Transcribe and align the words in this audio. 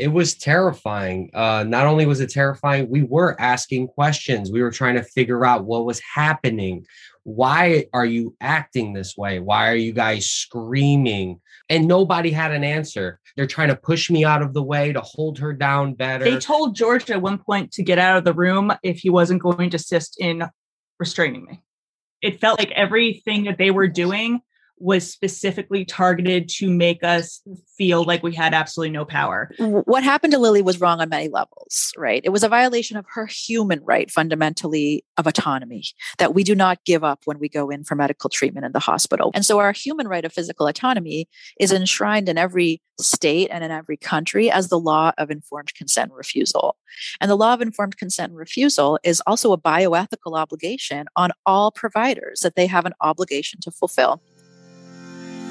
it 0.00 0.08
was 0.08 0.34
terrifying. 0.34 1.30
Uh, 1.34 1.64
not 1.66 1.86
only 1.86 2.06
was 2.06 2.20
it 2.20 2.30
terrifying, 2.30 2.88
we 2.88 3.02
were 3.02 3.38
asking 3.40 3.88
questions. 3.88 4.50
We 4.50 4.62
were 4.62 4.70
trying 4.70 4.94
to 4.94 5.02
figure 5.02 5.44
out 5.44 5.66
what 5.66 5.84
was 5.84 6.00
happening. 6.00 6.86
Why 7.24 7.84
are 7.92 8.06
you 8.06 8.34
acting 8.40 8.94
this 8.94 9.16
way? 9.16 9.40
Why 9.40 9.70
are 9.70 9.76
you 9.76 9.92
guys 9.92 10.28
screaming? 10.28 11.40
And 11.68 11.86
nobody 11.86 12.30
had 12.30 12.50
an 12.50 12.64
answer. 12.64 13.20
They're 13.36 13.46
trying 13.46 13.68
to 13.68 13.76
push 13.76 14.10
me 14.10 14.24
out 14.24 14.40
of 14.40 14.54
the 14.54 14.62
way 14.62 14.92
to 14.92 15.02
hold 15.02 15.38
her 15.38 15.52
down 15.52 15.94
better. 15.94 16.24
They 16.24 16.38
told 16.38 16.74
George 16.74 17.10
at 17.10 17.20
one 17.20 17.38
point 17.38 17.72
to 17.72 17.82
get 17.82 17.98
out 17.98 18.16
of 18.16 18.24
the 18.24 18.32
room 18.32 18.72
if 18.82 19.00
he 19.00 19.10
wasn't 19.10 19.42
going 19.42 19.70
to 19.70 19.76
assist 19.76 20.16
in 20.18 20.44
restraining 20.98 21.44
me. 21.44 21.60
It 22.22 22.40
felt 22.40 22.58
like 22.58 22.70
everything 22.70 23.44
that 23.44 23.58
they 23.58 23.70
were 23.70 23.88
doing 23.88 24.40
was 24.80 25.08
specifically 25.10 25.84
targeted 25.84 26.48
to 26.48 26.70
make 26.70 27.04
us 27.04 27.40
feel 27.76 28.04
like 28.04 28.22
we 28.22 28.34
had 28.34 28.54
absolutely 28.54 28.90
no 28.90 29.04
power. 29.04 29.50
What 29.58 30.02
happened 30.02 30.32
to 30.32 30.38
Lillie 30.38 30.62
was 30.62 30.80
wrong 30.80 31.00
on 31.00 31.08
many 31.10 31.28
levels, 31.28 31.92
right? 31.96 32.22
It 32.24 32.30
was 32.30 32.42
a 32.42 32.48
violation 32.48 32.96
of 32.96 33.04
her 33.10 33.26
human 33.26 33.80
right, 33.84 34.10
fundamentally, 34.10 35.04
of 35.16 35.26
autonomy 35.26 35.84
that 36.18 36.34
we 36.34 36.42
do 36.42 36.54
not 36.54 36.82
give 36.84 37.04
up 37.04 37.20
when 37.26 37.38
we 37.38 37.48
go 37.48 37.68
in 37.68 37.84
for 37.84 37.94
medical 37.94 38.30
treatment 38.30 38.66
in 38.66 38.72
the 38.72 38.80
hospital. 38.80 39.30
And 39.34 39.44
so 39.44 39.58
our 39.58 39.72
human 39.72 40.08
right 40.08 40.24
of 40.24 40.32
physical 40.32 40.66
autonomy 40.66 41.28
is 41.58 41.72
enshrined 41.72 42.28
in 42.28 42.38
every 42.38 42.80
state 42.98 43.48
and 43.50 43.64
in 43.64 43.70
every 43.70 43.96
country 43.96 44.50
as 44.50 44.68
the 44.68 44.78
law 44.78 45.12
of 45.18 45.30
informed 45.30 45.74
consent 45.74 46.10
and 46.10 46.16
refusal. 46.16 46.76
And 47.20 47.30
the 47.30 47.36
law 47.36 47.54
of 47.54 47.62
informed 47.62 47.96
consent 47.96 48.30
and 48.30 48.38
refusal 48.38 48.98
is 49.04 49.22
also 49.26 49.52
a 49.52 49.58
bioethical 49.58 50.38
obligation 50.38 51.06
on 51.16 51.30
all 51.46 51.70
providers 51.70 52.40
that 52.40 52.56
they 52.56 52.66
have 52.66 52.86
an 52.86 52.94
obligation 53.00 53.60
to 53.60 53.70
fulfill. 53.70 54.22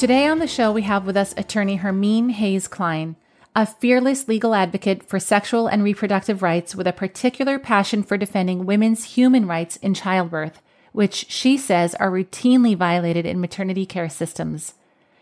Today 0.00 0.26
on 0.26 0.38
the 0.38 0.46
show, 0.46 0.72
we 0.72 0.80
have 0.80 1.04
with 1.04 1.14
us 1.14 1.34
attorney 1.36 1.76
Hermine 1.76 2.30
Hayes 2.30 2.68
Klein, 2.68 3.16
a 3.54 3.66
fearless 3.66 4.28
legal 4.28 4.54
advocate 4.54 5.02
for 5.02 5.20
sexual 5.20 5.66
and 5.66 5.84
reproductive 5.84 6.42
rights 6.42 6.74
with 6.74 6.86
a 6.86 6.92
particular 6.94 7.58
passion 7.58 8.02
for 8.02 8.16
defending 8.16 8.64
women's 8.64 9.04
human 9.04 9.46
rights 9.46 9.76
in 9.76 9.92
childbirth, 9.92 10.62
which 10.92 11.26
she 11.28 11.58
says 11.58 11.94
are 11.96 12.10
routinely 12.10 12.74
violated 12.74 13.26
in 13.26 13.42
maternity 13.42 13.84
care 13.84 14.08
systems. 14.08 14.72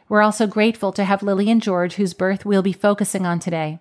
We're 0.09 0.23
also 0.23 0.47
grateful 0.47 0.93
to 0.93 1.03
have 1.03 1.25
Lillie 1.25 1.51
and 1.51 1.61
George, 1.61 1.95
whose 1.95 2.15
birth 2.15 2.47
we'll 2.47 2.63
be 2.63 2.73
focusing 2.73 3.27
on 3.27 3.41
today. 3.41 3.81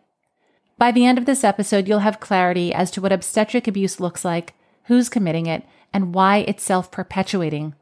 By 0.79 0.91
the 0.91 1.05
end 1.05 1.19
of 1.19 1.27
this 1.27 1.43
episode, 1.43 1.87
you'll 1.87 1.99
have 1.99 2.19
clarity 2.19 2.73
as 2.73 2.89
to 2.89 3.01
what 3.01 3.11
obstetric 3.11 3.67
abuse 3.67 3.99
looks 3.99 4.25
like, 4.25 4.55
who's 4.85 5.09
committing 5.09 5.45
it, 5.45 5.63
and 5.93 6.15
why 6.15 6.37
it's 6.37 6.63
self 6.63 6.89
perpetuating 6.89 7.75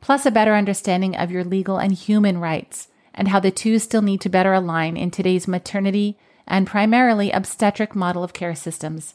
plus 0.00 0.26
a 0.26 0.30
better 0.30 0.54
understanding 0.54 1.16
of 1.16 1.30
your 1.30 1.44
legal 1.44 1.78
and 1.78 1.92
human 1.92 2.38
rights, 2.38 2.88
and 3.14 3.28
how 3.28 3.40
the 3.40 3.50
two 3.50 3.78
still 3.78 4.02
need 4.02 4.20
to 4.20 4.28
better 4.28 4.52
align 4.52 4.96
in 4.96 5.10
today's 5.10 5.48
maternity 5.48 6.16
and 6.46 6.66
primarily 6.66 7.30
obstetric 7.30 7.94
model 7.94 8.24
of 8.24 8.32
care 8.32 8.54
systems. 8.54 9.14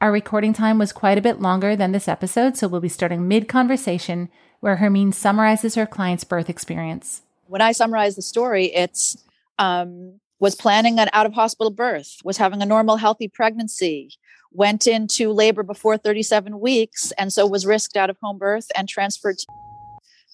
Our 0.00 0.10
recording 0.10 0.52
time 0.52 0.78
was 0.78 0.92
quite 0.92 1.18
a 1.18 1.22
bit 1.22 1.40
longer 1.40 1.76
than 1.76 1.92
this 1.92 2.08
episode, 2.08 2.56
so 2.56 2.66
we'll 2.66 2.80
be 2.80 2.88
starting 2.88 3.28
mid 3.28 3.48
conversation 3.48 4.28
where 4.60 4.76
Hermine 4.76 5.12
summarizes 5.12 5.74
her 5.74 5.86
client's 5.86 6.24
birth 6.24 6.48
experience. 6.48 7.22
When 7.46 7.60
I 7.60 7.72
summarize 7.72 8.16
the 8.16 8.22
story, 8.22 8.66
it's 8.74 9.16
um, 9.58 10.20
was 10.40 10.54
planning 10.54 10.98
an 10.98 11.08
out 11.12 11.26
of 11.26 11.34
hospital 11.34 11.70
birth, 11.70 12.16
was 12.24 12.36
having 12.36 12.62
a 12.62 12.66
normal, 12.66 12.96
healthy 12.96 13.28
pregnancy, 13.28 14.10
went 14.50 14.86
into 14.86 15.32
labor 15.32 15.62
before 15.62 15.96
37 15.96 16.58
weeks, 16.58 17.12
and 17.12 17.32
so 17.32 17.46
was 17.46 17.64
risked 17.64 17.96
out 17.96 18.10
of 18.10 18.16
home 18.20 18.38
birth 18.38 18.66
and 18.76 18.88
transferred 18.88 19.38
to 19.38 19.46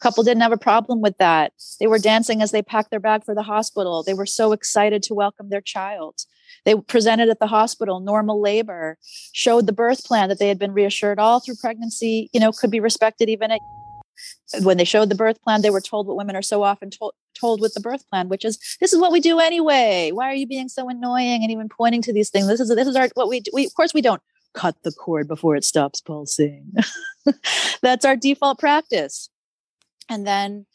Couple 0.01 0.23
didn't 0.23 0.43
have 0.43 0.53
a 0.53 0.59
problem 0.59 1.01
with 1.01 1.19
that. 1.19 1.53
They 1.81 1.87
were 1.87 1.99
dancing 1.99 2.41
as 2.41 2.53
they 2.53 2.63
packed 2.63 2.91
their 2.91 3.01
bag 3.01 3.25
for 3.25 3.35
the 3.35 3.43
hospital. 3.43 4.03
They 4.03 4.15
were 4.15 4.27
so 4.27 4.53
excited 4.53 5.03
to 5.05 5.15
welcome 5.15 5.51
their 5.51 5.61
child. 5.61 6.21
They 6.65 6.77
presented 6.77 7.29
at 7.29 7.41
the 7.41 7.47
hospital 7.47 8.01
normal 8.01 8.41
labor, 8.41 8.97
showed 9.33 9.67
the 9.67 9.73
birth 9.73 10.05
plan 10.05 10.29
that 10.29 10.39
they 10.39 10.49
had 10.49 10.59
been 10.59 10.73
reassured 10.73 11.19
all 11.19 11.41
through 11.41 11.57
pregnancy, 11.61 12.31
you 12.33 12.41
know, 12.41 12.53
could 12.53 12.71
be 12.71 12.81
respected 12.81 13.29
even 13.29 13.51
at 13.51 13.61
when 14.63 14.77
they 14.77 14.85
showed 14.85 15.09
the 15.09 15.15
birth 15.15 15.41
plan, 15.43 15.63
they 15.63 15.71
were 15.71 15.81
told 15.81 16.07
what 16.07 16.17
women 16.17 16.35
are 16.35 16.43
so 16.43 16.63
often 16.63 16.91
told 16.91 17.15
told 17.35 17.61
with 17.61 17.75
the 17.75 17.81
birth 17.81 18.09
plan, 18.09 18.29
which 18.29 18.45
is 18.45 18.59
this 18.81 18.93
is 18.93 18.99
what 18.99 19.13
we 19.13 19.21
do 19.21 19.39
anyway. 19.39 20.11
Why 20.13 20.27
are 20.27 20.35
you 20.35 20.47
being 20.47 20.69
so 20.69 20.89
annoying 20.89 21.43
and 21.43 21.53
even 21.53 21.69
pointing 21.69 22.03
to 22.03 22.13
these 22.13 22.31
things? 22.31 22.49
This 22.49 22.61
is 22.61 22.69
this 22.69 22.89
is 22.89 22.97
our 22.97 23.09
what 23.15 23.29
we 23.29 23.41
do. 23.41 23.51
We, 23.55 23.67
of 23.67 23.75
course 23.75 23.95
we 23.95 24.03
don't 24.03 24.23
cut 24.55 24.77
the 24.83 24.93
cord 24.93 25.29
before 25.29 25.55
it 25.55 25.65
stops 25.65 26.01
pulsing. 26.01 26.73
That's 27.83 28.05
our 28.05 28.17
default 28.17 28.59
practice 28.59 29.29
and 30.09 30.27
then 30.27 30.67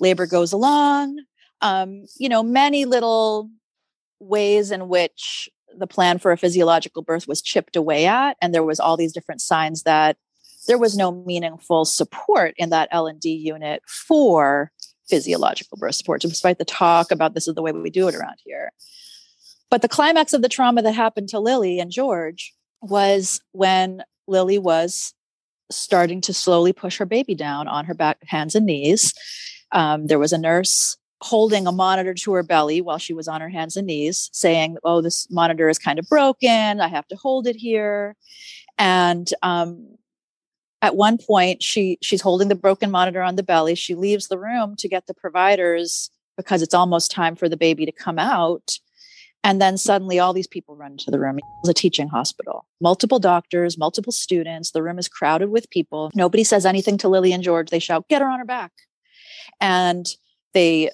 labor 0.00 0.26
goes 0.26 0.52
along 0.52 1.18
um, 1.60 2.04
you 2.18 2.28
know 2.28 2.42
many 2.42 2.84
little 2.84 3.50
ways 4.20 4.70
in 4.70 4.88
which 4.88 5.48
the 5.76 5.86
plan 5.86 6.18
for 6.18 6.32
a 6.32 6.36
physiological 6.36 7.02
birth 7.02 7.26
was 7.26 7.42
chipped 7.42 7.76
away 7.76 8.06
at 8.06 8.36
and 8.40 8.54
there 8.54 8.62
was 8.62 8.80
all 8.80 8.96
these 8.96 9.12
different 9.12 9.40
signs 9.40 9.82
that 9.82 10.16
there 10.68 10.78
was 10.78 10.96
no 10.96 11.10
meaningful 11.10 11.84
support 11.84 12.54
in 12.56 12.70
that 12.70 12.88
l&d 12.92 13.28
unit 13.28 13.82
for 13.86 14.70
physiological 15.08 15.76
birth 15.78 15.94
support 15.94 16.20
despite 16.20 16.58
the 16.58 16.64
talk 16.64 17.10
about 17.10 17.34
this 17.34 17.48
is 17.48 17.54
the 17.54 17.62
way 17.62 17.72
we 17.72 17.90
do 17.90 18.08
it 18.08 18.14
around 18.14 18.36
here. 18.44 18.72
But 19.70 19.82
the 19.82 19.88
climax 19.88 20.32
of 20.32 20.42
the 20.42 20.48
trauma 20.48 20.82
that 20.82 20.94
happened 20.94 21.28
to 21.30 21.40
lillie 21.40 21.80
and 21.80 21.90
george 21.90 22.54
was 22.80 23.40
when 23.52 24.02
lillie 24.26 24.58
was 24.58 25.14
starting 25.76 26.20
to 26.22 26.34
slowly 26.34 26.72
push 26.72 26.98
her 26.98 27.06
baby 27.06 27.34
down 27.34 27.68
on 27.68 27.84
her 27.84 27.94
back, 27.94 28.18
hands 28.26 28.54
and 28.54 28.66
knees. 28.66 29.14
Um, 29.72 30.06
there 30.06 30.18
was 30.18 30.32
a 30.32 30.38
nurse 30.38 30.96
holding 31.22 31.66
a 31.66 31.72
monitor 31.72 32.12
to 32.12 32.32
her 32.32 32.42
belly 32.42 32.80
while 32.80 32.98
she 32.98 33.14
was 33.14 33.28
on 33.28 33.40
her 33.40 33.48
hands 33.48 33.76
and 33.76 33.86
knees, 33.86 34.28
saying, 34.32 34.76
"Oh, 34.84 35.00
this 35.00 35.30
monitor 35.30 35.68
is 35.68 35.78
kind 35.78 35.98
of 35.98 36.08
broken. 36.08 36.80
I 36.80 36.88
have 36.88 37.06
to 37.08 37.16
hold 37.16 37.46
it 37.46 37.56
here." 37.56 38.16
And 38.78 39.28
um, 39.42 39.96
at 40.82 40.96
one 40.96 41.16
point, 41.18 41.62
she 41.62 41.98
she's 42.02 42.20
holding 42.20 42.48
the 42.48 42.54
broken 42.54 42.90
monitor 42.90 43.22
on 43.22 43.36
the 43.36 43.42
belly. 43.42 43.74
She 43.74 43.94
leaves 43.94 44.28
the 44.28 44.38
room 44.38 44.74
to 44.76 44.88
get 44.88 45.06
the 45.06 45.14
providers 45.14 46.10
because 46.36 46.62
it's 46.62 46.74
almost 46.74 47.10
time 47.10 47.36
for 47.36 47.48
the 47.48 47.56
baby 47.56 47.86
to 47.86 47.92
come 47.92 48.18
out. 48.18 48.78
And 49.44 49.60
then 49.60 49.76
suddenly 49.76 50.18
all 50.18 50.32
these 50.32 50.46
people 50.46 50.76
run 50.76 50.92
into 50.92 51.10
the 51.10 51.18
room. 51.18 51.38
It's 51.60 51.68
a 51.68 51.74
teaching 51.74 52.08
hospital, 52.08 52.66
multiple 52.80 53.18
doctors, 53.18 53.76
multiple 53.76 54.12
students. 54.12 54.70
The 54.70 54.82
room 54.82 54.98
is 54.98 55.08
crowded 55.08 55.50
with 55.50 55.68
people. 55.70 56.10
Nobody 56.14 56.44
says 56.44 56.64
anything 56.64 56.96
to 56.98 57.08
Lillie 57.08 57.32
and 57.32 57.42
George. 57.42 57.70
They 57.70 57.80
shout, 57.80 58.08
get 58.08 58.22
her 58.22 58.28
on 58.28 58.38
her 58.38 58.44
back. 58.44 58.72
And 59.60 60.06
they 60.54 60.90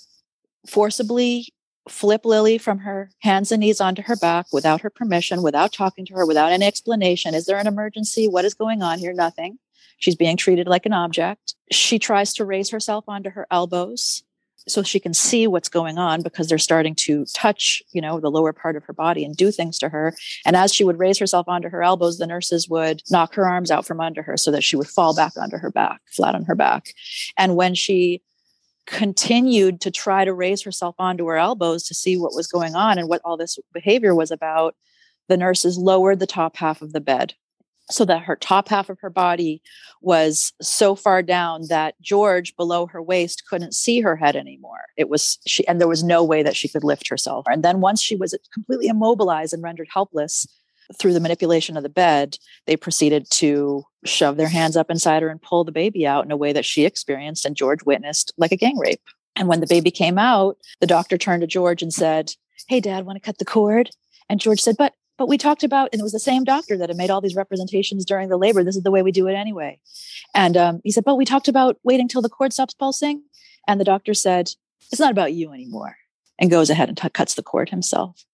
forcibly 0.67 1.53
flip 1.89 2.25
Lillie 2.25 2.59
from 2.59 2.79
her 2.81 3.11
hands 3.21 3.53
and 3.53 3.61
knees 3.61 3.81
onto 3.81 4.03
her 4.03 4.17
back 4.17 4.47
without 4.53 4.81
her 4.83 4.91
permission, 4.91 5.43
without 5.43 5.73
talking 5.73 6.05
to 6.07 6.15
her, 6.15 6.27
without 6.27 6.53
any 6.53 6.67
explanation. 6.67 7.35
Is 7.35 7.47
there 7.47 7.59
an 7.59 7.67
emergency? 7.67 8.29
What 8.29 8.45
is 8.45 8.55
going 8.55 8.83
on 8.83 8.99
here? 8.99 9.13
Nothing. 9.13 9.59
She's 9.99 10.17
being 10.17 10.37
treated 10.37 10.69
like 10.69 10.87
an 10.87 10.93
object. 10.93 11.55
She 11.73 11.99
tries 11.99 12.33
to 12.35 12.45
raise 12.45 12.71
herself 12.71 13.05
onto 13.09 13.31
her 13.31 13.47
elbows 13.51 14.23
so 14.71 14.83
she 14.83 15.01
can 15.01 15.15
see 15.15 15.47
what's 15.47 15.69
going 15.69 15.99
on 15.99 16.23
because 16.23 16.49
they're 16.49 16.59
starting 16.59 16.95
to 16.95 17.25
touch 17.35 17.83
you 17.93 18.01
know 18.01 18.21
the 18.21 18.31
lower 18.31 18.53
part 18.53 18.77
of 18.77 18.85
her 18.85 18.93
body 18.93 19.25
and 19.25 19.37
do 19.37 19.51
things 19.51 19.79
to 19.79 19.89
her. 19.89 20.15
And 20.45 20.57
as 20.57 20.75
she 20.75 20.85
would 20.85 20.99
raise 20.99 21.19
herself 21.19 21.49
onto 21.49 21.69
her 21.69 21.83
elbows 21.83 22.19
the 22.19 22.27
nurses 22.27 22.69
would 22.69 23.03
knock 23.11 23.35
her 23.35 23.47
arms 23.47 23.71
out 23.71 23.87
from 23.87 24.01
under 24.01 24.23
her 24.23 24.37
so 24.37 24.51
that 24.51 24.65
she 24.65 24.77
would 24.77 24.89
fall 24.89 25.15
back 25.15 25.33
onto 25.37 25.59
her 25.59 25.71
back 25.71 26.01
flat 26.11 26.35
on 26.35 26.45
her 26.45 26.55
back. 26.55 26.95
And 27.37 27.57
when 27.57 27.75
she 27.75 28.23
continued 28.87 29.83
to 29.83 29.91
try 29.91 30.25
to 30.25 30.33
raise 30.33 30.63
herself 30.63 30.95
onto 30.99 31.27
her 31.27 31.37
elbows 31.37 31.85
to 31.85 31.95
see 31.95 32.17
what 32.17 32.35
was 32.35 32.47
going 32.47 32.75
on 32.75 32.97
and 32.99 33.07
what 33.07 33.21
all 33.23 33.37
this 33.37 33.59
behavior 33.75 34.15
was 34.15 34.31
about 34.31 34.75
the 35.29 35.37
nurses 35.37 35.77
lowered 35.77 36.19
the 36.19 36.27
top 36.27 36.57
half 36.57 36.81
of 36.81 36.93
the 36.95 37.01
bed 37.01 37.35
so 37.91 38.05
that 38.05 38.23
her 38.23 38.37
top 38.37 38.69
half 38.69 38.91
of 38.91 39.01
her 39.01 39.11
body 39.11 39.63
was 40.01 40.53
so 40.61 40.95
far 40.95 41.23
down 41.23 41.63
that 41.69 41.95
George 42.01 42.55
below 42.57 42.87
her 42.87 43.03
waist 43.03 43.45
couldn't 43.49 43.75
see 43.75 44.01
her 44.01 44.17
head 44.17 44.37
anymore. 44.37 44.81
It 44.97 45.09
was 45.09 45.39
she 45.47 45.67
and 45.67 45.81
there 45.81 45.89
was 45.89 46.05
no 46.05 46.23
way 46.23 46.43
that 46.43 46.57
she 46.57 46.69
could 46.69 46.85
lift 46.85 47.09
herself. 47.09 47.47
And 47.49 47.63
then 47.63 47.81
once 47.81 48.03
she 48.03 48.17
was 48.17 48.37
completely 48.53 48.89
immobilized 48.89 49.55
and 49.55 49.63
rendered 49.63 49.89
helpless, 49.93 50.47
through 50.97 51.13
the 51.13 51.21
manipulation 51.21 51.77
of 51.77 51.83
the 51.83 51.89
bed, 51.89 52.39
they 52.67 52.77
proceeded 52.77 53.29
to 53.31 53.85
shove 54.05 54.37
their 54.37 54.49
hands 54.49 54.77
up 54.77 54.91
inside 54.91 55.23
her 55.23 55.29
and 55.29 55.43
pull 55.43 55.65
the 55.65 55.73
baby 55.73 56.07
out 56.07 56.25
in 56.25 56.31
a 56.31 56.37
way 56.37 56.53
that 56.53 56.65
she 56.65 56.85
experienced 56.85 57.45
and 57.45 57.57
George 57.57 57.85
witnessed 57.85 58.33
like 58.37 58.53
a 58.53 58.57
gang 58.57 58.79
rape. 58.79 59.03
And 59.37 59.49
when 59.49 59.61
the 59.61 59.67
baby 59.67 59.91
came 59.91 60.19
out, 60.19 60.57
the 60.81 60.87
doctor 60.87 61.19
turned 61.19 61.43
to 61.43 61.47
George 61.47 61.83
and 61.83 61.93
said, 61.93 62.33
Hey, 62.69 62.81
dad, 62.81 63.07
want 63.07 63.17
to 63.17 63.25
cut 63.25 63.39
the 63.39 63.45
cord? 63.45 63.91
And 64.29 64.41
George 64.41 64.61
said, 64.61 64.77
But 64.77 64.95
but 65.19 65.29
we 65.29 65.37
talked 65.37 65.65
about, 65.65 65.91
and 65.93 66.01
it 66.01 66.05
was 66.05 66.13
the 66.13 66.21
same 66.21 66.45
doctor 66.45 66.79
that 66.79 66.89
had 66.89 66.97
made 66.97 67.11
all 67.11 67.21
these 67.21 67.35
representations 67.35 68.05
during 68.05 68.29
the 68.29 68.39
labor. 68.39 68.63
This 68.63 68.77
is 68.77 68.85
the 68.85 68.91
way 68.93 69.03
we 69.03 69.13
do 69.13 69.27
it 69.27 69.35
anyway. 69.35 69.81
And 70.33 70.57
um, 70.57 70.81
he 70.85 70.93
said, 70.93 71.05
But 71.05 71.17
we 71.17 71.25
talked 71.25 71.49
about 71.49 71.77
waiting 71.83 72.07
till 72.09 72.23
the 72.23 72.29
cord 72.29 72.53
stops 72.53 72.73
pulsing. 72.73 73.25
And 73.67 73.81
the 73.81 73.85
doctor 73.85 74.15
said, 74.15 74.53
It's 74.93 75.01
not 75.01 75.11
about 75.11 75.35
you 75.35 75.53
anymore. 75.53 75.97
And 76.39 76.51
goes 76.51 76.71
ahead 76.71 76.89
and 76.89 76.97
t- 76.97 77.11
cuts 77.11 77.35
the 77.35 77.43
cord 77.43 77.69
himself. 77.69 78.25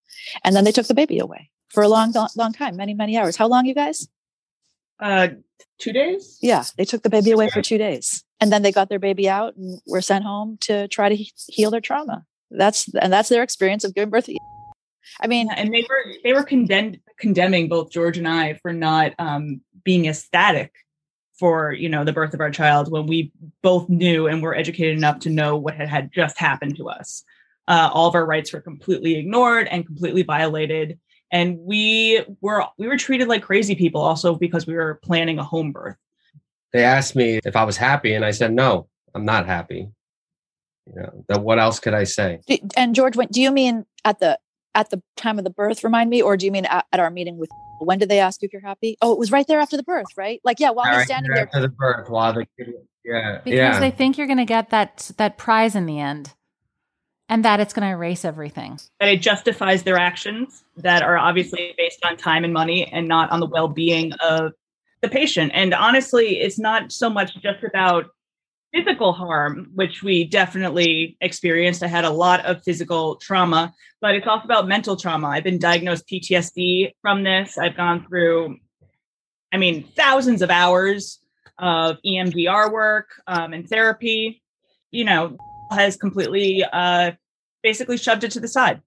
And 0.45 0.55
then 0.55 0.65
they 0.65 0.73
took 0.73 0.87
the 0.87 0.95
baby 0.95 1.19
away 1.19 1.51
for 1.71 1.83
a 1.83 1.89
long, 1.89 2.15
long 2.37 2.53
time, 2.53 2.77
many, 2.77 2.93
many 2.93 3.17
hours. 3.17 3.37
How 3.37 3.49
long, 3.49 3.65
you 3.65 3.75
guys? 3.75 4.07
Uh, 5.01 5.29
two 5.79 5.93
days. 5.93 6.39
Yeah, 6.41 6.65
they 6.77 6.85
took 6.85 7.03
the 7.03 7.11
baby 7.11 7.31
away 7.31 7.49
for 7.49 7.63
two 7.63 7.79
days, 7.79 8.25
and 8.41 8.53
then 8.53 8.63
they 8.63 8.71
got 8.71 8.89
their 8.89 9.01
baby 9.01 9.29
out 9.29 9.57
and 9.57 9.81
were 9.87 10.01
sent 10.01 10.25
home 10.25 10.57
to 10.63 10.87
try 10.89 11.09
to 11.09 11.17
he- 11.17 11.33
heal 11.49 11.71
their 11.71 11.81
trauma. 11.81 12.25
That's 12.51 12.95
and 12.95 13.13
that's 13.13 13.29
their 13.29 13.43
experience 13.43 13.85
of 13.85 13.95
giving 13.95 14.11
birth. 14.11 14.29
I 15.21 15.27
mean, 15.27 15.49
and 15.51 15.73
they 15.73 15.85
were 15.89 16.13
they 16.23 16.33
were 16.33 16.43
condemned 16.43 17.01
condemning 17.19 17.69
both 17.69 17.91
George 17.91 18.19
and 18.19 18.29
I 18.29 18.55
for 18.55 18.73
not 18.73 19.13
um, 19.19 19.61
being 19.85 20.07
ecstatic 20.07 20.73
for 21.39 21.73
you 21.73 21.89
know 21.89 22.05
the 22.05 22.13
birth 22.13 22.35
of 22.35 22.41
our 22.41 22.51
child 22.51 22.91
when 22.91 23.07
we 23.07 23.33
both 23.63 23.89
knew 23.89 24.27
and 24.27 24.43
were 24.43 24.55
educated 24.55 24.97
enough 24.97 25.19
to 25.21 25.31
know 25.31 25.57
what 25.57 25.75
had 25.75 25.89
had 25.89 26.13
just 26.13 26.39
happened 26.39 26.77
to 26.77 26.89
us. 26.89 27.25
Uh, 27.67 27.91
all 27.93 28.09
of 28.09 28.15
our 28.15 28.27
rights 28.27 28.53
were 28.53 28.61
completely 28.61 29.17
ignored 29.17 29.67
and 29.69 29.87
completely 29.87 30.23
violated 30.23 30.99
and 31.35 31.59
we 31.59 32.23
were 32.41 32.65
we 32.79 32.87
were 32.87 32.97
treated 32.97 33.27
like 33.27 33.43
crazy 33.43 33.75
people 33.75 34.01
also 34.01 34.37
because 34.37 34.67
we 34.67 34.75
were 34.75 35.01
planning 35.03 35.39
a 35.39 35.45
home 35.45 35.73
birth. 35.73 35.97
They 36.73 36.85
asked 36.85 37.17
me 37.17 37.41
if 37.45 37.57
i 37.57 37.65
was 37.65 37.77
happy 37.77 38.15
and 38.15 38.25
i 38.25 38.31
said 38.31 38.53
no 38.53 38.89
i'm 39.15 39.25
not 39.25 39.47
happy. 39.47 39.89
You 40.87 41.03
know 41.03 41.25
then 41.29 41.43
what 41.43 41.59
else 41.59 41.81
could 41.81 41.93
i 41.93 42.05
say? 42.05 42.41
And 42.77 42.95
george 42.95 43.17
went, 43.17 43.33
do 43.33 43.43
you 43.43 43.51
mean 43.51 43.85
at 44.05 44.21
the 44.21 44.39
at 44.75 44.91
the 44.91 45.03
time 45.17 45.39
of 45.39 45.45
the 45.45 45.51
birth 45.51 45.85
remind 45.85 46.11
me 46.11 46.21
or 46.21 46.37
do 46.37 46.47
you 46.47 46.53
mean 46.53 46.65
at, 46.67 46.87
at 46.93 47.01
our 47.01 47.11
meeting 47.11 47.37
with 47.39 47.51
when 47.81 47.99
did 47.99 48.09
they 48.09 48.21
ask 48.21 48.43
you 48.43 48.47
if 48.47 48.53
you're 48.53 48.63
happy 48.63 48.97
oh 49.03 49.13
it 49.13 49.19
was 49.19 49.33
right 49.33 49.47
there 49.47 49.61
after 49.61 49.77
the 49.77 49.83
birth 49.83 50.07
right 50.17 50.41
like 50.45 50.61
yeah 50.61 50.71
while 50.71 50.97
he's 50.97 51.07
standing 51.07 51.33
there 51.33 51.47
after 51.47 51.61
the 51.61 51.69
birth 51.69 52.09
while 52.09 52.33
the 52.33 52.47
kid 52.59 52.75
yeah 53.05 53.41
because 53.45 53.59
yeah. 53.59 53.81
they 53.81 53.91
think 53.91 54.17
you're 54.17 54.27
going 54.27 54.39
to 54.39 54.45
get 54.45 54.71
that 54.71 55.11
that 55.17 55.37
prize 55.39 55.75
in 55.75 55.87
the 55.87 55.99
end 55.99 56.33
and 57.29 57.45
that 57.45 57.61
it's 57.61 57.73
going 57.73 57.87
to 57.87 57.93
erase 57.93 58.25
everything. 58.25 58.79
That 59.01 59.09
it 59.09 59.23
justifies 59.23 59.83
their 59.83 59.99
actions 59.99 60.65
that 60.77 61.03
are 61.03 61.17
obviously 61.17 61.75
based 61.77 62.05
on 62.05 62.17
time 62.17 62.45
and 62.45 62.53
money 62.53 62.87
and 62.87 63.09
not 63.09 63.31
on 63.31 63.41
the 63.41 63.47
well 63.47 63.69
being 63.69 64.13
of 64.15 64.53
the 65.01 65.09
patient. 65.09 65.53
And 65.55 65.75
honestly, 65.75 66.41
it's 66.41 66.59
not 66.59 66.93
so 66.93 67.09
much 67.09 67.35
just 67.41 67.65
about 67.65 68.07
physical 68.75 69.13
harm, 69.13 69.71
which 69.75 70.03
we 70.03 70.25
definitely 70.25 71.17
experienced. 71.21 71.83
I 71.83 71.87
had 71.87 72.05
a 72.05 72.11
lot 72.11 72.45
of 72.45 72.63
physical 72.65 73.17
trauma, 73.17 73.73
but 74.01 74.15
it's 74.15 74.27
also 74.27 74.45
about 74.45 74.67
mental 74.67 74.97
trauma. 74.97 75.29
I've 75.29 75.45
been 75.45 75.59
diagnosed 75.59 76.09
PTSD 76.09 76.93
from 77.01 77.23
this. 77.23 77.57
I've 77.57 77.77
gone 77.77 78.05
through, 78.07 78.57
I 79.53 79.59
mean, 79.59 79.85
thousands 79.97 80.43
of 80.43 80.51
hours 80.51 81.21
of 81.59 81.99
EMDR 82.05 82.73
work 82.73 83.11
um, 83.27 83.53
and 83.53 83.69
therapy. 83.69 84.43
You 84.91 85.05
know, 85.05 85.37
has 85.73 85.97
completely 85.97 86.65
uh, 86.65 87.13
basically 87.63 87.97
shoved 87.97 88.25
it 88.25 88.31
to 88.33 88.41
the 88.41 88.49
side. 88.49 88.81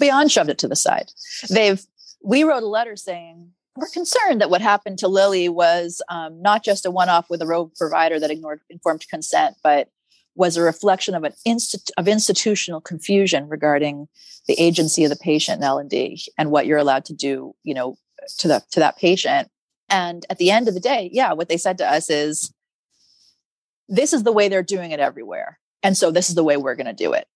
Beyond 0.00 0.32
shoved 0.32 0.50
it 0.50 0.58
to 0.58 0.68
the 0.68 0.76
side. 0.76 1.10
They've 1.50 1.80
we 2.22 2.42
wrote 2.42 2.64
a 2.64 2.66
letter 2.66 2.96
saying 2.96 3.52
we're 3.76 3.88
concerned 3.88 4.40
that 4.40 4.50
what 4.50 4.60
happened 4.60 4.98
to 4.98 5.08
Lillie 5.08 5.48
was 5.48 6.02
um, 6.08 6.40
not 6.40 6.64
just 6.64 6.86
a 6.86 6.90
one-off 6.90 7.28
with 7.28 7.42
a 7.42 7.46
rogue 7.46 7.74
provider 7.76 8.18
that 8.18 8.30
ignored 8.30 8.60
informed 8.70 9.06
consent, 9.08 9.56
but 9.62 9.88
was 10.34 10.56
a 10.56 10.62
reflection 10.62 11.14
of 11.14 11.24
an 11.24 11.32
instit- 11.46 11.90
of 11.96 12.08
institutional 12.08 12.80
confusion 12.80 13.48
regarding 13.48 14.08
the 14.46 14.54
agency 14.54 15.04
of 15.04 15.10
the 15.10 15.16
patient 15.16 15.58
in 15.58 15.64
L&D 15.64 16.22
and 16.38 16.50
what 16.50 16.66
you're 16.66 16.78
allowed 16.78 17.04
to 17.06 17.14
do, 17.14 17.54
you 17.64 17.74
know, 17.74 17.96
to 18.38 18.48
the 18.48 18.62
to 18.70 18.80
that 18.80 18.98
patient. 18.98 19.48
And 19.88 20.26
at 20.30 20.38
the 20.38 20.50
end 20.50 20.68
of 20.68 20.74
the 20.74 20.80
day, 20.80 21.08
yeah, 21.12 21.32
what 21.32 21.48
they 21.48 21.56
said 21.56 21.78
to 21.78 21.90
us 21.90 22.10
is 22.10 22.52
this 23.88 24.12
is 24.12 24.24
the 24.24 24.32
way 24.32 24.48
they're 24.48 24.62
doing 24.62 24.90
it 24.90 25.00
everywhere. 25.00 25.58
And 25.82 25.96
so 25.96 26.10
this 26.10 26.28
is 26.28 26.34
the 26.34 26.44
way 26.44 26.56
we're 26.56 26.74
going 26.74 26.86
to 26.86 26.92
do 26.92 27.12
it. 27.12 27.26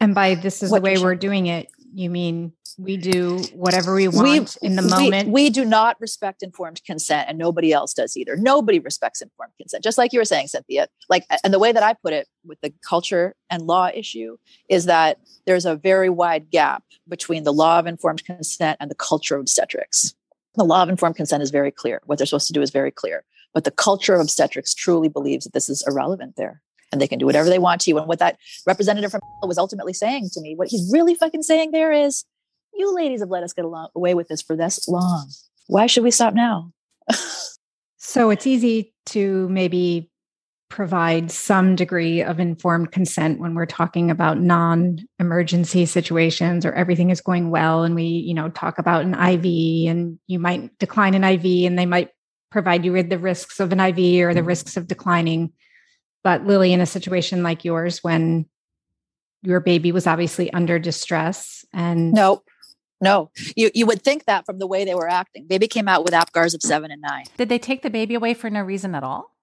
And 0.00 0.14
by 0.14 0.36
this 0.36 0.62
is 0.62 0.70
what 0.70 0.78
the 0.78 0.84
way 0.84 0.98
we're 0.98 1.16
doing 1.16 1.46
it, 1.46 1.68
you 1.92 2.08
mean 2.08 2.52
we 2.78 2.96
do 2.96 3.42
whatever 3.52 3.94
we 3.94 4.06
want 4.06 4.56
we, 4.62 4.68
in 4.68 4.76
the 4.76 4.82
moment? 4.82 5.28
We, 5.28 5.44
we, 5.44 5.50
do 5.50 5.64
not 5.64 6.00
respect 6.00 6.42
informed 6.42 6.82
consent, 6.84 7.28
and 7.28 7.36
nobody 7.36 7.72
else 7.72 7.92
does 7.92 8.16
either. 8.16 8.36
Nobody 8.36 8.78
respects 8.78 9.20
informed 9.20 9.52
consent, 9.60 9.82
just 9.82 9.98
like 9.98 10.12
you 10.12 10.20
were 10.20 10.24
saying, 10.24 10.46
Cynthia. 10.46 10.86
Like, 11.08 11.24
and 11.42 11.52
the 11.52 11.58
way 11.58 11.72
that 11.72 11.82
I 11.82 11.94
put 11.94 12.12
it 12.12 12.28
with 12.44 12.60
the 12.60 12.72
culture 12.88 13.34
and 13.50 13.62
law 13.62 13.90
issue 13.92 14.36
is 14.68 14.86
that 14.86 15.18
there's 15.44 15.66
a 15.66 15.74
very 15.74 16.08
wide 16.08 16.50
gap 16.50 16.84
between 17.08 17.42
the 17.42 17.52
law 17.52 17.80
of 17.80 17.86
informed 17.86 18.24
consent 18.24 18.76
and 18.80 18.90
the 18.90 18.94
culture 18.94 19.34
of 19.34 19.40
obstetrics. 19.40 20.14
The 20.54 20.64
law 20.64 20.82
of 20.82 20.88
informed 20.88 21.16
consent 21.16 21.42
is 21.42 21.50
very 21.50 21.72
clear. 21.72 22.00
What 22.06 22.18
they're 22.18 22.26
supposed 22.26 22.46
to 22.46 22.52
do 22.52 22.62
is 22.62 22.70
very 22.70 22.90
clear. 22.92 23.24
But 23.54 23.64
the 23.64 23.70
culture 23.70 24.14
of 24.14 24.20
obstetrics 24.20 24.74
truly 24.74 25.08
believes 25.08 25.44
that 25.44 25.52
this 25.52 25.68
is 25.68 25.84
irrelevant 25.86 26.36
there 26.36 26.62
and 26.92 27.00
they 27.00 27.08
can 27.08 27.18
do 27.18 27.26
whatever 27.26 27.48
they 27.48 27.58
want 27.58 27.80
to 27.82 27.90
you. 27.90 27.98
And 27.98 28.06
what 28.06 28.18
that 28.18 28.38
representative 28.66 29.10
from 29.10 29.20
was 29.42 29.58
ultimately 29.58 29.92
saying 29.92 30.30
to 30.32 30.40
me, 30.40 30.54
what 30.54 30.68
he's 30.68 30.90
really 30.92 31.14
fucking 31.14 31.42
saying 31.42 31.72
there 31.72 31.92
is, 31.92 32.24
you 32.78 32.94
ladies 32.94 33.20
have 33.20 33.30
let 33.30 33.42
us 33.42 33.52
get 33.52 33.64
along, 33.64 33.88
away 33.94 34.14
with 34.14 34.28
this 34.28 34.42
for 34.42 34.56
this 34.56 34.88
long. 34.88 35.28
Why 35.66 35.86
should 35.86 36.04
we 36.04 36.10
stop 36.10 36.34
now? 36.34 36.72
so 37.98 38.30
it's 38.30 38.46
easy 38.46 38.94
to 39.06 39.48
maybe 39.48 40.10
provide 40.70 41.30
some 41.30 41.76
degree 41.76 42.22
of 42.22 42.38
informed 42.38 42.92
consent 42.92 43.40
when 43.40 43.54
we're 43.54 43.66
talking 43.66 44.10
about 44.10 44.38
non-emergency 44.38 45.86
situations 45.86 46.66
or 46.66 46.72
everything 46.72 47.08
is 47.08 47.22
going 47.22 47.48
well 47.48 47.84
and 47.84 47.94
we 47.94 48.02
you 48.02 48.34
know 48.34 48.50
talk 48.50 48.78
about 48.78 49.02
an 49.02 49.14
IV 49.14 49.90
and 49.90 50.18
you 50.26 50.38
might 50.38 50.78
decline 50.78 51.14
an 51.14 51.24
IV 51.24 51.66
and 51.66 51.78
they 51.78 51.86
might 51.86 52.10
provide 52.50 52.84
you 52.84 52.92
with 52.92 53.08
the 53.08 53.18
risks 53.18 53.60
of 53.60 53.72
an 53.72 53.80
IV 53.80 53.96
or 54.26 54.34
the 54.34 54.40
mm-hmm. 54.40 54.48
risks 54.48 54.76
of 54.76 54.86
declining 54.86 55.50
but 56.28 56.46
Lillie, 56.46 56.72
in 56.72 56.80
a 56.80 56.86
situation 56.86 57.42
like 57.42 57.64
yours, 57.64 58.02
when 58.02 58.46
your 59.42 59.60
baby 59.60 59.92
was 59.92 60.06
obviously 60.06 60.52
under 60.52 60.78
distress 60.78 61.64
and 61.72 62.12
no, 62.12 62.42
no, 63.00 63.30
you 63.56 63.70
you 63.74 63.86
would 63.86 64.02
think 64.02 64.24
that 64.24 64.44
from 64.46 64.58
the 64.58 64.66
way 64.66 64.84
they 64.84 64.94
were 64.94 65.08
acting. 65.08 65.46
Baby 65.46 65.68
came 65.68 65.88
out 65.88 66.04
with 66.04 66.12
APGARs 66.12 66.54
of 66.54 66.62
seven 66.62 66.90
and 66.90 67.00
nine. 67.00 67.24
Did 67.36 67.48
they 67.48 67.58
take 67.58 67.82
the 67.82 67.90
baby 67.90 68.14
away 68.14 68.34
for 68.34 68.50
no 68.50 68.62
reason 68.62 68.94
at 68.94 69.04
all? 69.04 69.34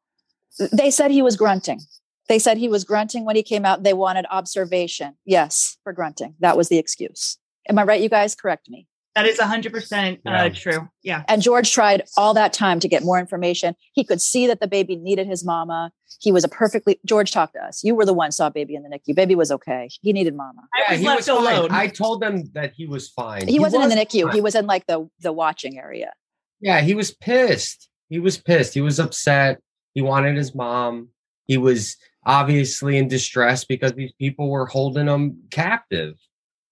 They 0.72 0.92
said 0.92 1.12
he 1.12 1.22
was 1.22 1.36
grunting. 1.36 1.82
They 2.28 2.40
said 2.40 2.58
he 2.58 2.68
was 2.68 2.84
grunting 2.84 3.26
when 3.26 3.36
he 3.36 3.44
came 3.44 3.66
out. 3.66 3.84
They 3.84 3.94
wanted 3.94 4.26
observation. 4.32 5.16
Yes, 5.26 5.78
for 5.84 5.94
grunting. 5.94 6.36
That 6.40 6.58
was 6.58 6.70
the 6.70 6.78
excuse. 6.78 7.38
Am 7.70 7.78
I 7.78 7.84
right, 7.84 8.02
you 8.02 8.10
guys? 8.10 8.36
Correct 8.36 8.70
me. 8.70 8.88
That 9.16 9.26
is 9.26 9.40
100% 9.40 10.20
uh, 10.26 10.50
true. 10.54 10.90
Yeah. 11.02 11.24
And 11.30 11.42
George 11.42 11.72
tried 11.72 12.04
all 12.18 12.34
that 12.34 12.52
time 12.52 12.82
to 12.82 12.88
get 12.90 13.02
more 13.02 13.18
information. 13.18 13.76
He 13.94 14.04
could 14.04 14.22
see 14.22 14.46
that 14.48 14.60
the 14.60 14.68
baby 14.68 14.98
needed 14.98 15.26
his 15.26 15.46
mama. 15.46 15.92
He 16.20 16.34
was 16.34 16.44
a 16.44 16.50
perfectly, 16.50 17.00
George 17.06 17.32
talked 17.32 17.54
to 17.54 17.64
us. 17.64 17.82
You 17.82 17.96
were 17.96 18.06
the 18.06 18.14
one 18.14 18.34
saw 18.34 18.50
baby 18.50 18.76
in 18.76 18.84
the 18.84 18.90
NICU. 18.90 19.16
Baby 19.16 19.36
was 19.36 19.52
okay. 19.52 19.88
He 20.02 20.12
needed 20.12 20.36
mama. 20.36 20.68
Yeah, 20.78 20.92
was 20.92 21.00
he 21.00 21.08
was 21.08 21.28
alone. 21.30 21.70
Fine. 21.70 21.80
I 21.80 21.88
told 21.88 22.22
them 22.22 22.44
that 22.54 22.74
he 22.76 22.86
was 22.86 23.10
fine. 23.10 23.48
He, 23.48 23.54
he 23.54 23.60
wasn't 23.60 23.84
was 23.84 23.94
in 23.94 23.98
the 23.98 24.06
NICU. 24.06 24.24
Fine. 24.24 24.34
He 24.34 24.42
was 24.42 24.54
in 24.56 24.66
like 24.68 24.86
the, 24.86 25.10
the 25.22 25.32
watching 25.32 25.80
area. 25.80 26.12
Yeah, 26.60 26.82
he 26.82 26.94
was 26.94 27.14
pissed. 27.14 27.90
He 28.10 28.20
was 28.20 28.38
pissed. 28.38 28.74
He 28.74 28.82
was 28.82 29.00
upset. 29.00 29.62
He 29.94 30.02
wanted 30.02 30.36
his 30.36 30.54
mom. 30.54 31.08
He 31.46 31.58
was 31.58 31.96
obviously 32.26 32.98
in 32.98 33.08
distress 33.08 33.64
because 33.64 33.94
these 33.94 34.12
people 34.14 34.50
were 34.50 34.66
holding 34.66 35.08
him 35.08 35.42
captive. 35.52 36.16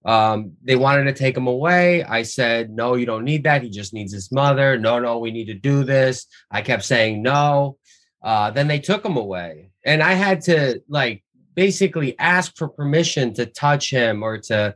Um, 0.05 0.53
they 0.63 0.75
wanted 0.75 1.05
to 1.05 1.13
take 1.13 1.37
him 1.37 1.47
away. 1.47 2.03
I 2.03 2.23
said, 2.23 2.69
no, 2.69 2.95
you 2.95 3.05
don't 3.05 3.23
need 3.23 3.43
that. 3.45 3.63
He 3.63 3.69
just 3.69 3.93
needs 3.93 4.13
his 4.13 4.31
mother. 4.31 4.77
No, 4.77 4.99
no, 4.99 5.19
we 5.19 5.31
need 5.31 5.45
to 5.45 5.53
do 5.53 5.83
this. 5.83 6.25
I 6.51 6.61
kept 6.61 6.83
saying 6.83 7.21
no. 7.21 7.77
Uh, 8.21 8.51
then 8.51 8.67
they 8.67 8.79
took 8.79 9.05
him 9.05 9.17
away. 9.17 9.69
And 9.85 10.01
I 10.01 10.13
had 10.13 10.41
to 10.41 10.81
like 10.87 11.23
basically 11.55 12.17
ask 12.19 12.55
for 12.57 12.67
permission 12.67 13.33
to 13.35 13.45
touch 13.45 13.89
him 13.89 14.23
or 14.23 14.39
to 14.39 14.75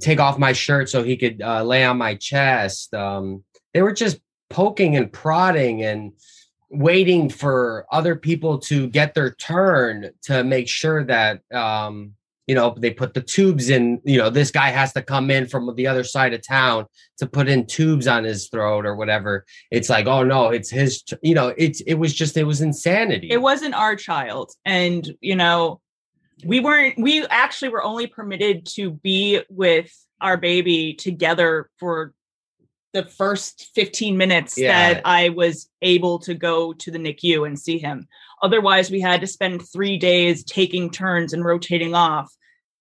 take 0.00 0.20
off 0.20 0.38
my 0.38 0.52
shirt 0.52 0.88
so 0.88 1.02
he 1.02 1.16
could 1.16 1.42
uh, 1.42 1.62
lay 1.62 1.84
on 1.84 1.98
my 1.98 2.14
chest. 2.14 2.94
Um, 2.94 3.44
they 3.72 3.82
were 3.82 3.92
just 3.92 4.18
poking 4.48 4.96
and 4.96 5.12
prodding 5.12 5.82
and 5.82 6.12
waiting 6.70 7.28
for 7.28 7.86
other 7.90 8.14
people 8.14 8.58
to 8.58 8.88
get 8.88 9.14
their 9.14 9.32
turn 9.32 10.10
to 10.22 10.44
make 10.44 10.68
sure 10.68 11.04
that 11.04 11.42
um, 11.52 12.14
you 12.50 12.56
know 12.56 12.74
they 12.76 12.90
put 12.90 13.14
the 13.14 13.20
tubes 13.20 13.70
in 13.70 14.00
you 14.04 14.18
know 14.18 14.28
this 14.28 14.50
guy 14.50 14.70
has 14.70 14.92
to 14.92 15.00
come 15.00 15.30
in 15.30 15.46
from 15.46 15.72
the 15.76 15.86
other 15.86 16.02
side 16.02 16.34
of 16.34 16.44
town 16.44 16.84
to 17.16 17.24
put 17.24 17.48
in 17.48 17.64
tubes 17.64 18.08
on 18.08 18.24
his 18.24 18.48
throat 18.48 18.84
or 18.84 18.96
whatever 18.96 19.46
it's 19.70 19.88
like 19.88 20.08
oh 20.08 20.24
no 20.24 20.48
it's 20.48 20.68
his 20.68 21.04
you 21.22 21.32
know 21.32 21.54
it's 21.56 21.80
it 21.82 21.94
was 21.94 22.12
just 22.12 22.36
it 22.36 22.42
was 22.42 22.60
insanity 22.60 23.28
it 23.30 23.40
wasn't 23.40 23.72
our 23.72 23.94
child 23.94 24.50
and 24.64 25.14
you 25.20 25.36
know 25.36 25.80
we 26.44 26.58
weren't 26.58 26.98
we 26.98 27.24
actually 27.28 27.68
were 27.68 27.84
only 27.84 28.08
permitted 28.08 28.66
to 28.66 28.90
be 28.90 29.40
with 29.48 29.92
our 30.20 30.36
baby 30.36 30.92
together 30.94 31.70
for 31.78 32.12
the 32.94 33.04
first 33.04 33.70
15 33.76 34.16
minutes 34.16 34.58
Yeah. 34.58 34.94
that 34.94 35.02
I 35.04 35.28
was 35.28 35.70
able 35.82 36.18
to 36.20 36.34
go 36.34 36.72
to 36.72 36.90
the 36.90 36.98
NICU 36.98 37.46
and 37.46 37.56
see 37.56 37.78
him. 37.78 38.08
Otherwise, 38.42 38.90
we 38.90 39.00
had 39.00 39.20
to 39.20 39.28
spend 39.28 39.62
three 39.72 39.96
days 39.96 40.42
taking 40.42 40.90
turns 40.90 41.32
and 41.32 41.44
rotating 41.44 41.94
off 41.94 42.34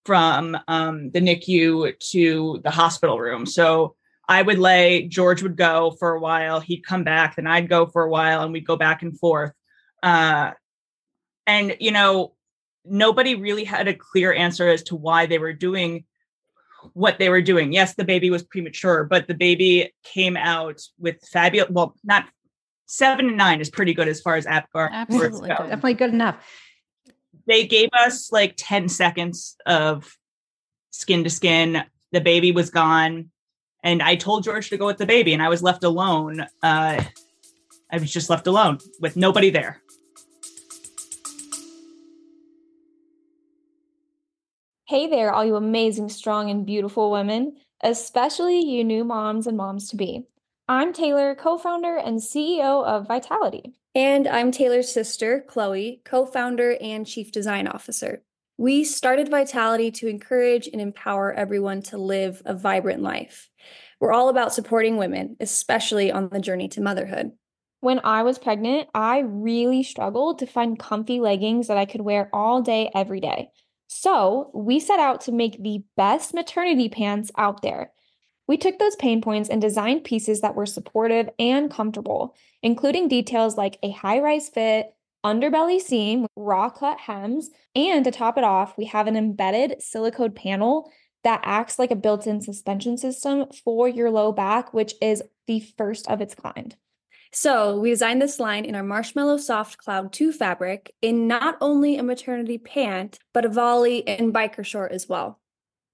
from 0.06 0.58
um, 0.68 1.12
the 1.12 1.20
NICU 1.20 2.00
to 2.12 2.62
the 2.64 2.72
hospital 2.72 3.20
room. 3.20 3.46
So 3.46 3.96
I 4.28 4.42
would 4.42 4.60
lay, 4.60 5.08
George 5.08 5.42
would 5.42 5.58
go 5.58 5.92
for 6.00 6.14
a 6.14 6.20
while, 6.20 6.60
he'd 6.60 6.86
come 6.86 7.04
back, 7.04 7.36
then 7.36 7.48
I'd 7.48 7.70
go 7.70 7.88
for 7.88 8.04
a 8.04 8.10
while, 8.10 8.44
and 8.44 8.54
we'd 8.54 8.66
go 8.66 8.76
back 8.76 9.02
and 9.02 9.18
forth. 9.20 9.52
Uh, 10.04 10.52
and, 11.48 11.76
you 11.80 11.92
know, 11.92 12.34
nobody 12.86 13.36
really 13.36 13.64
had 13.64 13.88
a 13.88 13.94
clear 13.94 14.34
answer 14.34 14.70
as 14.70 14.84
to 14.84 14.96
why 14.96 15.26
they 15.26 15.40
were 15.40 15.54
doing 15.54 16.06
what 16.94 17.20
they 17.20 17.30
were 17.30 17.42
doing. 17.42 17.74
Yes, 17.74 17.96
the 17.96 18.06
baby 18.06 18.30
was 18.30 18.44
premature, 18.44 19.04
but 19.04 19.28
the 19.28 19.34
baby 19.34 19.92
came 20.04 20.38
out 20.38 20.80
with 20.98 21.18
fabulous, 21.32 21.70
well, 21.72 21.96
not 22.04 22.26
seven 22.86 23.28
and 23.28 23.38
nine 23.38 23.62
is 23.62 23.70
pretty 23.70 23.94
good 23.94 24.08
as 24.08 24.22
far 24.22 24.36
as 24.36 24.46
Apgar. 24.46 24.90
Absolutely 24.92 25.50
Definitely 25.50 25.94
good 25.96 26.14
enough. 26.14 26.38
They 27.50 27.66
gave 27.66 27.90
us 27.94 28.32
like 28.32 28.54
10 28.58 28.88
seconds 28.90 29.58
of 29.66 30.16
skin 30.92 31.24
to 31.24 31.32
skin. 31.32 31.84
The 32.12 32.22
baby 32.22 32.52
was 32.52 32.70
gone. 32.70 33.32
And 33.84 34.04
I 34.04 34.16
told 34.16 34.44
George 34.44 34.70
to 34.70 34.78
go 34.78 34.86
with 34.86 35.00
the 35.00 35.08
baby, 35.08 35.34
and 35.34 35.42
I 35.42 35.50
was 35.50 35.64
left 35.64 35.84
alone. 35.84 36.42
Uh, 36.62 37.04
I 37.92 37.98
was 37.98 38.12
just 38.12 38.30
left 38.30 38.46
alone 38.46 38.78
with 39.00 39.16
nobody 39.16 39.50
there. 39.50 39.82
Hey 44.86 45.08
there, 45.08 45.32
all 45.32 45.46
you 45.46 45.56
amazing, 45.56 46.10
strong, 46.10 46.52
and 46.52 46.66
beautiful 46.66 47.10
women, 47.10 47.58
especially 47.82 48.64
you 48.64 48.84
new 48.84 49.04
moms 49.04 49.48
and 49.48 49.58
moms 49.58 49.90
to 49.90 49.96
be. 49.96 50.26
I'm 50.70 50.94
Taylor, 50.94 51.34
co 51.34 51.58
founder 51.58 51.98
and 51.98 52.20
CEO 52.20 52.86
of 52.86 53.08
Vitality. 53.08 53.74
And 53.96 54.28
I'm 54.28 54.52
Taylor's 54.52 54.92
sister, 54.92 55.44
Chloe, 55.48 56.00
co 56.06 56.28
founder 56.28 56.78
and 56.80 57.08
chief 57.08 57.32
design 57.32 57.66
officer. 57.66 58.22
We 58.60 58.84
started 58.84 59.30
Vitality 59.30 59.90
to 59.90 60.08
encourage 60.08 60.68
and 60.68 60.80
empower 60.80 61.34
everyone 61.34 61.82
to 61.84 61.98
live 61.98 62.44
a 62.46 62.54
vibrant 62.54 63.02
life. 63.02 63.50
We're 64.00 64.12
all 64.12 64.30
about 64.30 64.54
supporting 64.54 64.98
women, 64.98 65.38
especially 65.40 66.12
on 66.12 66.30
the 66.30 66.40
journey 66.40 66.68
to 66.68 66.82
motherhood. 66.82 67.32
When 67.80 68.00
I 68.04 68.22
was 68.22 68.38
pregnant, 68.38 68.90
I 68.94 69.22
really 69.26 69.82
struggled 69.82 70.38
to 70.38 70.46
find 70.46 70.78
comfy 70.78 71.20
leggings 71.20 71.68
that 71.70 71.80
I 71.80 71.86
could 71.86 72.02
wear 72.02 72.30
all 72.32 72.62
day, 72.62 72.92
every 72.94 73.22
day. 73.22 73.50
So 73.88 74.52
we 74.54 74.80
set 74.80 75.00
out 75.00 75.22
to 75.22 75.32
make 75.32 75.64
the 75.64 75.82
best 75.98 76.36
maternity 76.36 76.90
pants 76.90 77.32
out 77.36 77.64
there. 77.64 77.92
We 78.50 78.58
took 78.58 78.80
those 78.80 78.96
pain 78.96 79.22
points 79.22 79.48
and 79.48 79.62
designed 79.62 80.06
pieces 80.06 80.42
that 80.42 80.56
were 80.56 80.66
supportive 80.66 81.30
and 81.38 81.70
comfortable, 81.70 82.36
including 82.64 83.08
details 83.08 83.58
like 83.58 83.78
a 83.84 83.92
high 83.92 84.18
rise 84.18 84.50
fit, 84.50 84.92
underbelly 85.24 85.80
seam, 85.80 86.26
raw 86.36 86.72
cut 86.72 87.00
hems, 87.00 87.52
and 87.76 88.04
to 88.06 88.10
top 88.10 88.40
it 88.40 88.44
off, 88.44 88.76
we 88.76 88.86
have 88.86 89.06
an 89.06 89.16
embedded 89.16 89.84
silicone 89.84 90.32
panel 90.32 90.92
that 91.24 91.42
acts 91.44 91.78
like 91.78 91.92
a 91.92 91.96
built 91.96 92.26
in 92.26 92.42
suspension 92.42 92.98
system 92.98 93.46
for 93.64 93.88
your 93.88 94.10
low 94.10 94.32
back, 94.32 94.74
which 94.74 94.96
is 95.00 95.22
the 95.46 95.60
first 95.78 96.10
of 96.10 96.20
its 96.20 96.34
kind. 96.34 96.76
So, 97.32 97.80
we 97.80 97.92
designed 97.92 98.20
this 98.20 98.40
line 98.40 98.66
in 98.66 98.74
our 98.74 98.82
Marshmallow 98.82 99.38
Soft 99.38 99.78
Cloud 99.78 100.12
2 100.12 100.32
fabric 100.32 100.92
in 101.04 101.28
not 101.28 101.56
only 101.62 101.98
a 101.98 102.04
maternity 102.04 102.58
pant, 102.58 103.20
but 103.32 103.46
a 103.46 103.50
volley 103.50 104.08
and 104.08 104.34
biker 104.34 104.66
short 104.66 104.92
as 104.92 105.08
well. 105.08 105.40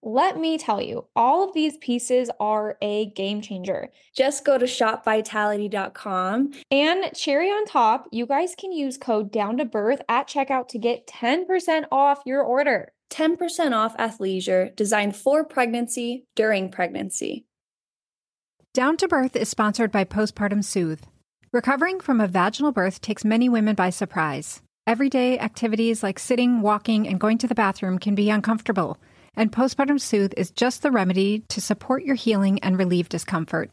Let 0.07 0.37
me 0.37 0.59
tell 0.59 0.79
you, 0.83 1.07
all 1.15 1.43
of 1.43 1.55
these 1.55 1.77
pieces 1.77 2.29
are 2.39 2.77
a 2.79 3.07
game 3.07 3.41
changer. 3.41 3.89
Just 4.15 4.45
go 4.45 4.59
to 4.59 4.65
shopvitality.com. 4.65 6.51
And 6.69 7.13
cherry 7.15 7.49
on 7.49 7.65
top, 7.65 8.07
you 8.11 8.27
guys 8.27 8.53
can 8.55 8.71
use 8.71 8.99
code 8.99 9.31
down 9.31 9.57
to 9.57 9.65
birth 9.65 10.01
at 10.07 10.27
checkout 10.27 10.67
to 10.69 10.77
get 10.77 11.07
10% 11.07 11.85
off 11.91 12.19
your 12.23 12.43
order. 12.43 12.91
10% 13.09 13.71
off 13.73 13.97
athleisure 13.97 14.75
designed 14.75 15.15
for 15.15 15.43
pregnancy 15.43 16.27
during 16.35 16.69
pregnancy. 16.69 17.47
Down 18.75 18.97
to 18.97 19.07
Birth 19.07 19.35
is 19.35 19.49
sponsored 19.49 19.91
by 19.91 20.03
Postpartum 20.03 20.63
Soothe. 20.63 21.01
Recovering 21.51 21.99
from 21.99 22.21
a 22.21 22.27
vaginal 22.27 22.71
birth 22.71 23.01
takes 23.01 23.25
many 23.25 23.49
women 23.49 23.73
by 23.73 23.89
surprise. 23.89 24.61
Everyday 24.85 25.39
activities 25.39 26.03
like 26.03 26.19
sitting, 26.19 26.61
walking, 26.61 27.07
and 27.07 27.19
going 27.19 27.39
to 27.39 27.47
the 27.47 27.55
bathroom 27.55 27.97
can 27.97 28.13
be 28.13 28.29
uncomfortable, 28.29 28.99
and 29.35 29.51
Postpartum 29.51 29.99
Soothe 29.99 30.33
is 30.37 30.51
just 30.51 30.81
the 30.81 30.91
remedy 30.91 31.39
to 31.49 31.61
support 31.61 32.03
your 32.03 32.15
healing 32.15 32.59
and 32.59 32.77
relieve 32.77 33.09
discomfort. 33.09 33.69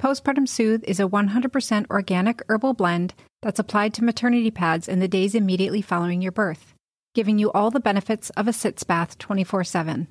Postpartum 0.00 0.46
Soothe 0.46 0.84
is 0.84 1.00
a 1.00 1.08
100% 1.08 1.90
organic 1.90 2.42
herbal 2.48 2.74
blend 2.74 3.14
that's 3.42 3.58
applied 3.58 3.94
to 3.94 4.04
maternity 4.04 4.50
pads 4.50 4.88
in 4.88 5.00
the 5.00 5.08
days 5.08 5.34
immediately 5.34 5.80
following 5.80 6.20
your 6.20 6.32
birth, 6.32 6.74
giving 7.14 7.38
you 7.38 7.50
all 7.52 7.70
the 7.70 7.80
benefits 7.80 8.30
of 8.30 8.46
a 8.46 8.52
sitz 8.52 8.84
bath 8.84 9.16
24 9.18 9.64
7. 9.64 10.08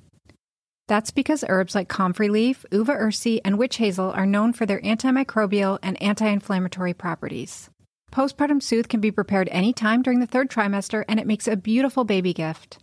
That's 0.88 1.10
because 1.10 1.44
herbs 1.48 1.74
like 1.74 1.88
comfrey 1.88 2.28
leaf, 2.28 2.64
uva 2.70 2.94
ursi, 2.94 3.40
and 3.44 3.58
witch 3.58 3.76
hazel 3.76 4.10
are 4.10 4.26
known 4.26 4.52
for 4.52 4.66
their 4.66 4.80
antimicrobial 4.80 5.78
and 5.82 6.00
anti 6.00 6.26
inflammatory 6.26 6.94
properties. 6.94 7.70
Postpartum 8.12 8.62
Soothe 8.62 8.88
can 8.88 9.00
be 9.00 9.10
prepared 9.10 9.48
anytime 9.50 10.02
during 10.02 10.20
the 10.20 10.26
third 10.26 10.48
trimester, 10.48 11.04
and 11.08 11.18
it 11.18 11.26
makes 11.26 11.48
a 11.48 11.56
beautiful 11.56 12.04
baby 12.04 12.32
gift. 12.32 12.78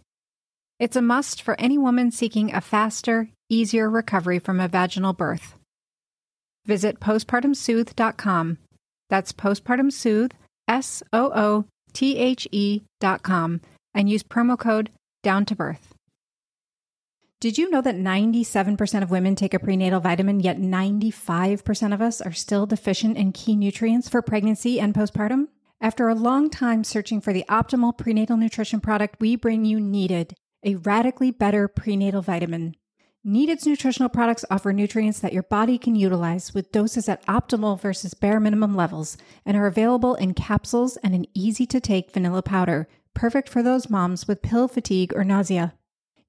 It's 0.83 0.97
a 0.97 1.01
must 1.01 1.41
for 1.41 1.57
any 1.61 1.77
woman 1.77 2.11
seeking 2.11 2.53
a 2.53 2.59
faster, 2.59 3.29
easier 3.47 3.89
recovery 3.89 4.37
from 4.37 4.59
a 4.59 4.67
vaginal 4.67 5.13
birth. 5.13 5.55
Visit 6.65 6.99
postpartumsoothe.com. 6.99 8.57
That's 9.09 9.31
postpartum 9.31 9.93
soothe, 9.93 10.33
S 10.67 11.01
O 11.13 11.31
O 11.33 11.65
T 11.93 12.17
H 12.17 12.49
E 12.51 12.81
dot 12.99 13.23
com, 13.23 13.61
and 13.93 14.09
use 14.09 14.23
promo 14.23 14.59
code 14.59 14.89
down 15.21 15.45
to 15.45 15.55
birth. 15.55 15.93
Did 17.39 17.57
you 17.57 17.69
know 17.69 17.79
that 17.79 17.95
97% 17.95 19.03
of 19.03 19.09
women 19.09 19.37
take 19.37 19.53
a 19.53 19.59
prenatal 19.59 20.01
vitamin, 20.01 20.41
yet 20.41 20.57
95% 20.57 21.93
of 21.93 22.01
us 22.01 22.19
are 22.19 22.33
still 22.33 22.65
deficient 22.65 23.15
in 23.15 23.31
key 23.31 23.55
nutrients 23.55 24.09
for 24.09 24.21
pregnancy 24.21 24.81
and 24.81 24.93
postpartum? 24.93 25.47
After 25.79 26.09
a 26.09 26.15
long 26.15 26.49
time 26.49 26.83
searching 26.83 27.21
for 27.21 27.31
the 27.31 27.45
optimal 27.47 27.97
prenatal 27.97 28.35
nutrition 28.35 28.81
product, 28.81 29.21
we 29.21 29.37
bring 29.37 29.63
you 29.63 29.79
Needed, 29.79 30.35
a 30.63 30.75
radically 30.75 31.31
better 31.31 31.67
prenatal 31.67 32.21
vitamin. 32.21 32.75
Needed's 33.23 33.65
nutritional 33.65 34.09
products 34.09 34.43
offer 34.51 34.73
nutrients 34.73 35.19
that 35.19 35.31
your 35.31 35.43
body 35.43 35.77
can 35.77 35.95
utilize 35.95 36.53
with 36.53 36.73
doses 36.73 37.07
at 37.07 37.25
optimal 37.25 37.79
versus 37.79 38.13
bare 38.13 38.39
minimum 38.39 38.75
levels 38.75 39.15
and 39.45 39.55
are 39.55 39.67
available 39.67 40.15
in 40.15 40.33
capsules 40.33 40.97
and 40.97 41.15
an 41.15 41.25
easy 41.33 41.65
to 41.67 41.79
take 41.79 42.11
vanilla 42.11 42.41
powder, 42.41 42.87
perfect 43.13 43.47
for 43.47 43.63
those 43.63 43.89
moms 43.89 44.27
with 44.27 44.41
pill 44.41 44.67
fatigue 44.67 45.13
or 45.15 45.23
nausea. 45.23 45.73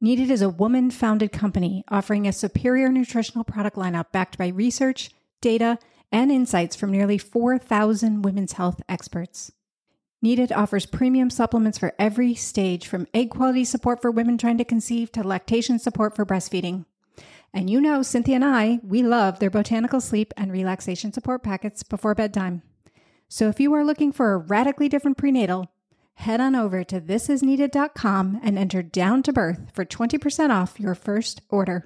Needed 0.00 0.30
is 0.30 0.42
a 0.42 0.48
woman 0.48 0.90
founded 0.90 1.32
company 1.32 1.82
offering 1.88 2.28
a 2.28 2.32
superior 2.32 2.90
nutritional 2.90 3.42
product 3.42 3.76
lineup 3.76 4.12
backed 4.12 4.38
by 4.38 4.48
research, 4.48 5.10
data, 5.40 5.78
and 6.12 6.30
insights 6.30 6.76
from 6.76 6.92
nearly 6.92 7.18
4,000 7.18 8.22
women's 8.22 8.52
health 8.52 8.80
experts. 8.88 9.50
Needed 10.24 10.52
offers 10.52 10.86
premium 10.86 11.28
supplements 11.28 11.76
for 11.76 11.92
every 11.98 12.34
stage, 12.34 12.88
from 12.88 13.06
egg 13.12 13.28
quality 13.28 13.62
support 13.62 14.00
for 14.00 14.10
women 14.10 14.38
trying 14.38 14.56
to 14.56 14.64
conceive 14.64 15.12
to 15.12 15.22
lactation 15.22 15.78
support 15.78 16.16
for 16.16 16.24
breastfeeding. 16.24 16.86
And 17.52 17.68
you 17.68 17.78
know, 17.78 18.00
Cynthia 18.00 18.36
and 18.36 18.44
I, 18.46 18.80
we 18.82 19.02
love 19.02 19.38
their 19.38 19.50
botanical 19.50 20.00
sleep 20.00 20.32
and 20.38 20.50
relaxation 20.50 21.12
support 21.12 21.42
packets 21.42 21.82
before 21.82 22.14
bedtime. 22.14 22.62
So 23.28 23.50
if 23.50 23.60
you 23.60 23.74
are 23.74 23.84
looking 23.84 24.12
for 24.12 24.32
a 24.32 24.38
radically 24.38 24.88
different 24.88 25.18
prenatal, 25.18 25.70
head 26.14 26.40
on 26.40 26.54
over 26.54 26.84
to 26.84 27.02
thisisneeded.com 27.02 28.40
and 28.42 28.58
enter 28.58 28.82
down 28.82 29.22
to 29.24 29.32
birth 29.34 29.72
for 29.74 29.84
20% 29.84 30.48
off 30.48 30.80
your 30.80 30.94
first 30.94 31.42
order. 31.50 31.84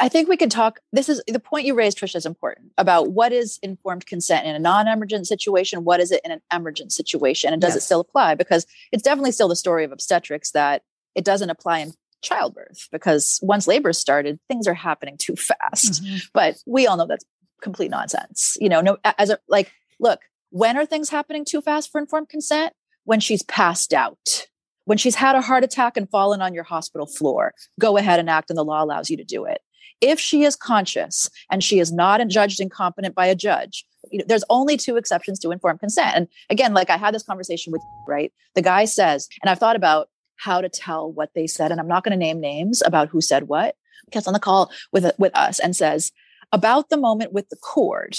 I 0.00 0.08
think 0.08 0.28
we 0.28 0.36
could 0.36 0.50
talk. 0.50 0.80
This 0.92 1.08
is 1.08 1.22
the 1.26 1.38
point 1.38 1.66
you 1.66 1.74
raised, 1.74 1.98
Trisha, 1.98 2.16
is 2.16 2.26
important 2.26 2.72
about 2.78 3.12
what 3.12 3.32
is 3.32 3.58
informed 3.62 4.06
consent 4.06 4.46
in 4.46 4.54
a 4.54 4.58
non 4.58 4.88
emergent 4.88 5.26
situation. 5.26 5.84
What 5.84 6.00
is 6.00 6.10
it 6.10 6.20
in 6.24 6.32
an 6.32 6.40
emergent 6.52 6.92
situation? 6.92 7.52
And 7.52 7.62
does 7.62 7.76
it 7.76 7.82
still 7.82 8.00
apply? 8.00 8.34
Because 8.34 8.66
it's 8.92 9.02
definitely 9.02 9.32
still 9.32 9.48
the 9.48 9.56
story 9.56 9.84
of 9.84 9.92
obstetrics 9.92 10.50
that 10.52 10.82
it 11.14 11.24
doesn't 11.24 11.50
apply 11.50 11.80
in 11.80 11.92
childbirth 12.22 12.88
because 12.90 13.38
once 13.42 13.66
labor 13.66 13.92
started, 13.92 14.38
things 14.48 14.66
are 14.66 14.74
happening 14.74 15.16
too 15.18 15.36
fast. 15.36 16.02
Mm-hmm. 16.02 16.16
But 16.32 16.56
we 16.66 16.86
all 16.86 16.96
know 16.96 17.06
that's 17.06 17.24
complete 17.62 17.90
nonsense. 17.90 18.56
You 18.60 18.68
know, 18.68 18.80
no, 18.80 18.98
as 19.18 19.30
a 19.30 19.38
like, 19.48 19.72
look, 20.00 20.20
when 20.50 20.76
are 20.76 20.86
things 20.86 21.08
happening 21.10 21.44
too 21.44 21.60
fast 21.60 21.90
for 21.90 22.00
informed 22.00 22.28
consent? 22.28 22.72
When 23.04 23.20
she's 23.20 23.44
passed 23.44 23.92
out, 23.92 24.48
when 24.86 24.98
she's 24.98 25.16
had 25.16 25.36
a 25.36 25.42
heart 25.42 25.62
attack 25.62 25.96
and 25.96 26.08
fallen 26.08 26.40
on 26.40 26.54
your 26.54 26.64
hospital 26.64 27.06
floor. 27.06 27.52
Go 27.78 27.96
ahead 27.96 28.18
and 28.18 28.30
act, 28.30 28.50
and 28.50 28.56
the 28.56 28.64
law 28.64 28.82
allows 28.82 29.10
you 29.10 29.16
to 29.18 29.24
do 29.24 29.44
it. 29.44 29.60
If 30.00 30.20
she 30.20 30.44
is 30.44 30.56
conscious 30.56 31.30
and 31.50 31.64
she 31.64 31.78
is 31.78 31.92
not 31.92 32.26
judged 32.28 32.60
incompetent 32.60 33.14
by 33.14 33.26
a 33.26 33.34
judge, 33.34 33.86
you 34.10 34.18
know, 34.18 34.24
there's 34.28 34.44
only 34.50 34.76
two 34.76 34.96
exceptions 34.96 35.38
to 35.40 35.50
informed 35.50 35.80
consent. 35.80 36.14
And 36.14 36.28
again, 36.50 36.74
like 36.74 36.90
I 36.90 36.96
had 36.96 37.14
this 37.14 37.22
conversation 37.22 37.72
with, 37.72 37.82
right? 38.06 38.32
The 38.54 38.62
guy 38.62 38.84
says, 38.84 39.28
and 39.42 39.50
I've 39.50 39.58
thought 39.58 39.76
about 39.76 40.08
how 40.36 40.60
to 40.60 40.68
tell 40.68 41.10
what 41.10 41.30
they 41.34 41.46
said. 41.46 41.70
And 41.70 41.80
I'm 41.80 41.88
not 41.88 42.04
going 42.04 42.12
to 42.12 42.16
name 42.16 42.40
names 42.40 42.82
about 42.84 43.08
who 43.08 43.20
said 43.20 43.48
what. 43.48 43.74
Gets 44.12 44.28
on 44.28 44.34
the 44.34 44.38
call 44.38 44.70
with 44.92 45.10
with 45.18 45.36
us 45.36 45.58
and 45.58 45.74
says 45.74 46.12
about 46.52 46.90
the 46.90 46.96
moment 46.96 47.32
with 47.32 47.48
the 47.48 47.56
cord. 47.56 48.16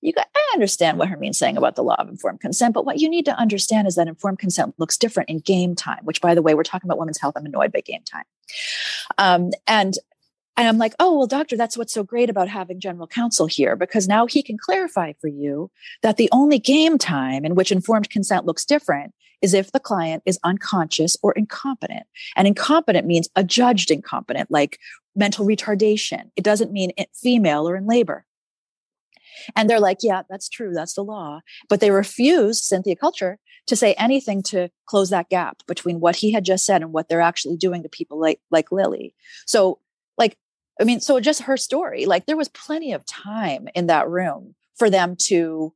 You 0.00 0.12
got, 0.12 0.26
I 0.34 0.50
understand 0.52 0.98
what 0.98 1.08
Hermine's 1.08 1.38
saying 1.38 1.56
about 1.56 1.76
the 1.76 1.82
law 1.82 1.94
of 1.98 2.08
informed 2.08 2.40
consent, 2.40 2.74
but 2.74 2.84
what 2.84 2.98
you 2.98 3.08
need 3.08 3.24
to 3.26 3.36
understand 3.36 3.86
is 3.86 3.94
that 3.94 4.08
informed 4.08 4.40
consent 4.40 4.74
looks 4.78 4.96
different 4.96 5.30
in 5.30 5.38
game 5.38 5.76
time. 5.76 6.00
Which, 6.02 6.20
by 6.20 6.34
the 6.34 6.42
way, 6.42 6.54
we're 6.54 6.64
talking 6.64 6.88
about 6.88 6.98
women's 6.98 7.20
health. 7.20 7.34
I'm 7.36 7.46
annoyed 7.46 7.70
by 7.70 7.82
game 7.82 8.02
time, 8.02 8.24
um, 9.18 9.50
and 9.68 9.94
and 10.56 10.66
I'm 10.68 10.78
like, 10.78 10.94
oh, 10.98 11.16
well, 11.16 11.26
doctor, 11.26 11.56
that's 11.56 11.76
what's 11.76 11.92
so 11.92 12.02
great 12.02 12.30
about 12.30 12.48
having 12.48 12.80
general 12.80 13.06
counsel 13.06 13.46
here, 13.46 13.76
because 13.76 14.08
now 14.08 14.26
he 14.26 14.42
can 14.42 14.56
clarify 14.58 15.12
for 15.20 15.28
you 15.28 15.70
that 16.02 16.16
the 16.16 16.28
only 16.32 16.58
game 16.58 16.98
time 16.98 17.44
in 17.44 17.54
which 17.54 17.72
informed 17.72 18.10
consent 18.10 18.46
looks 18.46 18.64
different 18.64 19.12
is 19.42 19.52
if 19.52 19.72
the 19.72 19.80
client 19.80 20.22
is 20.24 20.38
unconscious 20.44 21.16
or 21.22 21.32
incompetent. 21.32 22.06
And 22.36 22.48
incompetent 22.48 23.06
means 23.06 23.28
adjudged 23.36 23.90
incompetent, 23.90 24.50
like 24.50 24.78
mental 25.14 25.46
retardation. 25.46 26.30
It 26.36 26.44
doesn't 26.44 26.72
mean 26.72 26.92
female 27.14 27.68
or 27.68 27.76
in 27.76 27.86
labor. 27.86 28.24
And 29.54 29.68
they're 29.68 29.78
like, 29.80 29.98
yeah, 30.00 30.22
that's 30.30 30.48
true. 30.48 30.72
That's 30.72 30.94
the 30.94 31.04
law. 31.04 31.40
But 31.68 31.80
they 31.80 31.90
refused, 31.90 32.64
Cynthia 32.64 32.96
Culture, 32.96 33.38
to 33.66 33.76
say 33.76 33.94
anything 33.94 34.42
to 34.44 34.70
close 34.86 35.10
that 35.10 35.28
gap 35.28 35.62
between 35.66 36.00
what 36.00 36.16
he 36.16 36.32
had 36.32 36.44
just 36.44 36.64
said 36.64 36.80
and 36.80 36.92
what 36.92 37.08
they're 37.08 37.20
actually 37.20 37.56
doing 37.56 37.82
to 37.82 37.88
people 37.88 38.18
like, 38.18 38.40
like 38.50 38.72
Lillie. 38.72 39.14
So, 39.44 39.80
like, 40.16 40.38
I 40.80 40.84
mean, 40.84 41.00
so 41.00 41.20
just 41.20 41.42
her 41.42 41.56
story, 41.56 42.06
like, 42.06 42.26
there 42.26 42.36
was 42.36 42.48
plenty 42.48 42.92
of 42.92 43.04
time 43.06 43.68
in 43.74 43.86
that 43.86 44.08
room 44.08 44.54
for 44.76 44.90
them 44.90 45.16
to 45.16 45.72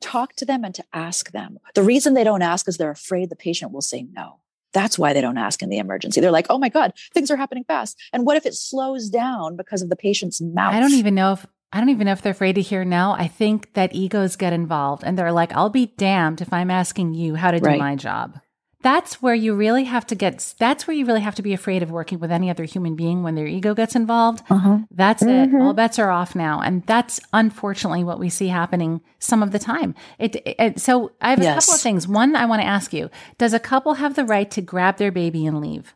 talk 0.00 0.34
to 0.36 0.44
them 0.44 0.64
and 0.64 0.74
to 0.74 0.84
ask 0.92 1.30
them. 1.30 1.58
The 1.74 1.82
reason 1.82 2.14
they 2.14 2.24
don't 2.24 2.42
ask 2.42 2.66
is 2.68 2.76
they're 2.76 2.90
afraid 2.90 3.30
the 3.30 3.36
patient 3.36 3.72
will 3.72 3.82
say 3.82 4.06
no. 4.12 4.40
That's 4.72 4.98
why 4.98 5.12
they 5.12 5.20
don't 5.20 5.38
ask 5.38 5.62
in 5.62 5.68
the 5.68 5.78
emergency. 5.78 6.20
They're 6.20 6.30
like, 6.30 6.46
oh 6.48 6.58
my 6.58 6.68
God, 6.68 6.92
things 7.12 7.30
are 7.30 7.36
happening 7.36 7.64
fast. 7.64 7.98
And 8.12 8.24
what 8.24 8.36
if 8.36 8.46
it 8.46 8.54
slows 8.54 9.08
down 9.08 9.56
because 9.56 9.82
of 9.82 9.88
the 9.88 9.96
patient's 9.96 10.40
mouth? 10.40 10.74
I 10.74 10.80
don't 10.80 10.92
even 10.92 11.14
know 11.14 11.32
if 11.32 11.46
I 11.72 11.78
don't 11.78 11.90
even 11.90 12.06
know 12.06 12.12
if 12.12 12.22
they're 12.22 12.32
afraid 12.32 12.54
to 12.54 12.62
hear 12.62 12.84
no. 12.84 13.12
I 13.12 13.28
think 13.28 13.74
that 13.74 13.94
egos 13.94 14.34
get 14.34 14.52
involved 14.52 15.04
and 15.04 15.16
they're 15.16 15.32
like, 15.32 15.52
I'll 15.52 15.70
be 15.70 15.86
damned 15.86 16.40
if 16.40 16.52
I'm 16.52 16.70
asking 16.70 17.14
you 17.14 17.36
how 17.36 17.52
to 17.52 17.60
do 17.60 17.66
right. 17.66 17.78
my 17.78 17.94
job 17.94 18.40
that's 18.82 19.20
where 19.20 19.34
you 19.34 19.54
really 19.54 19.84
have 19.84 20.06
to 20.06 20.14
get 20.14 20.54
that's 20.58 20.86
where 20.86 20.96
you 20.96 21.04
really 21.04 21.20
have 21.20 21.34
to 21.34 21.42
be 21.42 21.52
afraid 21.52 21.82
of 21.82 21.90
working 21.90 22.18
with 22.18 22.30
any 22.30 22.50
other 22.50 22.64
human 22.64 22.96
being 22.96 23.22
when 23.22 23.34
their 23.34 23.46
ego 23.46 23.74
gets 23.74 23.94
involved 23.94 24.42
uh-huh. 24.50 24.78
that's 24.90 25.22
mm-hmm. 25.22 25.54
it 25.54 25.60
all 25.60 25.74
bets 25.74 25.98
are 25.98 26.10
off 26.10 26.34
now 26.34 26.60
and 26.60 26.84
that's 26.86 27.20
unfortunately 27.32 28.02
what 28.04 28.18
we 28.18 28.28
see 28.28 28.48
happening 28.48 29.00
some 29.18 29.42
of 29.42 29.50
the 29.50 29.58
time 29.58 29.94
it, 30.18 30.36
it 30.46 30.80
so 30.80 31.12
i 31.20 31.30
have 31.30 31.40
a 31.40 31.42
yes. 31.42 31.66
couple 31.66 31.74
of 31.74 31.80
things 31.80 32.08
one 32.08 32.34
i 32.34 32.44
want 32.46 32.60
to 32.60 32.66
ask 32.66 32.92
you 32.92 33.10
does 33.38 33.52
a 33.52 33.60
couple 33.60 33.94
have 33.94 34.14
the 34.14 34.24
right 34.24 34.50
to 34.50 34.62
grab 34.62 34.96
their 34.96 35.12
baby 35.12 35.46
and 35.46 35.60
leave 35.60 35.94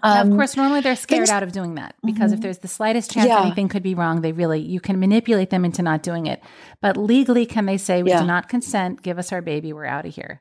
um, 0.00 0.14
now, 0.14 0.20
of 0.20 0.26
um, 0.28 0.36
course, 0.36 0.56
normally 0.56 0.80
they're 0.80 0.94
scared 0.94 1.20
things, 1.20 1.30
out 1.30 1.42
of 1.42 1.50
doing 1.50 1.74
that 1.74 1.96
because 2.04 2.30
mm-hmm. 2.30 2.34
if 2.34 2.40
there's 2.40 2.58
the 2.58 2.68
slightest 2.68 3.10
chance 3.10 3.26
yeah. 3.26 3.40
anything 3.40 3.68
could 3.68 3.82
be 3.82 3.96
wrong, 3.96 4.20
they 4.20 4.30
really 4.30 4.60
you 4.60 4.80
can 4.80 5.00
manipulate 5.00 5.50
them 5.50 5.64
into 5.64 5.82
not 5.82 6.04
doing 6.04 6.26
it. 6.26 6.40
But 6.80 6.96
legally, 6.96 7.46
can 7.46 7.66
they 7.66 7.78
say 7.78 8.04
we 8.04 8.10
yeah. 8.10 8.20
do 8.20 8.26
not 8.26 8.48
consent? 8.48 9.02
Give 9.02 9.18
us 9.18 9.32
our 9.32 9.42
baby. 9.42 9.72
We're 9.72 9.86
out 9.86 10.06
of 10.06 10.14
here. 10.14 10.40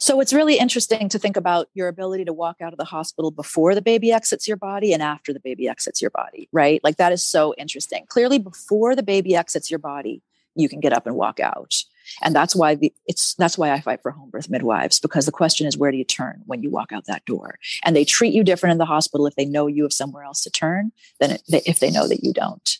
So 0.00 0.18
it's 0.20 0.32
really 0.32 0.58
interesting 0.58 1.10
to 1.10 1.18
think 1.18 1.36
about 1.36 1.68
your 1.74 1.86
ability 1.86 2.24
to 2.24 2.32
walk 2.32 2.62
out 2.62 2.72
of 2.72 2.78
the 2.78 2.86
hospital 2.86 3.30
before 3.30 3.74
the 3.74 3.82
baby 3.82 4.12
exits 4.12 4.48
your 4.48 4.56
body 4.56 4.94
and 4.94 5.02
after 5.02 5.34
the 5.34 5.40
baby 5.40 5.68
exits 5.68 6.00
your 6.00 6.10
body, 6.10 6.48
right? 6.52 6.80
Like 6.82 6.96
that 6.96 7.12
is 7.12 7.22
so 7.22 7.54
interesting. 7.58 8.06
Clearly, 8.08 8.38
before 8.38 8.96
the 8.96 9.02
baby 9.02 9.36
exits 9.36 9.70
your 9.70 9.78
body, 9.78 10.22
you 10.54 10.70
can 10.70 10.80
get 10.80 10.94
up 10.94 11.06
and 11.06 11.16
walk 11.16 11.38
out. 11.38 11.74
And 12.22 12.34
that's 12.34 12.56
why 12.56 12.76
the, 12.76 12.92
it's 13.06 13.34
that's 13.34 13.58
why 13.58 13.72
I 13.72 13.80
fight 13.80 14.00
for 14.02 14.10
home 14.10 14.30
birth 14.30 14.48
midwives 14.48 14.98
because 14.98 15.26
the 15.26 15.32
question 15.32 15.66
is 15.66 15.76
where 15.76 15.92
do 15.92 15.98
you 15.98 16.04
turn 16.04 16.42
when 16.46 16.62
you 16.62 16.70
walk 16.70 16.92
out 16.92 17.04
that 17.04 17.26
door? 17.26 17.58
And 17.84 17.94
they 17.94 18.06
treat 18.06 18.32
you 18.32 18.42
different 18.42 18.72
in 18.72 18.78
the 18.78 18.86
hospital 18.86 19.26
if 19.26 19.36
they 19.36 19.44
know 19.44 19.66
you 19.66 19.82
have 19.82 19.92
somewhere 19.92 20.24
else 20.24 20.42
to 20.44 20.50
turn 20.50 20.92
than 21.20 21.36
if 21.48 21.78
they 21.78 21.90
know 21.90 22.08
that 22.08 22.24
you 22.24 22.32
don't. 22.32 22.78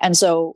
And 0.00 0.16
so 0.16 0.54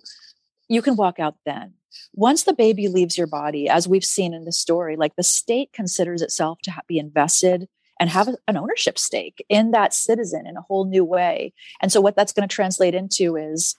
you 0.69 0.81
can 0.81 0.95
walk 0.95 1.19
out 1.19 1.35
then 1.45 1.75
once 2.13 2.45
the 2.45 2.55
baby 2.55 2.89
leaves 2.89 3.19
your 3.19 3.27
body, 3.27 3.69
as 3.69 3.89
we've 3.89 4.05
seen 4.05 4.35
in 4.35 4.45
the 4.45 4.53
story, 4.53 4.97
like 4.97 5.17
the 5.17 5.23
state 5.23 5.73
considers 5.73 6.23
itself 6.23 6.59
to 6.63 6.73
be 6.87 6.99
invested 6.99 7.69
and 8.01 8.11
have 8.11 8.29
an 8.29 8.57
ownership 8.57 8.99
stake 8.99 9.45
in 9.49 9.71
that 9.71 9.95
citizen 9.95 10.47
in 10.47 10.57
a 10.57 10.63
whole 10.63 10.85
new 10.85 11.05
way. 11.05 11.53
And 11.81 11.93
so, 11.93 12.01
what 12.01 12.17
that's 12.17 12.33
going 12.33 12.49
to 12.49 12.55
translate 12.55 12.95
into 12.95 13.37
is 13.37 13.77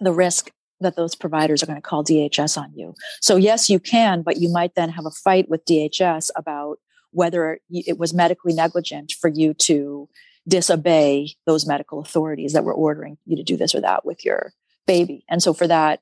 the 0.00 0.12
risk 0.12 0.50
that 0.80 0.96
those 0.96 1.14
providers 1.14 1.62
are 1.62 1.66
going 1.66 1.80
to 1.80 1.82
call 1.82 2.04
DHS 2.04 2.58
on 2.58 2.72
you. 2.74 2.94
So, 3.20 3.36
yes, 3.36 3.70
you 3.70 3.80
can, 3.80 4.22
but 4.22 4.38
you 4.38 4.52
might 4.52 4.74
then 4.74 4.90
have 4.90 5.06
a 5.06 5.10
fight 5.10 5.48
with 5.48 5.64
DHS 5.64 6.30
about 6.36 6.78
whether 7.12 7.58
it 7.70 7.98
was 7.98 8.12
medically 8.12 8.52
negligent 8.52 9.12
for 9.12 9.28
you 9.28 9.54
to 9.54 10.08
disobey 10.46 11.34
those 11.46 11.66
medical 11.66 11.98
authorities 12.00 12.52
that 12.52 12.64
were 12.64 12.74
ordering 12.74 13.16
you 13.24 13.36
to 13.36 13.42
do 13.42 13.56
this 13.56 13.74
or 13.74 13.80
that 13.80 14.04
with 14.04 14.24
your 14.24 14.52
baby. 14.86 15.24
And 15.28 15.42
so, 15.42 15.52
for 15.52 15.66
that, 15.66 16.00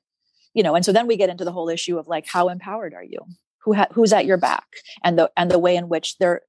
you 0.55 0.63
know 0.63 0.73
and 0.73 0.83
so 0.83 0.91
then 0.91 1.05
we 1.05 1.17
get 1.17 1.29
into 1.29 1.45
the 1.45 1.51
whole 1.51 1.69
issue 1.69 1.99
of 1.99 2.07
like 2.07 2.25
how 2.25 2.49
empowered 2.49 2.95
are 2.95 3.03
you? 3.03 3.19
Who 3.63 3.73
ha- 3.73 3.87
who's 3.91 4.13
at 4.13 4.25
your 4.25 4.37
back? 4.37 4.65
And 5.03 5.19
the 5.19 5.31
and 5.37 5.51
the 5.51 5.59
way 5.59 5.75
in 5.75 5.89
which 5.89 6.17
they're 6.17 6.41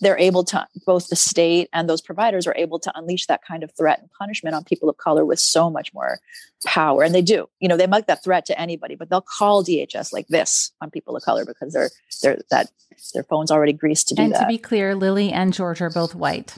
they're 0.00 0.18
able 0.18 0.44
to 0.44 0.66
both 0.86 1.08
the 1.08 1.16
state 1.16 1.68
and 1.72 1.88
those 1.88 2.00
providers 2.00 2.46
are 2.46 2.54
able 2.56 2.78
to 2.78 2.92
unleash 2.96 3.26
that 3.26 3.40
kind 3.46 3.62
of 3.62 3.72
threat 3.76 4.00
and 4.00 4.08
punishment 4.18 4.54
on 4.54 4.64
people 4.64 4.88
of 4.88 4.96
color 4.96 5.24
with 5.24 5.40
so 5.40 5.68
much 5.70 5.92
more 5.92 6.18
power 6.64 7.02
and 7.02 7.14
they 7.14 7.22
do. 7.22 7.48
You 7.60 7.68
know 7.68 7.76
they 7.76 7.86
make 7.86 8.06
that 8.06 8.22
threat 8.22 8.46
to 8.46 8.58
anybody 8.60 8.94
but 8.94 9.10
they'll 9.10 9.20
call 9.20 9.64
dhs 9.64 10.12
like 10.12 10.28
this 10.28 10.72
on 10.80 10.90
people 10.90 11.16
of 11.16 11.22
color 11.22 11.44
because 11.44 11.72
they're 11.72 11.90
they're 12.22 12.38
that 12.50 12.70
their 13.14 13.24
phone's 13.24 13.50
already 13.50 13.72
greased 13.72 14.08
to 14.08 14.14
do 14.14 14.22
and 14.22 14.32
that. 14.32 14.42
and 14.42 14.44
to 14.44 14.48
be 14.48 14.58
clear 14.58 14.94
lillie 14.94 15.32
and 15.32 15.52
george 15.52 15.80
are 15.80 15.90
both 15.90 16.14
white. 16.14 16.56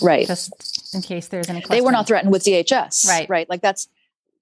Right. 0.00 0.26
Just 0.26 0.94
in 0.94 1.02
case 1.02 1.28
there's 1.28 1.50
any 1.50 1.60
question. 1.60 1.76
they 1.76 1.82
were 1.84 1.92
not 1.92 2.06
threatened 2.06 2.32
with 2.32 2.44
dhs 2.44 3.06
right. 3.06 3.28
right? 3.28 3.48
Like 3.50 3.60
that's 3.60 3.88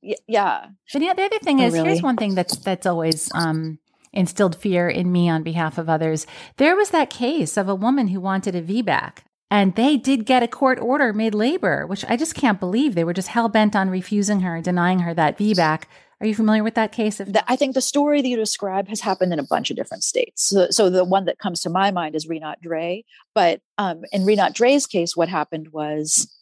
yeah. 0.02 0.66
But 0.92 1.02
yeah, 1.02 1.14
the 1.14 1.22
other 1.22 1.38
thing 1.38 1.60
oh, 1.60 1.66
is, 1.66 1.74
really? 1.74 1.88
here's 1.88 2.02
one 2.02 2.16
thing 2.16 2.34
that's 2.34 2.56
that's 2.56 2.86
always 2.86 3.30
um, 3.34 3.78
instilled 4.12 4.56
fear 4.56 4.88
in 4.88 5.12
me 5.12 5.28
on 5.28 5.42
behalf 5.42 5.78
of 5.78 5.88
others. 5.88 6.26
There 6.56 6.76
was 6.76 6.90
that 6.90 7.10
case 7.10 7.56
of 7.56 7.68
a 7.68 7.74
woman 7.74 8.08
who 8.08 8.20
wanted 8.20 8.54
a 8.54 8.62
VBAC, 8.62 9.18
and 9.50 9.74
they 9.74 9.96
did 9.96 10.26
get 10.26 10.42
a 10.42 10.48
court 10.48 10.78
order 10.80 11.12
mid 11.12 11.34
labor, 11.34 11.86
which 11.86 12.04
I 12.08 12.16
just 12.16 12.34
can't 12.34 12.60
believe. 12.60 12.94
They 12.94 13.04
were 13.04 13.12
just 13.12 13.28
hell 13.28 13.48
bent 13.48 13.76
on 13.76 13.90
refusing 13.90 14.40
her, 14.40 14.60
denying 14.60 15.00
her 15.00 15.14
that 15.14 15.38
VBAC. 15.38 15.84
Are 16.20 16.26
you 16.26 16.36
familiar 16.36 16.62
with 16.62 16.76
that 16.76 16.92
case? 16.92 17.18
Of- 17.18 17.36
I 17.48 17.56
think 17.56 17.74
the 17.74 17.80
story 17.80 18.22
that 18.22 18.28
you 18.28 18.36
describe 18.36 18.86
has 18.88 19.00
happened 19.00 19.32
in 19.32 19.40
a 19.40 19.44
bunch 19.44 19.70
of 19.70 19.76
different 19.76 20.04
states. 20.04 20.44
So, 20.44 20.68
so 20.70 20.88
the 20.88 21.04
one 21.04 21.24
that 21.24 21.40
comes 21.40 21.60
to 21.62 21.70
my 21.70 21.90
mind 21.90 22.14
is 22.14 22.28
Rinat 22.28 22.60
Dray. 22.62 23.04
But 23.34 23.60
um, 23.76 24.04
in 24.12 24.22
Rinat 24.22 24.54
Dray's 24.54 24.86
case, 24.86 25.16
what 25.16 25.28
happened 25.28 25.72
was, 25.72 26.32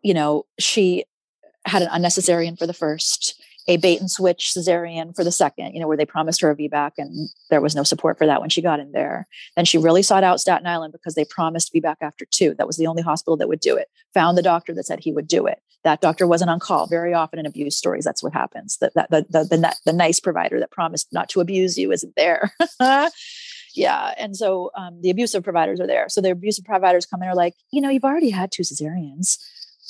you 0.00 0.14
know, 0.14 0.46
she 0.60 1.04
had 1.64 1.82
an 1.82 1.88
unnecessary 1.90 2.50
for 2.56 2.66
the 2.66 2.72
first, 2.72 3.40
a 3.66 3.76
bait 3.76 4.00
and 4.00 4.10
switch 4.10 4.52
cesarean 4.56 5.14
for 5.14 5.24
the 5.24 5.32
second, 5.32 5.74
you 5.74 5.80
know, 5.80 5.86
where 5.86 5.96
they 5.96 6.06
promised 6.06 6.40
her 6.40 6.50
a 6.50 6.56
VBAC 6.56 6.92
and 6.98 7.28
there 7.50 7.60
was 7.60 7.76
no 7.76 7.82
support 7.82 8.16
for 8.16 8.26
that 8.26 8.40
when 8.40 8.50
she 8.50 8.62
got 8.62 8.80
in 8.80 8.92
there. 8.92 9.26
Then 9.56 9.64
she 9.64 9.76
really 9.78 10.02
sought 10.02 10.24
out 10.24 10.40
Staten 10.40 10.66
Island 10.66 10.92
because 10.92 11.14
they 11.14 11.26
promised 11.26 11.72
VBAC 11.74 11.96
after 12.00 12.24
two. 12.30 12.54
That 12.54 12.66
was 12.66 12.76
the 12.76 12.86
only 12.86 13.02
hospital 13.02 13.36
that 13.36 13.48
would 13.48 13.60
do 13.60 13.76
it. 13.76 13.88
Found 14.14 14.38
the 14.38 14.42
doctor 14.42 14.74
that 14.74 14.86
said 14.86 15.00
he 15.00 15.12
would 15.12 15.28
do 15.28 15.46
it. 15.46 15.60
That 15.84 16.00
doctor 16.00 16.26
wasn't 16.26 16.50
on 16.50 16.60
call. 16.60 16.86
Very 16.86 17.14
often 17.14 17.38
in 17.38 17.46
abuse 17.46 17.76
stories, 17.76 18.04
that's 18.04 18.22
what 18.22 18.32
happens. 18.32 18.78
The, 18.78 18.90
the, 18.94 19.26
the, 19.28 19.76
the 19.84 19.92
nice 19.92 20.18
provider 20.18 20.58
that 20.58 20.70
promised 20.70 21.08
not 21.12 21.28
to 21.30 21.40
abuse 21.40 21.76
you 21.76 21.92
isn't 21.92 22.16
there. 22.16 22.52
yeah 23.74 24.14
and 24.16 24.34
so 24.34 24.70
um, 24.76 24.98
the 25.02 25.10
abusive 25.10 25.44
providers 25.44 25.78
are 25.78 25.86
there 25.86 26.08
so 26.08 26.22
the 26.22 26.30
abusive 26.30 26.64
providers 26.64 27.04
come 27.04 27.20
in 27.20 27.28
and 27.28 27.32
are 27.32 27.36
like 27.36 27.52
you 27.70 27.82
know 27.82 27.90
you've 27.90 28.02
already 28.02 28.30
had 28.30 28.50
two 28.50 28.62
cesareans 28.62 29.36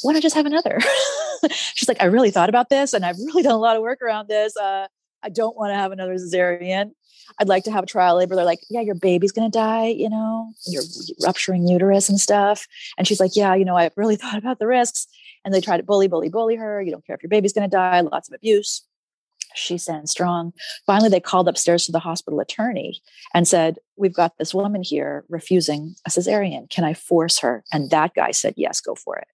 why 0.02 0.14
I 0.14 0.20
just 0.20 0.36
have 0.36 0.46
another? 0.46 0.78
She's 1.50 1.88
like, 1.88 2.02
I 2.02 2.06
really 2.06 2.30
thought 2.30 2.48
about 2.48 2.70
this 2.70 2.92
and 2.92 3.04
I've 3.04 3.18
really 3.18 3.42
done 3.42 3.54
a 3.54 3.58
lot 3.58 3.76
of 3.76 3.82
work 3.82 4.02
around 4.02 4.28
this. 4.28 4.56
Uh, 4.56 4.86
I 5.22 5.28
don't 5.28 5.56
want 5.56 5.70
to 5.70 5.76
have 5.76 5.92
another 5.92 6.14
cesarean. 6.14 6.92
I'd 7.38 7.48
like 7.48 7.64
to 7.64 7.72
have 7.72 7.84
a 7.84 7.86
trial 7.86 8.16
labor. 8.16 8.34
They're 8.34 8.44
like, 8.44 8.60
yeah, 8.70 8.80
your 8.80 8.94
baby's 8.94 9.32
going 9.32 9.50
to 9.50 9.56
die, 9.56 9.86
you 9.86 10.08
know, 10.08 10.52
you're 10.66 10.82
rupturing 11.24 11.68
uterus 11.68 12.08
and 12.08 12.18
stuff. 12.18 12.66
And 12.96 13.06
she's 13.06 13.20
like, 13.20 13.36
yeah, 13.36 13.54
you 13.54 13.64
know, 13.64 13.76
I've 13.76 13.92
really 13.96 14.16
thought 14.16 14.38
about 14.38 14.58
the 14.58 14.66
risks. 14.66 15.06
And 15.44 15.52
they 15.52 15.60
try 15.60 15.76
to 15.76 15.82
bully, 15.82 16.08
bully, 16.08 16.28
bully 16.28 16.56
her. 16.56 16.82
You 16.82 16.90
don't 16.90 17.06
care 17.06 17.16
if 17.16 17.22
your 17.22 17.28
baby's 17.28 17.52
going 17.52 17.68
to 17.68 17.74
die, 17.74 18.00
lots 18.00 18.28
of 18.28 18.34
abuse. 18.34 18.82
She 19.54 19.78
stands 19.78 20.10
strong. 20.10 20.52
Finally, 20.86 21.08
they 21.08 21.20
called 21.20 21.48
upstairs 21.48 21.86
to 21.86 21.92
the 21.92 21.98
hospital 21.98 22.38
attorney 22.40 23.00
and 23.34 23.48
said, 23.48 23.78
We've 23.96 24.14
got 24.14 24.36
this 24.38 24.54
woman 24.54 24.82
here 24.82 25.24
refusing 25.28 25.96
a 26.06 26.10
cesarean. 26.10 26.68
Can 26.70 26.84
I 26.84 26.94
force 26.94 27.38
her? 27.38 27.64
And 27.72 27.90
that 27.90 28.14
guy 28.14 28.30
said, 28.30 28.54
Yes, 28.56 28.80
go 28.80 28.94
for 28.94 29.16
it. 29.16 29.26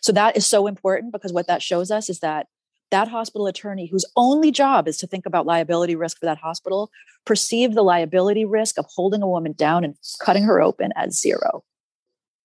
So 0.00 0.12
that 0.12 0.36
is 0.36 0.46
so 0.46 0.66
important 0.66 1.12
because 1.12 1.32
what 1.32 1.46
that 1.46 1.62
shows 1.62 1.90
us 1.90 2.08
is 2.08 2.20
that 2.20 2.46
that 2.90 3.08
hospital 3.08 3.46
attorney 3.46 3.86
whose 3.86 4.06
only 4.16 4.50
job 4.50 4.88
is 4.88 4.96
to 4.98 5.06
think 5.06 5.26
about 5.26 5.46
liability 5.46 5.94
risk 5.94 6.18
for 6.18 6.26
that 6.26 6.38
hospital 6.38 6.90
perceived 7.26 7.74
the 7.74 7.82
liability 7.82 8.44
risk 8.44 8.78
of 8.78 8.86
holding 8.94 9.22
a 9.22 9.28
woman 9.28 9.52
down 9.52 9.84
and 9.84 9.94
cutting 10.20 10.44
her 10.44 10.60
open 10.60 10.92
as 10.96 11.20
zero. 11.20 11.64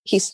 He's 0.03 0.33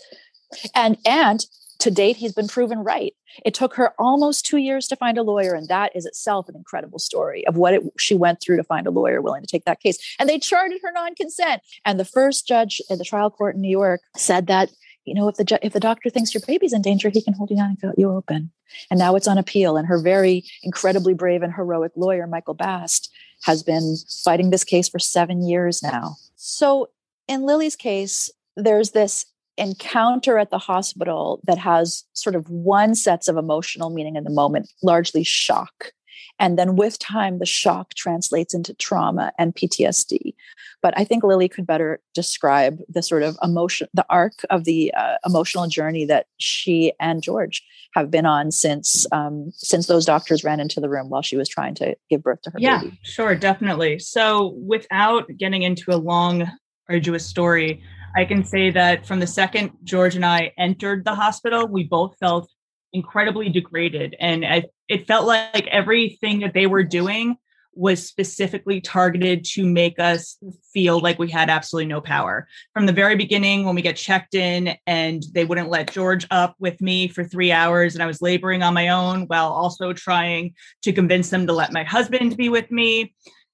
and 0.73 0.97
and 1.05 1.45
to 1.79 1.89
date, 1.89 2.17
he's 2.17 2.33
been 2.33 2.47
proven 2.47 2.79
right. 2.79 3.13
It 3.45 3.53
took 3.53 3.75
her 3.75 3.93
almost 3.97 4.45
two 4.45 4.57
years 4.57 4.87
to 4.87 4.97
find 4.97 5.17
a 5.17 5.23
lawyer, 5.23 5.53
and 5.53 5.67
that 5.69 5.95
is 5.95 6.05
itself 6.05 6.49
an 6.49 6.55
incredible 6.55 6.99
story 6.99 7.47
of 7.47 7.55
what 7.55 7.73
it, 7.73 7.83
she 7.97 8.15
went 8.15 8.41
through 8.41 8.57
to 8.57 8.63
find 8.65 8.85
a 8.85 8.91
lawyer 8.91 9.21
willing 9.21 9.41
to 9.41 9.47
take 9.47 9.63
that 9.63 9.79
case. 9.79 9.97
And 10.19 10.27
they 10.27 10.39
charted 10.39 10.81
her 10.83 10.91
non-consent. 10.91 11.61
And 11.85 11.97
the 11.97 12.05
first 12.05 12.45
judge 12.45 12.81
at 12.89 12.97
the 12.97 13.05
trial 13.05 13.29
court 13.29 13.55
in 13.55 13.61
New 13.61 13.69
York 13.69 14.01
said 14.17 14.47
that 14.47 14.71
you 15.09 15.15
know 15.15 15.27
if 15.27 15.35
the 15.35 15.59
if 15.61 15.73
the 15.73 15.79
doctor 15.79 16.09
thinks 16.09 16.33
your 16.33 16.43
baby's 16.47 16.73
in 16.73 16.81
danger, 16.81 17.09
he 17.09 17.21
can 17.21 17.33
hold 17.33 17.49
you 17.49 17.57
down 17.57 17.69
and 17.71 17.81
cut 17.81 17.97
you 17.97 18.11
open. 18.11 18.51
And 18.89 18.99
now 18.99 19.15
it's 19.15 19.27
on 19.27 19.37
appeal. 19.37 19.75
And 19.75 19.87
her 19.87 19.99
very 19.99 20.45
incredibly 20.63 21.13
brave 21.13 21.41
and 21.41 21.53
heroic 21.53 21.91
lawyer, 21.95 22.27
Michael 22.27 22.53
Bast, 22.53 23.11
has 23.43 23.63
been 23.63 23.95
fighting 24.23 24.51
this 24.51 24.63
case 24.63 24.87
for 24.87 24.99
seven 24.99 25.41
years 25.41 25.81
now. 25.81 26.15
So 26.35 26.89
in 27.27 27.43
Lillie's 27.43 27.75
case, 27.75 28.29
there's 28.55 28.91
this 28.91 29.25
encounter 29.57 30.37
at 30.37 30.51
the 30.51 30.57
hospital 30.57 31.41
that 31.45 31.57
has 31.57 32.05
sort 32.13 32.35
of 32.35 32.49
one 32.49 32.95
sets 32.95 33.27
of 33.27 33.37
emotional 33.37 33.89
meaning 33.89 34.15
in 34.15 34.23
the 34.23 34.29
moment, 34.29 34.71
largely 34.81 35.23
shock. 35.23 35.91
And 36.39 36.57
then 36.57 36.75
with 36.75 36.97
time, 36.99 37.39
the 37.39 37.45
shock 37.45 37.93
translates 37.93 38.53
into 38.53 38.73
trauma 38.73 39.31
and 39.37 39.55
PTSD. 39.55 40.33
But 40.81 40.97
I 40.97 41.03
think 41.03 41.23
Lillie 41.23 41.49
could 41.49 41.67
better 41.67 41.99
describe 42.13 42.79
the 42.87 43.03
sort 43.03 43.23
of 43.23 43.37
emotion, 43.43 43.87
the 43.93 44.05
arc 44.09 44.33
of 44.49 44.63
the 44.63 44.93
uh, 44.93 45.17
emotional 45.25 45.67
journey 45.67 46.05
that 46.05 46.27
she 46.37 46.93
and 46.99 47.21
George 47.21 47.63
have 47.95 48.09
been 48.09 48.25
on 48.25 48.51
since 48.51 49.05
um, 49.11 49.51
since 49.55 49.87
those 49.87 50.05
doctors 50.05 50.43
ran 50.43 50.59
into 50.59 50.79
the 50.79 50.89
room 50.89 51.09
while 51.09 51.21
she 51.21 51.35
was 51.35 51.49
trying 51.49 51.75
to 51.75 51.95
give 52.09 52.23
birth 52.23 52.41
to 52.43 52.51
her 52.51 52.59
baby. 52.59 52.63
yeah, 52.63 52.81
baby. 52.83 52.99
sure, 53.03 53.35
definitely. 53.35 53.99
So, 53.99 54.55
without 54.65 55.25
getting 55.37 55.63
into 55.63 55.91
a 55.91 55.97
long, 55.97 56.49
arduous 56.87 57.25
story, 57.25 57.81
I 58.15 58.25
can 58.25 58.43
say 58.43 58.71
that 58.71 59.05
from 59.05 59.19
the 59.19 59.27
second 59.27 59.71
George 59.83 60.15
and 60.15 60.25
I 60.25 60.53
entered 60.57 61.03
the 61.03 61.15
hospital, 61.15 61.67
we 61.67 61.83
both 61.83 62.15
felt 62.19 62.49
incredibly 62.93 63.49
degraded. 63.49 64.15
And 64.19 64.45
I, 64.45 64.63
it 64.89 65.07
felt 65.07 65.25
like 65.25 65.67
everything 65.67 66.39
that 66.39 66.53
they 66.53 66.67
were 66.67 66.83
doing 66.83 67.37
was 67.73 68.05
specifically 68.05 68.81
targeted 68.81 69.45
to 69.45 69.65
make 69.65 69.99
us 69.99 70.37
feel 70.73 70.99
like 70.99 71.17
we 71.17 71.29
had 71.29 71.49
absolutely 71.49 71.87
no 71.87 72.01
power. 72.01 72.47
From 72.73 72.85
the 72.85 72.91
very 72.91 73.15
beginning, 73.15 73.63
when 73.63 73.75
we 73.75 73.81
get 73.81 73.95
checked 73.95 74.33
in 74.33 74.75
and 74.85 75.23
they 75.33 75.45
wouldn't 75.45 75.69
let 75.69 75.93
George 75.93 76.27
up 76.31 76.55
with 76.59 76.81
me 76.81 77.07
for 77.07 77.23
three 77.23 77.51
hours, 77.51 77.93
and 77.93 78.03
I 78.03 78.07
was 78.07 78.21
laboring 78.21 78.63
on 78.63 78.73
my 78.73 78.89
own 78.89 79.27
while 79.27 79.53
also 79.53 79.93
trying 79.93 80.55
to 80.81 80.91
convince 80.91 81.29
them 81.29 81.47
to 81.47 81.53
let 81.53 81.71
my 81.71 81.83
husband 81.83 82.35
be 82.35 82.49
with 82.49 82.69
me. 82.69 83.13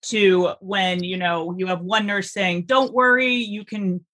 To 0.09 0.53
when 0.59 1.03
you 1.03 1.17
know 1.17 1.55
you 1.57 1.65
have 1.65 1.81
one 1.81 2.05
nurse 2.05 2.31
saying, 2.31 2.65
"Don't 2.65 2.93
worry, 2.93 3.37
you 3.37 3.65
can 3.65 4.05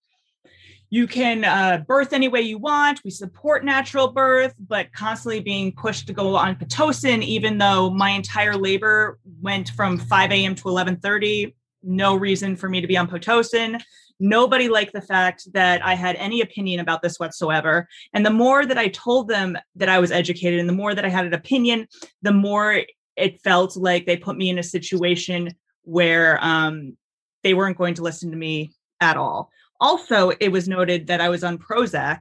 you 0.91 1.07
can 1.07 1.45
uh, 1.45 1.83
birth 1.87 2.11
any 2.11 2.27
way 2.27 2.41
you 2.41 2.57
want. 2.57 2.99
We 3.05 3.11
support 3.11 3.63
natural 3.63 4.09
birth, 4.09 4.53
but 4.59 4.91
constantly 4.91 5.39
being 5.39 5.71
pushed 5.71 6.05
to 6.07 6.13
go 6.13 6.35
on 6.35 6.57
pitocin, 6.57 7.23
even 7.23 7.57
though 7.57 7.89
my 7.89 8.09
entire 8.09 8.55
labor 8.55 9.17
went 9.41 9.69
from 9.69 9.97
5 9.97 10.31
a.m. 10.31 10.53
to 10.53 10.63
11:30. 10.63 11.55
No 11.81 12.15
reason 12.15 12.57
for 12.57 12.67
me 12.67 12.81
to 12.81 12.87
be 12.87 12.97
on 12.97 13.07
pitocin. 13.07 13.81
Nobody 14.19 14.67
liked 14.67 14.91
the 14.91 15.01
fact 15.01 15.51
that 15.53 15.83
I 15.83 15.95
had 15.95 16.17
any 16.17 16.41
opinion 16.41 16.81
about 16.81 17.01
this 17.01 17.17
whatsoever. 17.17 17.87
And 18.13 18.25
the 18.25 18.29
more 18.29 18.65
that 18.65 18.77
I 18.77 18.89
told 18.89 19.29
them 19.29 19.57
that 19.77 19.89
I 19.89 19.97
was 19.97 20.11
educated, 20.11 20.59
and 20.59 20.67
the 20.67 20.73
more 20.73 20.93
that 20.93 21.05
I 21.05 21.09
had 21.09 21.25
an 21.25 21.33
opinion, 21.33 21.87
the 22.21 22.33
more 22.33 22.81
it 23.15 23.41
felt 23.41 23.77
like 23.77 24.05
they 24.05 24.17
put 24.17 24.37
me 24.37 24.49
in 24.49 24.59
a 24.59 24.63
situation 24.63 25.55
where 25.83 26.37
um, 26.43 26.97
they 27.43 27.53
weren't 27.53 27.77
going 27.77 27.93
to 27.95 28.03
listen 28.03 28.29
to 28.31 28.37
me 28.37 28.73
at 28.99 29.15
all. 29.15 29.49
Also, 29.81 30.31
it 30.39 30.49
was 30.49 30.69
noted 30.69 31.07
that 31.07 31.19
I 31.19 31.27
was 31.29 31.43
on 31.43 31.57
Prozac, 31.57 32.19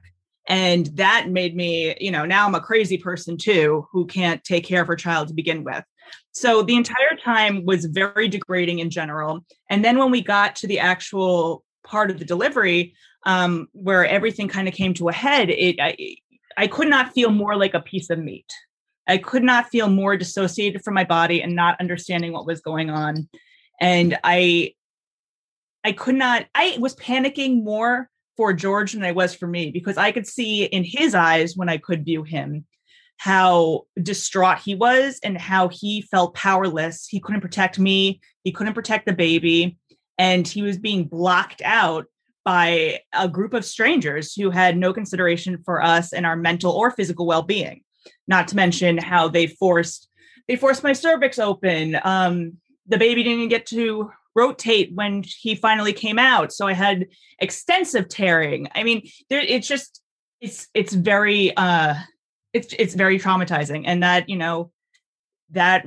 and 0.49 0.87
that 0.97 1.29
made 1.29 1.55
me, 1.55 1.95
you 1.99 2.11
know, 2.11 2.25
now 2.25 2.47
I'm 2.47 2.55
a 2.55 2.59
crazy 2.59 2.97
person 2.97 3.37
too 3.37 3.87
who 3.91 4.05
can't 4.05 4.43
take 4.43 4.65
care 4.65 4.81
of 4.81 4.87
her 4.87 4.95
child 4.95 5.27
to 5.27 5.33
begin 5.33 5.63
with. 5.63 5.83
So 6.31 6.63
the 6.63 6.75
entire 6.75 7.15
time 7.23 7.63
was 7.65 7.85
very 7.85 8.27
degrading 8.27 8.79
in 8.79 8.89
general. 8.89 9.45
And 9.69 9.85
then 9.85 9.97
when 9.99 10.11
we 10.11 10.21
got 10.21 10.55
to 10.57 10.67
the 10.67 10.79
actual 10.79 11.63
part 11.85 12.09
of 12.09 12.19
the 12.19 12.25
delivery, 12.25 12.95
um, 13.25 13.67
where 13.73 14.05
everything 14.05 14.47
kind 14.47 14.67
of 14.67 14.73
came 14.73 14.93
to 14.95 15.09
a 15.09 15.13
head, 15.13 15.49
it 15.49 15.79
I, 15.79 16.17
I 16.57 16.67
could 16.67 16.89
not 16.89 17.13
feel 17.13 17.29
more 17.29 17.55
like 17.55 17.75
a 17.75 17.79
piece 17.79 18.09
of 18.09 18.19
meat. 18.19 18.51
I 19.07 19.17
could 19.17 19.43
not 19.43 19.69
feel 19.69 19.89
more 19.89 20.17
dissociated 20.17 20.83
from 20.83 20.95
my 20.95 21.03
body 21.03 21.41
and 21.41 21.55
not 21.55 21.79
understanding 21.79 22.33
what 22.33 22.45
was 22.45 22.61
going 22.61 22.89
on. 22.89 23.29
And 23.79 24.17
I 24.23 24.73
I 25.83 25.91
could 25.91 26.15
not, 26.15 26.45
I 26.53 26.77
was 26.79 26.95
panicking 26.95 27.63
more 27.63 28.09
for 28.37 28.53
George 28.53 28.93
than 28.93 29.03
I 29.03 29.11
was 29.11 29.33
for 29.33 29.47
me 29.47 29.71
because 29.71 29.97
I 29.97 30.11
could 30.11 30.27
see 30.27 30.65
in 30.65 30.83
his 30.83 31.15
eyes 31.15 31.55
when 31.55 31.69
I 31.69 31.77
could 31.77 32.05
view 32.05 32.23
him 32.23 32.65
how 33.17 33.83
distraught 34.01 34.59
he 34.59 34.73
was 34.73 35.19
and 35.23 35.37
how 35.37 35.67
he 35.67 36.01
felt 36.01 36.33
powerless. 36.33 37.07
He 37.07 37.19
couldn't 37.19 37.41
protect 37.41 37.77
me, 37.77 38.19
he 38.43 38.51
couldn't 38.51 38.73
protect 38.73 39.05
the 39.05 39.13
baby, 39.13 39.77
and 40.17 40.47
he 40.47 40.61
was 40.61 40.77
being 40.77 41.05
blocked 41.05 41.61
out 41.63 42.05
by 42.43 42.99
a 43.13 43.29
group 43.29 43.53
of 43.53 43.65
strangers 43.65 44.33
who 44.33 44.49
had 44.49 44.77
no 44.77 44.93
consideration 44.93 45.61
for 45.63 45.83
us 45.83 46.13
and 46.13 46.25
our 46.25 46.35
mental 46.35 46.71
or 46.71 46.89
physical 46.89 47.27
well-being. 47.27 47.83
Not 48.27 48.47
to 48.47 48.55
mention 48.55 48.97
how 48.97 49.27
they 49.27 49.47
forced 49.47 50.07
they 50.47 50.55
forced 50.55 50.83
my 50.83 50.93
cervix 50.93 51.37
open. 51.37 51.99
Um, 52.03 52.57
the 52.87 52.97
baby 52.97 53.23
didn't 53.23 53.49
get 53.49 53.67
to 53.67 54.11
rotate 54.35 54.91
when 54.93 55.23
he 55.23 55.55
finally 55.55 55.93
came 55.93 56.19
out. 56.19 56.51
So 56.53 56.67
I 56.67 56.73
had 56.73 57.07
extensive 57.39 58.07
tearing. 58.07 58.67
I 58.75 58.83
mean, 58.83 59.09
there 59.29 59.41
it's 59.41 59.67
just 59.67 60.01
it's 60.39 60.67
it's 60.73 60.93
very 60.93 61.55
uh 61.57 61.95
it's 62.53 62.73
it's 62.77 62.93
very 62.93 63.19
traumatizing. 63.19 63.83
And 63.85 64.03
that, 64.03 64.29
you 64.29 64.37
know, 64.37 64.71
that 65.51 65.85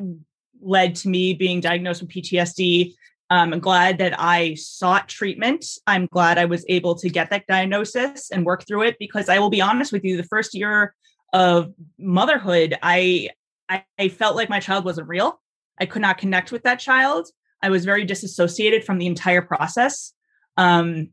led 0.60 0.94
to 0.96 1.08
me 1.08 1.34
being 1.34 1.60
diagnosed 1.60 2.02
with 2.02 2.10
PTSD. 2.10 2.94
Um, 3.30 3.54
I'm 3.54 3.60
glad 3.60 3.98
that 3.98 4.14
I 4.18 4.54
sought 4.54 5.08
treatment. 5.08 5.64
I'm 5.86 6.06
glad 6.06 6.38
I 6.38 6.44
was 6.44 6.64
able 6.68 6.94
to 6.96 7.08
get 7.08 7.30
that 7.30 7.46
diagnosis 7.46 8.30
and 8.30 8.44
work 8.44 8.66
through 8.66 8.82
it 8.82 8.96
because 8.98 9.28
I 9.28 9.38
will 9.38 9.50
be 9.50 9.62
honest 9.62 9.92
with 9.92 10.04
you, 10.04 10.16
the 10.16 10.24
first 10.24 10.54
year 10.54 10.94
of 11.32 11.72
motherhood, 11.98 12.78
I 12.82 13.30
I, 13.68 13.84
I 13.98 14.08
felt 14.08 14.36
like 14.36 14.50
my 14.50 14.60
child 14.60 14.84
wasn't 14.84 15.08
real. 15.08 15.40
I 15.80 15.86
could 15.86 16.02
not 16.02 16.18
connect 16.18 16.52
with 16.52 16.62
that 16.64 16.78
child. 16.78 17.28
I 17.64 17.70
was 17.70 17.86
very 17.86 18.04
disassociated 18.04 18.84
from 18.84 18.98
the 18.98 19.06
entire 19.06 19.40
process. 19.40 20.12
Um, 20.58 21.08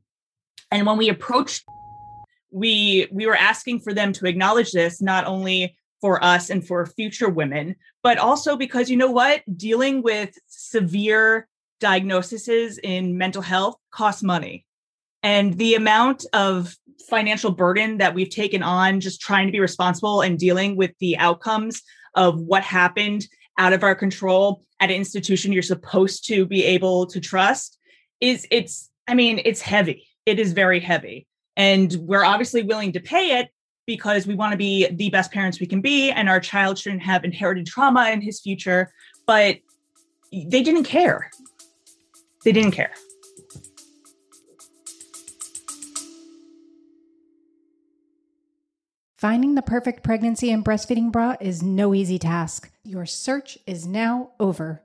and 0.70 0.86
when 0.86 0.98
we 0.98 1.08
approached, 1.08 1.64
we 2.52 3.08
we 3.10 3.26
were 3.26 3.38
asking 3.38 3.80
for 3.80 3.94
them 3.94 4.12
to 4.14 4.26
acknowledge 4.26 4.74
this, 4.74 5.02
not 5.02 5.26
only 5.26 5.78
for 6.02 6.22
us 6.22 6.50
and 6.50 6.68
for 6.68 6.86
future 6.86 7.30
women, 7.30 7.78
but 8.04 8.18
also 8.18 8.58
because 8.58 8.90
you 8.90 8.98
know 8.98 9.12
what, 9.12 9.44
dealing 9.56 10.02
with 10.02 10.38
severe 10.48 11.48
diagnoses 11.80 12.78
in 12.80 13.18
mental 13.18 13.42
health 13.42 13.78
costs 13.92 14.22
money, 14.22 14.66
and 15.24 15.58
the 15.58 15.76
amount 15.76 16.26
of 16.34 16.76
financial 17.10 17.52
burden 17.52 17.98
that 18.00 18.14
we've 18.14 18.30
taken 18.30 18.62
on 18.62 19.00
just 19.00 19.22
trying 19.22 19.48
to 19.48 19.54
be 19.54 19.62
responsible 19.62 20.22
and 20.22 20.38
dealing 20.38 20.76
with 20.76 20.92
the 21.00 21.18
outcomes 21.18 21.82
of 22.16 22.42
what 22.42 22.62
happened 22.62 23.26
out 23.62 23.74
of 23.74 23.84
our 23.84 23.94
control 23.94 24.64
at 24.80 24.90
an 24.90 24.96
institution 24.96 25.54
you're 25.54 25.62
supposed 25.62 26.26
to 26.26 26.48
be 26.48 26.64
able 26.64 27.06
to 27.06 27.20
trust 27.20 27.78
is 28.20 28.48
it's 28.50 28.90
i 29.08 29.14
mean 29.14 29.40
it's 29.46 29.62
heavy. 29.62 30.08
It 30.26 30.40
is 30.40 30.54
very 30.54 30.80
heavy. 30.80 31.28
And 31.56 31.96
we're 32.02 32.24
obviously 32.24 32.64
willing 32.64 32.92
to 32.94 33.00
pay 33.00 33.40
it 33.40 33.50
because 33.86 34.26
we 34.26 34.36
want 34.36 34.52
to 34.52 34.58
be 34.58 34.88
the 34.88 35.10
best 35.12 35.32
parents 35.32 35.60
we 35.60 35.68
can 35.68 35.82
be 35.82 36.10
and 36.12 36.28
our 36.28 36.40
child 36.40 36.80
shouldn't 36.80 37.04
have 37.04 37.24
inherited 37.24 37.68
trauma 37.68 38.10
in 38.10 38.20
his 38.22 38.42
future 38.42 38.92
but 39.28 39.58
they 40.32 40.64
didn't 40.64 40.86
care. 40.86 41.30
They 42.44 42.52
didn't 42.52 42.72
care 42.72 42.94
Finding 49.22 49.54
the 49.54 49.62
perfect 49.62 50.02
pregnancy 50.02 50.50
and 50.50 50.66
breastfeeding 50.66 51.12
bra 51.12 51.36
is 51.40 51.62
no 51.62 51.94
easy 51.94 52.18
task. 52.18 52.72
Your 52.84 53.06
search 53.06 53.56
is 53.68 53.86
now 53.86 54.32
over. 54.40 54.82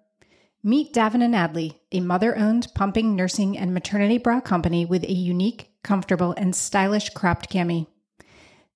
Meet 0.62 0.92
Davin 0.92 1.22
and 1.22 1.32
Adley, 1.32 1.76
a 1.90 2.00
mother 2.00 2.36
owned 2.36 2.68
pumping, 2.74 3.16
nursing, 3.16 3.56
and 3.56 3.72
maternity 3.72 4.18
bra 4.18 4.42
company 4.42 4.84
with 4.84 5.04
a 5.04 5.12
unique, 5.14 5.70
comfortable, 5.82 6.34
and 6.36 6.54
stylish 6.54 7.08
cropped 7.08 7.50
cami. 7.50 7.86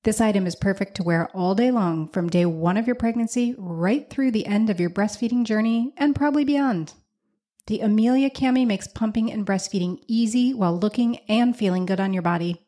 This 0.02 0.18
item 0.18 0.46
is 0.46 0.56
perfect 0.56 0.94
to 0.94 1.02
wear 1.02 1.28
all 1.36 1.54
day 1.54 1.70
long 1.70 2.08
from 2.08 2.30
day 2.30 2.46
one 2.46 2.78
of 2.78 2.86
your 2.86 2.96
pregnancy 2.96 3.54
right 3.58 4.08
through 4.08 4.30
the 4.30 4.46
end 4.46 4.70
of 4.70 4.80
your 4.80 4.88
breastfeeding 4.88 5.44
journey 5.44 5.92
and 5.98 6.16
probably 6.16 6.46
beyond. 6.46 6.94
The 7.66 7.80
Amelia 7.80 8.30
cami 8.30 8.66
makes 8.66 8.88
pumping 8.88 9.30
and 9.30 9.44
breastfeeding 9.44 10.02
easy 10.08 10.54
while 10.54 10.78
looking 10.78 11.18
and 11.28 11.54
feeling 11.54 11.84
good 11.84 12.00
on 12.00 12.14
your 12.14 12.22
body. 12.22 12.64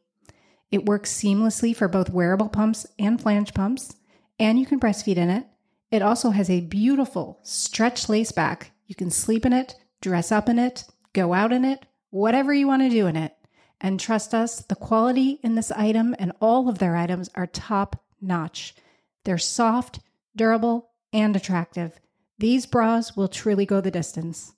It 0.72 0.86
works 0.86 1.12
seamlessly 1.12 1.76
for 1.76 1.86
both 1.86 2.10
wearable 2.10 2.48
pumps 2.48 2.86
and 2.98 3.20
flange 3.20 3.52
pumps, 3.52 3.94
and 4.38 4.58
you 4.58 4.64
can 4.64 4.80
breastfeed 4.80 5.16
in 5.16 5.28
it. 5.28 5.46
It 5.90 6.00
also 6.00 6.30
has 6.30 6.48
a 6.48 6.62
beautiful 6.62 7.38
stretch 7.42 8.08
lace 8.08 8.32
back. 8.32 8.72
You 8.86 8.94
can 8.94 9.10
sleep 9.10 9.44
in 9.44 9.52
it, 9.52 9.76
dress 10.00 10.32
up 10.32 10.48
in 10.48 10.58
it, 10.58 10.84
go 11.12 11.34
out 11.34 11.52
in 11.52 11.66
it, 11.66 11.84
whatever 12.08 12.54
you 12.54 12.66
want 12.66 12.82
to 12.82 12.88
do 12.88 13.06
in 13.06 13.16
it. 13.16 13.36
And 13.82 14.00
trust 14.00 14.32
us, 14.32 14.62
the 14.62 14.74
quality 14.74 15.38
in 15.42 15.56
this 15.56 15.70
item 15.72 16.16
and 16.18 16.32
all 16.40 16.68
of 16.70 16.78
their 16.78 16.96
items 16.96 17.28
are 17.34 17.46
top 17.46 18.02
notch. 18.20 18.74
They're 19.24 19.38
soft, 19.38 20.00
durable, 20.34 20.90
and 21.12 21.36
attractive. 21.36 22.00
These 22.38 22.64
bras 22.64 23.14
will 23.14 23.28
truly 23.28 23.66
go 23.66 23.82
the 23.82 23.90
distance. 23.90 24.54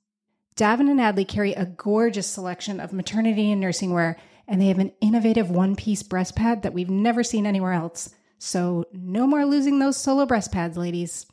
Davin 0.54 0.88
and 0.88 1.00
Adley 1.00 1.26
carry 1.26 1.54
a 1.54 1.66
gorgeous 1.66 2.28
selection 2.28 2.78
of 2.78 2.92
maternity 2.92 3.50
and 3.50 3.60
nursing 3.60 3.92
wear, 3.92 4.16
and 4.46 4.60
they 4.60 4.68
have 4.68 4.78
an 4.78 4.92
innovative 5.00 5.50
one 5.50 5.76
piece 5.76 6.02
breast 6.02 6.36
pad 6.36 6.62
that 6.62 6.72
we've 6.72 6.90
never 6.90 7.22
seen 7.22 7.46
anywhere 7.46 7.72
else. 7.72 8.10
So, 8.38 8.84
no 8.92 9.26
more 9.26 9.44
losing 9.44 9.78
those 9.78 9.96
solo 9.96 10.26
breast 10.26 10.52
pads, 10.52 10.76
ladies. 10.76 11.26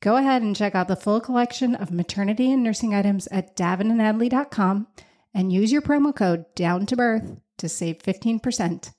Go 0.00 0.16
ahead 0.16 0.42
and 0.42 0.56
check 0.56 0.74
out 0.74 0.88
the 0.88 0.96
full 0.96 1.20
collection 1.20 1.74
of 1.74 1.92
maternity 1.92 2.50
and 2.50 2.62
nursing 2.62 2.94
items 2.94 3.28
at 3.28 3.56
davinandadley.com 3.56 4.88
and 5.34 5.52
use 5.52 5.70
your 5.70 5.82
promo 5.82 6.14
code 6.14 6.44
down 6.54 6.86
to 6.86 6.96
birth 6.96 7.40
to 7.58 7.68
save 7.68 7.98
15%. 7.98 8.92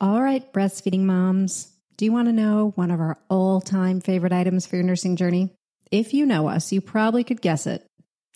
All 0.00 0.22
right, 0.22 0.52
breastfeeding 0.52 1.00
moms. 1.00 1.72
Do 1.96 2.04
you 2.04 2.12
want 2.12 2.28
to 2.28 2.32
know 2.32 2.72
one 2.76 2.92
of 2.92 3.00
our 3.00 3.18
all 3.28 3.60
time 3.60 4.00
favorite 4.00 4.32
items 4.32 4.66
for 4.66 4.76
your 4.76 4.84
nursing 4.84 5.16
journey? 5.16 5.52
If 5.90 6.14
you 6.14 6.26
know 6.26 6.48
us, 6.48 6.70
you 6.70 6.80
probably 6.80 7.24
could 7.24 7.40
guess 7.40 7.66
it. 7.66 7.84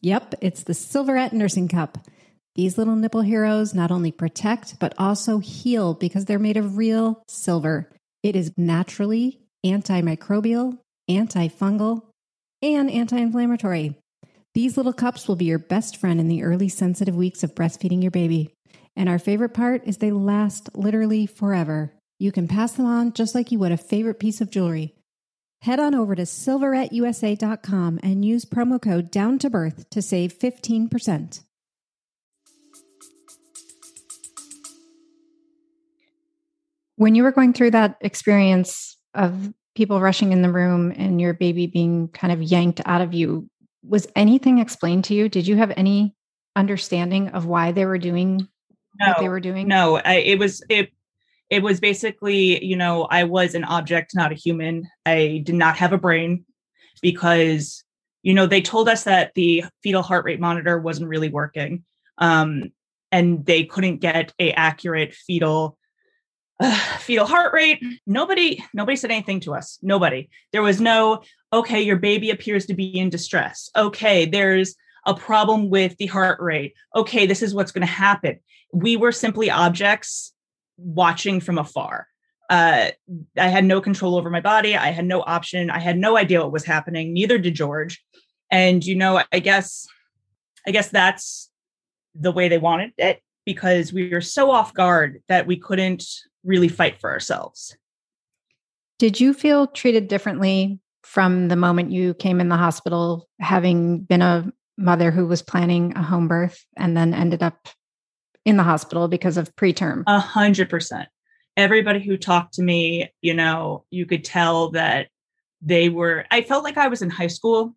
Yep, 0.01 0.35
it's 0.41 0.65
the 0.65 0.75
Silverette 0.75 1.33
Nursing 1.33 1.69
Cup. 1.69 1.99
These 2.55 2.77
little 2.77 2.97
nipple 2.97 3.23
heroes 3.23 3.75
not 3.75 3.91
only 3.91 4.12
protect, 4.12 4.79
but 4.79 4.95
also 4.99 5.38
heal 5.38 5.95
because 5.95 6.27
they're 6.27 6.38
made 6.38 6.59
of 6.59 6.77
real 6.77 7.23
silver. 7.29 7.91
It 8.23 8.37
is 8.37 8.53
naturally 8.57 9.41
antimicrobial, 9.65 10.79
antifungal, 11.09 12.03
and 12.61 12.91
anti 12.91 13.19
inflammatory. 13.19 13.97
These 14.55 14.77
little 14.77 14.93
cups 14.93 15.27
will 15.27 15.37
be 15.37 15.47
your 15.47 15.59
best 15.59 15.97
friend 15.97 16.21
in 16.21 16.29
the 16.29 16.43
early 16.43 16.69
sensitive 16.69 17.17
weeks 17.17 17.43
of 17.43 17.55
breastfeeding 17.55 18.03
your 18.03 18.11
baby. 18.11 18.51
And 18.95 19.09
our 19.09 19.19
favorite 19.19 19.55
part 19.55 19.85
is 19.87 19.97
they 19.97 20.11
last 20.11 20.69
literally 20.77 21.27
forever. 21.27 21.95
You 22.19 22.33
can 22.33 22.49
pass 22.49 22.73
them 22.73 22.85
on 22.85 23.15
just 23.15 23.35
like 23.35 23.51
you 23.51 23.59
would 23.61 23.73
a 23.73 23.79
favorite 23.79 24.21
piece 24.21 24.43
of 24.43 24.51
jewelry. 24.51 24.95
Head 25.62 25.81
on 25.81 25.95
over 25.95 26.15
to 26.15 26.23
silveretteusa.com 26.23 28.01
and 28.03 28.25
use 28.25 28.45
promo 28.45 28.83
code 28.83 29.11
down 29.11 29.38
to 29.38 29.49
birth 29.49 29.88
to 29.91 30.03
save 30.03 30.38
15%. 30.38 31.41
When 37.03 37.17
you 37.17 37.25
were 37.25 37.33
going 37.33 37.53
through 37.53 37.73
that 37.73 37.97
experience 38.01 38.97
of 39.12 39.53
people 39.75 40.01
rushing 40.01 40.31
in 40.31 40.43
the 40.43 40.53
room 40.53 40.93
and 40.97 41.21
your 41.21 41.35
baby 41.35 41.67
being 41.67 42.07
kind 42.07 42.33
of 42.33 42.41
yanked 42.41 42.81
out 42.87 43.01
of 43.01 43.12
you, 43.12 43.51
was 43.83 44.07
anything 44.15 44.61
explained 44.61 45.03
to 45.07 45.15
you? 45.15 45.29
Did 45.29 45.49
you 45.49 45.57
have 45.57 45.73
any 45.77 46.15
understanding 46.55 47.31
of 47.31 47.45
why 47.45 47.73
they 47.73 47.87
were 47.87 47.99
doing 47.99 48.47
no, 49.01 49.09
what 49.09 49.19
they 49.19 49.29
were 49.29 49.41
doing? 49.41 49.67
No, 49.67 49.97
I, 49.97 50.19
it 50.19 50.38
was 50.38 50.62
it 50.69 50.93
it 51.51 51.65
was 51.65 51.81
basically, 51.81 52.65
you 52.65 52.77
know, 52.77 53.09
I 53.11 53.25
was 53.25 53.57
an 53.57 53.65
object, 53.65 54.12
not 54.15 54.31
a 54.31 54.37
human. 54.37 54.88
I 55.05 55.43
did 55.45 55.57
not 55.57 55.77
have 55.79 55.93
a 55.93 55.99
brain 55.99 56.45
because, 57.01 57.83
you 58.23 58.33
know, 58.33 58.47
they 58.47 58.62
told 58.62 58.88
us 58.88 59.03
that 59.03 59.33
the 59.35 59.65
fetal 59.83 60.03
heart 60.03 60.25
rate 60.25 60.38
monitor 60.38 60.79
wasn't 60.79 61.09
really 61.09 61.31
working. 61.31 61.83
Um, 62.19 62.71
and 63.11 63.45
they 63.45 63.65
couldn't 63.65 63.97
get 63.97 64.33
a 64.38 64.53
accurate 64.53 65.15
fetal 65.15 65.77
fetal 66.98 67.27
heart 67.27 67.53
rate. 67.53 67.83
Nobody, 68.07 68.64
nobody 68.72 68.96
said 68.96 69.11
anything 69.11 69.40
to 69.40 69.55
us. 69.55 69.79
Nobody. 69.83 70.29
There 70.53 70.62
was 70.62 70.81
no, 70.81 71.22
okay, 71.53 71.83
your 71.83 71.96
baby 71.96 72.31
appears 72.31 72.66
to 72.66 72.75
be 72.75 72.98
in 72.98 73.11
distress. 73.11 73.70
Okay, 73.77 74.27
there's 74.27 74.75
a 75.07 75.14
problem 75.14 75.70
with 75.70 75.96
the 75.98 76.07
heart 76.07 76.40
rate. 76.40 76.75
Okay, 76.94 77.27
this 77.27 77.42
is 77.42 77.55
what's 77.55 77.72
going 77.72 77.87
to 77.87 77.92
happen. 77.92 78.38
We 78.72 78.96
were 78.96 79.12
simply 79.12 79.51
objects 79.51 80.33
watching 80.77 81.40
from 81.40 81.59
afar. 81.59 82.07
Uh, 82.48 82.90
I 83.38 83.48
had 83.48 83.64
no 83.64 83.81
control 83.81 84.16
over 84.16 84.31
my 84.31 84.40
body. 84.40 84.77
I 84.77 84.90
had 84.90 85.07
no 85.07 85.22
option. 85.22 85.70
I 85.70 85.79
had 85.79 85.98
no 85.98 86.16
idea 86.16 86.40
what 86.40 86.53
was 86.53 86.64
happening. 86.64 87.12
Neither 87.12 87.38
did 87.38 87.55
George. 87.55 88.03
And 88.51 88.85
you 88.85 88.94
know, 88.94 89.22
I 89.33 89.38
guess, 89.38 89.87
I 90.66 90.70
guess 90.70 90.90
that's 90.90 91.51
the 92.14 92.33
way 92.33 92.48
they 92.48 92.59
wanted 92.59 92.92
it 92.98 93.22
because 93.46 93.92
we 93.92 94.11
were 94.11 94.20
so 94.20 94.51
off 94.51 94.75
guard 94.75 95.22
that 95.29 95.46
we 95.46 95.57
couldn't 95.57 96.05
really 96.45 96.69
fight 96.69 97.01
for 97.01 97.11
ourselves. 97.11 97.77
Did 98.99 99.21
you 99.21 99.35
feel 99.35 99.67
treated 99.67 100.09
differently 100.09 100.81
from 101.03 101.49
the 101.49 101.57
moment 101.57 101.93
you 101.93 102.15
came 102.15 102.41
in 102.41 102.49
the 102.49 102.57
hospital, 102.57 103.29
having 103.41 104.01
been 104.01 104.23
a 104.23 104.53
mother 104.79 105.11
who 105.11 105.27
was 105.27 105.43
planning 105.43 105.93
a 105.97 106.03
home 106.03 106.29
birth 106.29 106.65
and 106.77 106.97
then 106.97 107.13
ended 107.13 107.43
up 107.43 107.69
in 108.45 108.57
the 108.57 108.63
hospital 108.63 109.09
because 109.09 109.37
of 109.37 109.55
preterm? 109.57 110.05
A 110.07 110.21
hundred 110.21 110.71
percent. 110.71 111.09
Everybody 111.57 112.01
who 112.01 112.17
talked 112.17 112.55
to 112.55 112.63
me, 112.63 113.13
you 113.21 113.35
know, 113.35 113.85
you 113.91 114.07
could 114.07 114.25
tell 114.25 114.71
that 114.71 115.09
they 115.61 115.89
were, 115.89 116.25
I 116.31 116.43
felt 116.43 116.65
like 116.65 116.79
I 116.79 116.89
was 116.89 117.03
in 117.03 117.11
high 117.11 117.27
school 117.27 117.77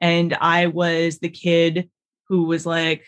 and 0.00 0.34
I 0.34 0.66
was 0.66 1.18
the 1.18 1.30
kid 1.30 1.88
who 2.28 2.44
was 2.44 2.66
like 2.66 3.04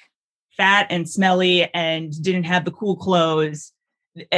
fat 0.57 0.87
and 0.91 1.09
smelly 1.09 1.73
and 1.75 2.13
didn't 2.23 2.45
have 2.45 2.65
the 2.65 2.71
cool 2.71 2.97
clothes 2.97 3.73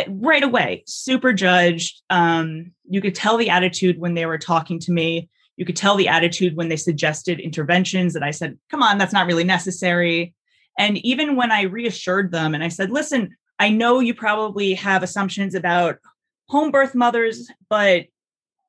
right 0.08 0.42
away 0.42 0.84
super 0.86 1.32
judged. 1.32 2.02
Um, 2.10 2.72
you 2.88 3.00
could 3.00 3.14
tell 3.14 3.36
the 3.36 3.50
attitude 3.50 3.98
when 3.98 4.14
they 4.14 4.26
were 4.26 4.38
talking 4.38 4.78
to 4.80 4.92
me. 4.92 5.28
You 5.56 5.64
could 5.64 5.76
tell 5.76 5.96
the 5.96 6.08
attitude 6.08 6.56
when 6.56 6.68
they 6.68 6.76
suggested 6.76 7.38
interventions 7.38 8.14
that 8.14 8.22
i 8.22 8.30
said 8.30 8.58
come 8.70 8.82
on 8.82 8.98
that's 8.98 9.12
not 9.12 9.26
really 9.26 9.44
necessary. 9.44 10.34
And 10.78 10.96
even 10.98 11.36
when 11.36 11.50
i 11.50 11.62
reassured 11.62 12.32
them 12.32 12.54
and 12.54 12.64
i 12.64 12.68
said 12.68 12.90
listen 12.90 13.36
i 13.58 13.68
know 13.68 14.00
you 14.00 14.14
probably 14.14 14.74
have 14.74 15.02
assumptions 15.02 15.54
about 15.54 15.98
home 16.48 16.70
birth 16.70 16.94
mothers 16.94 17.50
but 17.68 18.06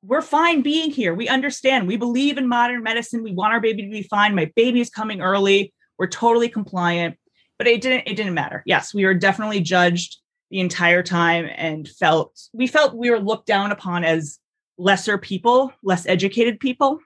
we're 0.04 0.22
fine 0.22 0.62
being 0.62 0.90
here. 0.90 1.14
We 1.14 1.28
understand. 1.28 1.86
We 1.86 1.96
believe 1.96 2.36
in 2.36 2.48
modern 2.48 2.82
medicine. 2.82 3.22
We 3.22 3.32
want 3.32 3.52
our 3.52 3.60
baby 3.60 3.82
to 3.82 3.88
be 3.88 4.02
fine. 4.02 4.34
My 4.34 4.50
baby 4.56 4.80
is 4.80 4.90
coming 4.90 5.20
early. 5.20 5.72
We're 5.96 6.08
totally 6.08 6.48
compliant. 6.48 7.16
But 7.56 7.68
it 7.68 7.80
didn't 7.80 8.08
it 8.08 8.16
didn't 8.16 8.34
matter. 8.34 8.62
Yes 8.66 8.92
we 8.92 9.04
were 9.04 9.14
definitely 9.14 9.60
judged 9.60 10.18
the 10.52 10.60
entire 10.60 11.02
time 11.02 11.48
and 11.56 11.88
felt 11.88 12.38
we 12.52 12.66
felt 12.66 12.94
we 12.94 13.10
were 13.10 13.18
looked 13.18 13.46
down 13.46 13.72
upon 13.72 14.04
as 14.04 14.38
lesser 14.76 15.16
people, 15.16 15.72
less 15.82 16.06
educated 16.06 16.60
people. 16.60 17.00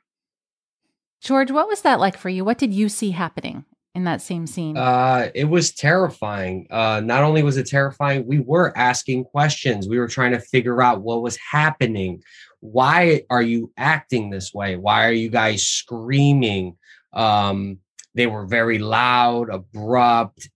George, 1.22 1.52
what 1.52 1.68
was 1.68 1.82
that 1.82 2.00
like 2.00 2.18
for 2.18 2.28
you? 2.28 2.44
What 2.44 2.58
did 2.58 2.74
you 2.74 2.88
see 2.88 3.12
happening 3.12 3.64
in 3.94 4.02
that 4.02 4.20
same 4.20 4.48
scene? 4.48 4.76
Uh, 4.76 5.30
it 5.32 5.44
was 5.44 5.72
terrifying. 5.72 6.66
Uh, 6.70 7.00
not 7.04 7.22
only 7.22 7.44
was 7.44 7.56
it 7.56 7.68
terrifying, 7.68 8.26
we 8.26 8.40
were 8.40 8.76
asking 8.76 9.24
questions. 9.24 9.88
We 9.88 10.00
were 10.00 10.08
trying 10.08 10.32
to 10.32 10.40
figure 10.40 10.82
out 10.82 11.02
what 11.02 11.22
was 11.22 11.36
happening. 11.36 12.24
Why 12.58 13.22
are 13.30 13.42
you 13.42 13.72
acting 13.76 14.30
this 14.30 14.52
way? 14.52 14.76
Why 14.76 15.06
are 15.06 15.12
you 15.12 15.30
guys 15.30 15.64
screaming? 15.64 16.76
Um, 17.12 17.78
they 18.14 18.26
were 18.26 18.44
very 18.44 18.78
loud, 18.78 19.50
abrupt, 19.50 20.48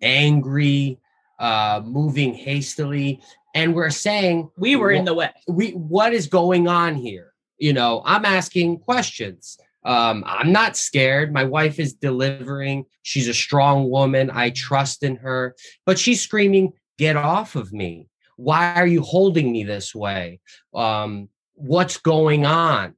angry 0.00 1.00
uh, 1.38 1.80
moving 1.84 2.34
hastily, 2.34 3.20
and 3.54 3.74
we're 3.74 3.90
saying 3.90 4.50
we 4.56 4.76
were 4.76 4.90
in 4.90 5.04
the 5.04 5.14
way. 5.14 5.30
We 5.46 5.70
what 5.70 6.12
is 6.12 6.26
going 6.26 6.68
on 6.68 6.94
here? 6.94 7.32
You 7.58 7.72
know, 7.72 8.02
I'm 8.04 8.24
asking 8.24 8.80
questions. 8.80 9.58
Um, 9.84 10.22
I'm 10.26 10.52
not 10.52 10.76
scared. 10.76 11.32
My 11.32 11.44
wife 11.44 11.78
is 11.78 11.94
delivering. 11.94 12.84
She's 13.02 13.28
a 13.28 13.34
strong 13.34 13.90
woman. 13.90 14.30
I 14.32 14.50
trust 14.50 15.02
in 15.02 15.16
her, 15.16 15.56
but 15.86 15.98
she's 15.98 16.20
screaming, 16.22 16.72
"Get 16.98 17.16
off 17.16 17.56
of 17.56 17.72
me! 17.72 18.08
Why 18.36 18.74
are 18.74 18.86
you 18.86 19.02
holding 19.02 19.50
me 19.50 19.64
this 19.64 19.94
way? 19.94 20.40
Um, 20.74 21.28
what's 21.54 21.96
going 21.96 22.44
on?" 22.44 22.94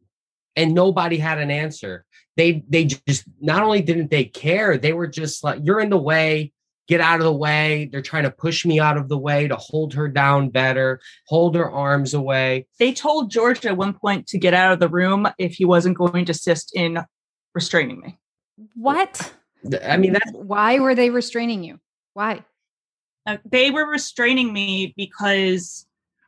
And 0.57 0.75
nobody 0.75 1.17
had 1.17 1.39
an 1.39 1.51
answer. 1.51 2.05
They 2.37 2.65
they 2.69 2.87
just 2.87 3.25
not 3.41 3.63
only 3.63 3.83
didn't 3.83 4.11
they 4.11 4.25
care, 4.25 4.79
they 4.79 4.93
were 4.93 5.07
just 5.07 5.45
like, 5.45 5.61
"You're 5.63 5.81
in 5.81 5.91
the 5.91 5.97
way 5.97 6.53
get 6.91 7.01
out 7.01 7.21
of 7.21 7.25
the 7.25 7.33
way. 7.33 7.89
They're 7.91 8.03
trying 8.03 8.25
to 8.25 8.33
push 8.33 8.67
me 8.67 8.81
out 8.81 8.97
of 8.97 9.09
the 9.09 9.17
way 9.17 9.47
to 9.47 9.55
hold 9.55 9.95
her 9.95 10.09
down 10.09 10.51
better, 10.51 11.01
hold 11.29 11.55
her 11.55 11.71
arms 11.71 12.15
away. 12.15 12.67
They 12.81 12.93
told 12.93 13.31
George 13.31 13.65
at 13.65 13.77
one 13.77 13.95
point 13.95 14.27
to 14.27 14.39
get 14.39 14.55
out 14.55 14.73
of 14.73 14.81
the 14.81 14.89
room 14.89 15.29
if 15.39 15.55
he 15.55 15.65
wasn't 15.65 15.97
going 15.97 16.25
to 16.25 16.33
assist 16.33 16.75
in 16.75 16.99
restraining 17.55 18.01
me. 18.01 18.19
What? 18.75 19.33
I 19.87 19.99
mean, 19.99 20.15
that's 20.15 20.33
why 20.33 20.81
were 20.81 20.97
they 20.97 21.11
restraining 21.11 21.63
you? 21.63 21.79
Why? 22.15 22.45
Uh, 23.25 23.37
they 23.45 23.71
were 23.71 23.87
restraining 23.87 24.53
me 24.53 24.93
because 24.97 25.87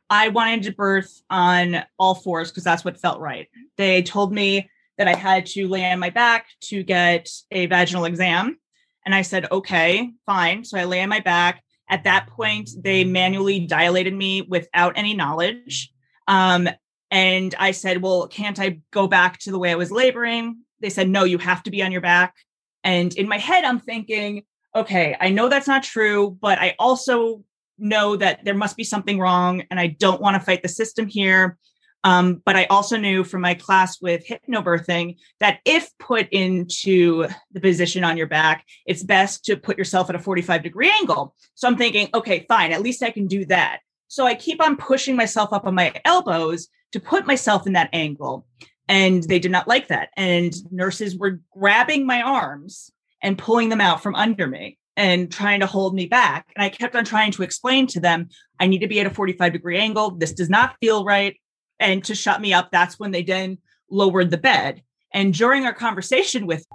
I 0.09 0.29
wanted 0.29 0.63
to 0.63 0.71
birth 0.71 1.21
on 1.29 1.83
all 1.99 2.15
fours 2.15 2.51
because 2.51 2.63
that's 2.63 2.85
what 2.85 3.01
felt 3.01 3.19
right. 3.19 3.49
They 3.75 4.01
told 4.01 4.31
me 4.31 4.69
that 4.97 5.09
I 5.09 5.15
had 5.15 5.45
to 5.47 5.67
lay 5.67 5.91
on 5.91 5.99
my 5.99 6.09
back 6.09 6.45
to 6.61 6.83
get 6.83 7.27
a 7.51 7.65
vaginal 7.65 8.05
exam 8.05 8.59
and 9.05 9.13
I 9.13 9.21
said, 9.21 9.51
okay, 9.51 10.11
fine. 10.25 10.63
So 10.63 10.77
I 10.77 10.85
lay 10.85 11.01
on 11.01 11.09
my 11.09 11.19
back. 11.19 11.63
At 11.89 12.05
that 12.05 12.27
point, 12.27 12.69
they 12.81 13.03
manually 13.03 13.59
dilated 13.59 14.13
me 14.13 14.41
without 14.41 14.97
any 14.97 15.13
knowledge. 15.13 15.91
Um, 16.27 16.69
and 17.11 17.53
I 17.59 17.71
said, 17.71 18.01
well, 18.01 18.27
can't 18.27 18.59
I 18.59 18.79
go 18.91 19.07
back 19.07 19.37
to 19.39 19.51
the 19.51 19.59
way 19.59 19.71
I 19.71 19.75
was 19.75 19.91
laboring? 19.91 20.59
They 20.79 20.89
said, 20.89 21.09
no, 21.09 21.23
you 21.25 21.37
have 21.37 21.61
to 21.63 21.71
be 21.71 21.83
on 21.83 21.91
your 21.91 22.01
back. 22.01 22.35
And 22.83 23.13
in 23.15 23.27
my 23.27 23.37
head, 23.37 23.63
I'm 23.63 23.79
thinking, 23.79 24.43
okay, 24.75 25.15
I 25.19 25.29
know 25.29 25.49
that's 25.49 25.67
not 25.67 25.83
true, 25.83 26.37
but 26.41 26.57
I 26.59 26.75
also 26.79 27.43
know 27.77 28.15
that 28.15 28.43
there 28.45 28.55
must 28.55 28.77
be 28.77 28.83
something 28.83 29.19
wrong 29.19 29.63
and 29.69 29.79
I 29.79 29.87
don't 29.87 30.21
want 30.21 30.35
to 30.35 30.39
fight 30.39 30.61
the 30.61 30.69
system 30.69 31.07
here. 31.07 31.57
Um, 32.03 32.41
but 32.45 32.55
I 32.55 32.65
also 32.65 32.97
knew 32.97 33.23
from 33.23 33.41
my 33.41 33.53
class 33.53 34.01
with 34.01 34.27
hypnobirthing 34.27 35.15
that 35.39 35.59
if 35.65 35.89
put 35.99 36.27
into 36.29 37.27
the 37.51 37.61
position 37.61 38.03
on 38.03 38.17
your 38.17 38.27
back, 38.27 38.65
it's 38.85 39.03
best 39.03 39.45
to 39.45 39.55
put 39.55 39.77
yourself 39.77 40.09
at 40.09 40.15
a 40.15 40.19
45 40.19 40.63
degree 40.63 40.91
angle. 40.99 41.33
So 41.55 41.67
I'm 41.67 41.77
thinking, 41.77 42.09
okay, 42.13 42.45
fine, 42.47 42.73
at 42.73 42.81
least 42.81 43.03
I 43.03 43.11
can 43.11 43.27
do 43.27 43.45
that. 43.45 43.79
So 44.07 44.25
I 44.25 44.35
keep 44.35 44.61
on 44.61 44.77
pushing 44.77 45.15
myself 45.15 45.53
up 45.53 45.65
on 45.65 45.75
my 45.75 45.93
elbows 46.05 46.67
to 46.91 46.99
put 46.99 47.25
myself 47.25 47.65
in 47.65 47.73
that 47.73 47.89
angle. 47.93 48.45
And 48.89 49.23
they 49.23 49.39
did 49.39 49.51
not 49.51 49.67
like 49.67 49.87
that. 49.87 50.09
And 50.17 50.53
nurses 50.71 51.17
were 51.17 51.39
grabbing 51.51 52.05
my 52.05 52.21
arms 52.21 52.91
and 53.21 53.37
pulling 53.37 53.69
them 53.69 53.81
out 53.81 54.03
from 54.03 54.13
under 54.13 54.45
me 54.45 54.77
and 54.97 55.31
trying 55.31 55.61
to 55.61 55.65
hold 55.65 55.95
me 55.95 56.05
back. 56.05 56.47
And 56.55 56.63
I 56.63 56.69
kept 56.69 56.95
on 56.95 57.05
trying 57.05 57.31
to 57.31 57.43
explain 57.43 57.87
to 57.87 58.01
them, 58.01 58.27
I 58.59 58.67
need 58.67 58.79
to 58.79 58.87
be 58.87 58.99
at 58.99 59.07
a 59.07 59.09
45 59.09 59.53
degree 59.53 59.77
angle. 59.77 60.11
This 60.11 60.33
does 60.33 60.49
not 60.49 60.75
feel 60.81 61.05
right 61.05 61.35
and 61.83 62.03
to 62.05 62.15
shut 62.15 62.41
me 62.41 62.53
up 62.53 62.71
that's 62.71 62.97
when 62.97 63.11
they 63.11 63.23
then 63.23 63.57
lowered 63.89 64.31
the 64.31 64.37
bed. 64.37 64.81
And 65.13 65.33
during 65.33 65.65
our 65.65 65.73
conversation 65.73 66.47
with 66.47 66.65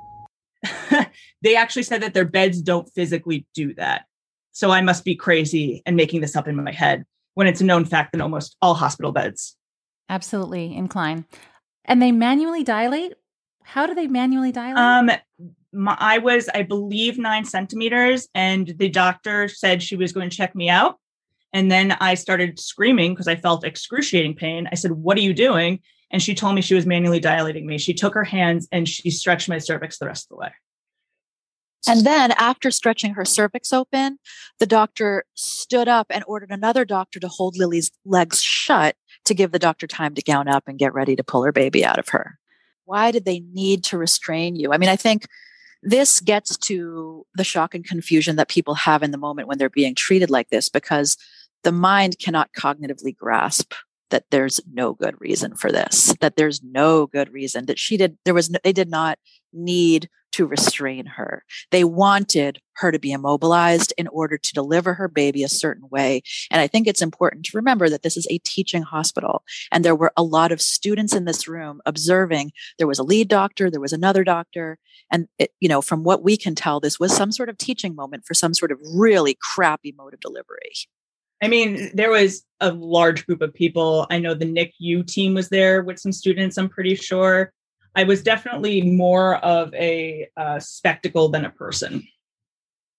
they 1.43 1.57
actually 1.57 1.83
said 1.83 2.03
that 2.03 2.15
their 2.15 2.25
beds 2.25 2.61
don't 2.61 2.89
physically 2.95 3.47
do 3.55 3.75
that. 3.75 4.05
So 4.53 4.71
i 4.71 4.81
must 4.81 5.05
be 5.05 5.17
crazy 5.17 5.83
and 5.87 5.97
making 5.97 6.21
this 6.21 6.37
up 6.37 6.47
in 6.47 6.57
my 6.57 6.73
head 6.73 7.05
when 7.35 7.47
it's 7.47 7.61
a 7.61 7.65
known 7.65 7.85
fact 7.85 8.13
that 8.13 8.21
almost 8.21 8.57
all 8.61 8.75
hospital 8.75 9.13
beds 9.13 9.57
absolutely 10.09 10.75
incline. 10.75 11.25
And 11.85 12.03
they 12.03 12.13
manually 12.13 12.65
dilate? 12.65 13.15
How 13.63 13.87
do 13.87 13.95
they 13.95 14.07
manually 14.07 14.53
dilate? 14.53 14.79
Um 14.79 15.11
my, 15.71 15.95
i 16.01 16.17
was 16.17 16.49
i 16.55 16.63
believe 16.63 17.19
nine 17.19 17.45
centimeters 17.45 18.27
and 18.35 18.75
the 18.79 18.89
doctor 18.89 19.49
said 19.49 19.83
she 19.83 19.97
was 19.97 20.13
going 20.13 20.31
to 20.31 20.35
check 20.35 20.55
me 20.55 20.71
out 20.71 20.99
and 21.53 21.71
then 21.71 21.93
I 22.01 22.15
started 22.15 22.59
screaming 22.59 23.13
because 23.13 23.29
I 23.29 23.37
felt 23.37 23.65
excruciating 23.65 24.35
pain. 24.35 24.69
I 24.71 24.75
said, 24.75 24.93
What 24.93 25.17
are 25.17 25.23
you 25.23 25.35
doing? 25.35 25.81
And 26.11 26.23
she 26.23 26.35
told 26.35 26.55
me 26.55 26.63
she 26.63 26.75
was 26.75 26.87
manually 26.87 27.21
dilating 27.21 27.67
me. 27.67 27.79
She 27.79 27.95
took 27.95 28.15
her 28.15 28.25
hands 28.25 28.67
and 28.73 28.89
she 28.89 29.11
stretched 29.11 29.49
my 29.49 29.59
cervix 29.59 29.99
the 29.99 30.07
rest 30.07 30.27
of 30.27 30.31
the 30.31 30.37
way. 30.37 30.53
And 31.87 32.05
then, 32.05 32.33
after 32.33 32.71
stretching 32.71 33.15
her 33.15 33.25
cervix 33.25 33.73
open, 33.73 34.19
the 34.59 34.67
doctor 34.67 35.25
stood 35.35 35.87
up 35.87 36.09
and 36.11 36.25
ordered 36.27 36.51
another 36.51 36.85
doctor 36.85 37.21
to 37.21 37.29
hold 37.29 37.57
Lillie's 37.57 37.91
legs 38.05 38.43
shut 38.43 38.97
to 39.25 39.35
give 39.35 39.53
the 39.53 39.59
doctor 39.59 39.87
time 39.87 40.15
to 40.15 40.23
gown 40.23 40.49
up 40.49 40.65
and 40.67 40.79
get 40.79 40.93
ready 40.93 41.15
to 41.15 41.23
pull 41.23 41.45
her 41.45 41.53
baby 41.53 41.85
out 41.85 41.99
of 41.99 42.09
her. 42.09 42.39
Why 42.85 43.11
did 43.11 43.25
they 43.25 43.41
need 43.41 43.85
to 43.85 43.99
restrain 43.99 44.57
you? 44.57 44.73
I 44.73 44.79
mean, 44.79 44.89
I 44.89 44.97
think 44.97 45.27
this 45.83 46.21
gets 46.21 46.57
to 46.57 47.25
the 47.35 47.45
shock 47.45 47.75
and 47.75 47.85
confusion 47.85 48.37
that 48.37 48.49
people 48.49 48.75
have 48.75 49.03
in 49.03 49.11
the 49.11 49.19
moment 49.19 49.49
when 49.49 49.59
they're 49.59 49.71
being 49.71 49.95
treated 49.95 50.31
like 50.31 50.49
this 50.49 50.69
because 50.69 51.17
the 51.65 51.73
mind 51.73 52.19
cannot 52.19 52.53
cognitively 52.53 53.17
grasp 53.17 53.75
that 54.11 54.25
there's 54.31 54.61
no 54.73 54.95
good 54.95 55.15
reason 55.21 55.55
for 55.55 55.71
this 55.71 56.15
that 56.21 56.37
there's 56.37 56.63
no 56.63 57.07
good 57.07 57.33
reason 57.33 57.67
that 57.67 57.79
she 57.79 57.97
did 57.97 58.17
there 58.25 58.35
was 58.35 58.51
no, 58.51 58.59
they 58.65 58.73
did 58.73 58.89
not 58.89 59.19
need 59.53 60.09
to 60.33 60.47
restrain 60.47 61.07
her 61.07 61.45
they 61.71 61.85
wanted 61.85 62.61
her 62.75 62.93
to 62.93 62.99
be 62.99 63.13
immobilized 63.13 63.93
in 63.99 64.07
order 64.09 64.39
to 64.39 64.53
deliver 64.53 64.95
her 64.95 65.09
baby 65.09 65.43
a 65.43 65.49
certain 65.49 65.89
way 65.91 66.23
and 66.51 66.61
i 66.61 66.67
think 66.67 66.87
it's 66.87 67.03
important 67.03 67.45
to 67.45 67.57
remember 67.57 67.89
that 67.89 68.03
this 68.03 68.17
is 68.17 68.27
a 68.31 68.39
teaching 68.39 68.83
hospital 68.83 69.43
and 69.73 69.85
there 69.85 69.97
were 69.97 70.13
a 70.17 70.23
lot 70.23 70.53
of 70.53 70.61
students 70.61 71.15
in 71.15 71.25
this 71.25 71.49
room 71.49 71.81
observing 71.87 72.53
there 72.79 72.87
was 72.87 72.99
a 72.99 73.05
lead 73.05 73.29
doctor 73.29 73.71
there 73.71 73.81
was 73.81 73.93
another 73.93 74.25
doctor 74.25 74.79
and 75.11 75.29
it, 75.39 75.53
you 75.61 75.69
know 75.69 75.81
from 75.81 76.05
what 76.05 76.23
we 76.23 76.37
can 76.37 76.55
tell 76.55 76.81
this 76.81 77.01
was 77.01 77.15
some 77.15 77.33
sort 77.33 77.49
of 77.49 77.59
teaching 77.59 77.95
moment 77.95 78.25
for 78.25 78.35
some 78.35 78.55
sort 78.55 78.73
of 78.73 78.79
really 78.95 79.37
crappy 79.41 79.95
mode 79.97 80.15
of 80.15 80.21
delivery 80.21 80.73
I 81.41 81.49
mean, 81.49 81.91
there 81.95 82.11
was 82.11 82.45
a 82.61 82.73
large 82.73 83.25
group 83.27 83.43
of 83.43 83.55
people. 83.55 84.07
I 84.11 84.19
know 84.19 84.35
the 84.35 84.45
NICU 84.45 85.07
team 85.07 85.35
was 85.35 85.49
there 85.49 85.83
with 85.83 85.99
some 85.99 86.13
students, 86.13 86.59
I'm 86.59 86.69
pretty 86.69 86.97
sure. 86.97 87.53
I 87.99 88.05
was 88.05 88.23
definitely 88.23 88.81
more 88.81 89.39
of 89.39 89.75
a 89.75 90.29
uh, 90.37 90.61
spectacle 90.61 91.31
than 91.31 91.45
a 91.45 91.51
person. 91.51 92.07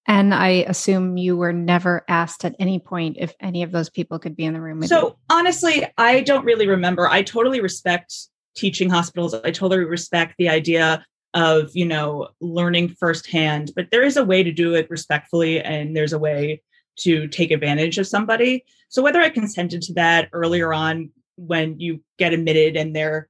And 0.06 0.34
I 0.34 0.66
assume 0.68 1.16
you 1.16 1.38
were 1.38 1.54
never 1.54 2.04
asked 2.10 2.44
at 2.44 2.54
any 2.60 2.80
point 2.80 3.16
if 3.18 3.34
any 3.40 3.64
of 3.64 3.72
those 3.72 3.90
people 3.90 4.20
could 4.20 4.36
be 4.36 4.44
in 4.44 4.54
the 4.54 4.60
room 4.60 4.80
with 4.80 4.90
so, 4.90 4.96
you. 4.96 5.02
So 5.08 5.18
honestly, 5.30 5.88
I 5.98 6.20
don't 6.20 6.44
really 6.44 6.68
remember. 6.68 7.08
I 7.08 7.22
totally 7.22 7.62
respect 7.62 8.14
teaching 8.58 8.90
hospitals. 8.90 9.34
I 9.34 9.52
totally 9.52 9.86
respect 9.86 10.36
the 10.38 10.50
idea 10.50 11.06
of, 11.34 11.70
you 11.74 11.86
know, 11.86 12.28
learning 12.42 12.90
firsthand, 12.90 13.72
but 13.78 13.88
there 13.92 14.04
is 14.04 14.18
a 14.18 14.26
way 14.26 14.44
to 14.44 14.52
do 14.52 14.76
it 14.76 14.90
respectfully 14.90 15.62
and 15.62 15.96
there's 15.96 16.12
a 16.12 16.20
way 16.20 16.62
to 16.98 17.26
take 17.30 17.52
advantage 17.52 17.98
of 17.98 18.06
somebody. 18.06 18.66
So 18.90 19.02
whether 19.02 19.22
I 19.22 19.30
consented 19.30 19.82
to 19.84 19.94
that 19.94 20.28
earlier 20.34 20.74
on 20.74 21.12
when 21.38 21.80
you 21.80 22.04
get 22.18 22.34
admitted 22.34 22.76
and 22.76 22.94
they're, 22.94 23.30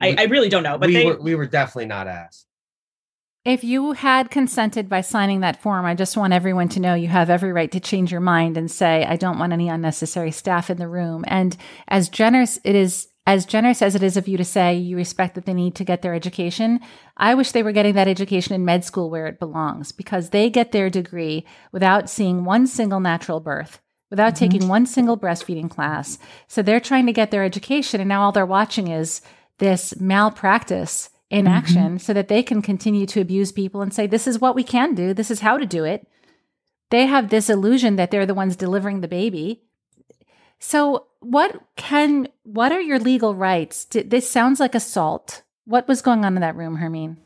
I, 0.00 0.16
I 0.18 0.24
really 0.24 0.48
don't 0.48 0.62
know. 0.62 0.78
But 0.78 0.88
we 0.88 0.94
they, 0.94 1.06
were 1.06 1.20
we 1.20 1.34
were 1.34 1.46
definitely 1.46 1.86
not 1.86 2.08
asked. 2.08 2.46
If 3.44 3.62
you 3.62 3.92
had 3.92 4.30
consented 4.30 4.88
by 4.88 5.02
signing 5.02 5.38
that 5.40 5.62
form, 5.62 5.86
I 5.86 5.94
just 5.94 6.16
want 6.16 6.32
everyone 6.32 6.68
to 6.70 6.80
know 6.80 6.94
you 6.94 7.06
have 7.06 7.30
every 7.30 7.52
right 7.52 7.70
to 7.70 7.78
change 7.78 8.10
your 8.10 8.20
mind 8.20 8.56
and 8.56 8.68
say, 8.68 9.04
I 9.04 9.14
don't 9.14 9.38
want 9.38 9.52
any 9.52 9.68
unnecessary 9.68 10.32
staff 10.32 10.68
in 10.68 10.78
the 10.78 10.88
room. 10.88 11.24
And 11.28 11.56
as 11.86 12.08
generous 12.08 12.58
it 12.64 12.74
is 12.74 13.06
as 13.24 13.44
generous 13.44 13.82
as 13.82 13.94
it 13.94 14.02
is 14.02 14.16
of 14.16 14.28
you 14.28 14.36
to 14.36 14.44
say 14.44 14.74
you 14.74 14.96
respect 14.96 15.34
that 15.34 15.46
they 15.46 15.54
need 15.54 15.74
to 15.76 15.84
get 15.84 16.02
their 16.02 16.14
education, 16.14 16.80
I 17.16 17.34
wish 17.34 17.52
they 17.52 17.62
were 17.62 17.72
getting 17.72 17.94
that 17.94 18.08
education 18.08 18.54
in 18.54 18.64
med 18.64 18.84
school 18.84 19.10
where 19.10 19.26
it 19.26 19.40
belongs 19.40 19.92
because 19.92 20.30
they 20.30 20.48
get 20.48 20.72
their 20.72 20.88
degree 20.88 21.44
without 21.72 22.08
seeing 22.08 22.44
one 22.44 22.66
single 22.66 23.00
natural 23.00 23.40
birth, 23.40 23.80
without 24.10 24.34
mm-hmm. 24.34 24.50
taking 24.50 24.68
one 24.68 24.86
single 24.86 25.18
breastfeeding 25.18 25.70
class. 25.70 26.18
So 26.46 26.62
they're 26.62 26.80
trying 26.80 27.06
to 27.06 27.12
get 27.12 27.32
their 27.32 27.44
education, 27.44 28.00
and 28.00 28.08
now 28.08 28.22
all 28.22 28.32
they're 28.32 28.46
watching 28.46 28.88
is 28.88 29.22
this 29.58 29.98
malpractice 30.00 31.10
in 31.30 31.44
mm-hmm. 31.44 31.54
action 31.54 31.98
so 31.98 32.12
that 32.12 32.28
they 32.28 32.42
can 32.42 32.62
continue 32.62 33.06
to 33.06 33.20
abuse 33.20 33.52
people 33.52 33.82
and 33.82 33.92
say, 33.92 34.06
This 34.06 34.26
is 34.26 34.40
what 34.40 34.54
we 34.54 34.64
can 34.64 34.94
do, 34.94 35.14
this 35.14 35.30
is 35.30 35.40
how 35.40 35.56
to 35.56 35.66
do 35.66 35.84
it. 35.84 36.06
They 36.90 37.06
have 37.06 37.30
this 37.30 37.50
illusion 37.50 37.96
that 37.96 38.10
they're 38.10 38.26
the 38.26 38.34
ones 38.34 38.54
delivering 38.54 39.00
the 39.00 39.08
baby 39.08 39.66
so, 40.58 41.06
what 41.20 41.60
can 41.76 42.28
what 42.44 42.72
are 42.72 42.80
your 42.80 42.98
legal 42.98 43.34
rights? 43.34 43.86
This 43.90 44.28
sounds 44.28 44.60
like 44.60 44.74
assault. 44.74 45.42
What 45.64 45.88
was 45.88 46.02
going 46.02 46.24
on 46.24 46.36
in 46.36 46.40
that 46.40 46.56
room, 46.56 46.76
Hermine? 46.76 47.18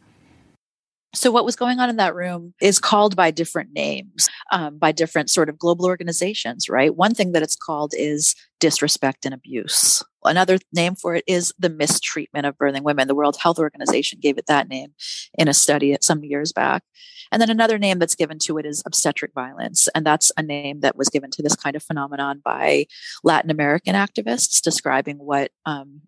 So, 1.12 1.32
what 1.32 1.44
was 1.44 1.56
going 1.56 1.80
on 1.80 1.90
in 1.90 1.96
that 1.96 2.14
room 2.14 2.54
is 2.60 2.78
called 2.78 3.16
by 3.16 3.32
different 3.32 3.72
names, 3.72 4.28
um, 4.52 4.78
by 4.78 4.92
different 4.92 5.28
sort 5.28 5.48
of 5.48 5.58
global 5.58 5.86
organizations, 5.86 6.68
right? 6.68 6.94
One 6.94 7.14
thing 7.14 7.32
that 7.32 7.42
it's 7.42 7.56
called 7.56 7.92
is 7.96 8.36
disrespect 8.60 9.24
and 9.24 9.34
abuse. 9.34 10.04
Another 10.24 10.58
name 10.72 10.94
for 10.94 11.16
it 11.16 11.24
is 11.26 11.52
the 11.58 11.70
mistreatment 11.70 12.46
of 12.46 12.56
birthing 12.56 12.82
women. 12.82 13.08
The 13.08 13.14
World 13.14 13.38
Health 13.42 13.58
Organization 13.58 14.20
gave 14.20 14.38
it 14.38 14.46
that 14.46 14.68
name 14.68 14.92
in 15.36 15.48
a 15.48 15.54
study 15.54 15.96
some 16.00 16.22
years 16.22 16.52
back. 16.52 16.84
And 17.32 17.40
then 17.40 17.50
another 17.50 17.78
name 17.78 17.98
that's 17.98 18.14
given 18.14 18.38
to 18.40 18.58
it 18.58 18.66
is 18.66 18.82
obstetric 18.86 19.32
violence. 19.34 19.88
And 19.94 20.04
that's 20.04 20.30
a 20.36 20.42
name 20.42 20.80
that 20.80 20.96
was 20.96 21.08
given 21.08 21.30
to 21.32 21.42
this 21.42 21.56
kind 21.56 21.74
of 21.74 21.82
phenomenon 21.82 22.40
by 22.44 22.86
Latin 23.24 23.50
American 23.50 23.94
activists 23.94 24.60
describing 24.60 25.16
what 25.16 25.50
um, 25.64 26.02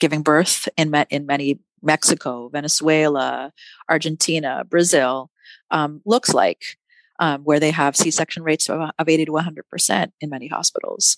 giving 0.00 0.22
birth 0.22 0.68
in, 0.76 0.94
in 1.10 1.26
many 1.26 1.60
Mexico, 1.86 2.48
Venezuela, 2.48 3.52
Argentina, 3.88 4.64
Brazil 4.68 5.30
um, 5.70 6.02
looks 6.04 6.34
like, 6.34 6.76
um, 7.18 7.42
where 7.44 7.60
they 7.60 7.70
have 7.70 7.96
C 7.96 8.10
section 8.10 8.42
rates 8.42 8.68
of, 8.68 8.90
of 8.98 9.08
80 9.08 9.26
to 9.26 9.32
100% 9.32 10.12
in 10.20 10.28
many 10.30 10.48
hospitals 10.48 11.16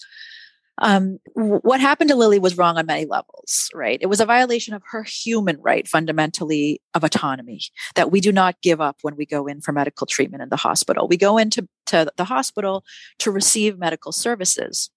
um, 0.80 1.18
what 1.34 1.80
happened 1.80 2.10
to 2.10 2.16
Lillie 2.16 2.38
was 2.38 2.56
wrong 2.56 2.78
on 2.78 2.86
many 2.86 3.04
levels, 3.04 3.68
right? 3.74 3.98
It 4.00 4.06
was 4.06 4.20
a 4.20 4.26
violation 4.26 4.74
of 4.74 4.82
her 4.90 5.02
human 5.02 5.60
right, 5.60 5.86
fundamentally, 5.88 6.80
of 6.94 7.04
autonomy 7.04 7.60
that 7.94 8.10
we 8.10 8.20
do 8.20 8.32
not 8.32 8.60
give 8.62 8.80
up 8.80 8.98
when 9.02 9.16
we 9.16 9.26
go 9.26 9.46
in 9.46 9.60
for 9.60 9.72
medical 9.72 10.06
treatment 10.06 10.42
in 10.42 10.48
the 10.48 10.56
hospital. 10.56 11.08
We 11.08 11.16
go 11.16 11.36
into 11.36 11.68
to 11.86 12.12
the 12.16 12.24
hospital 12.24 12.84
to 13.18 13.30
receive 13.30 13.78
medical 13.78 14.12
services. 14.12 14.90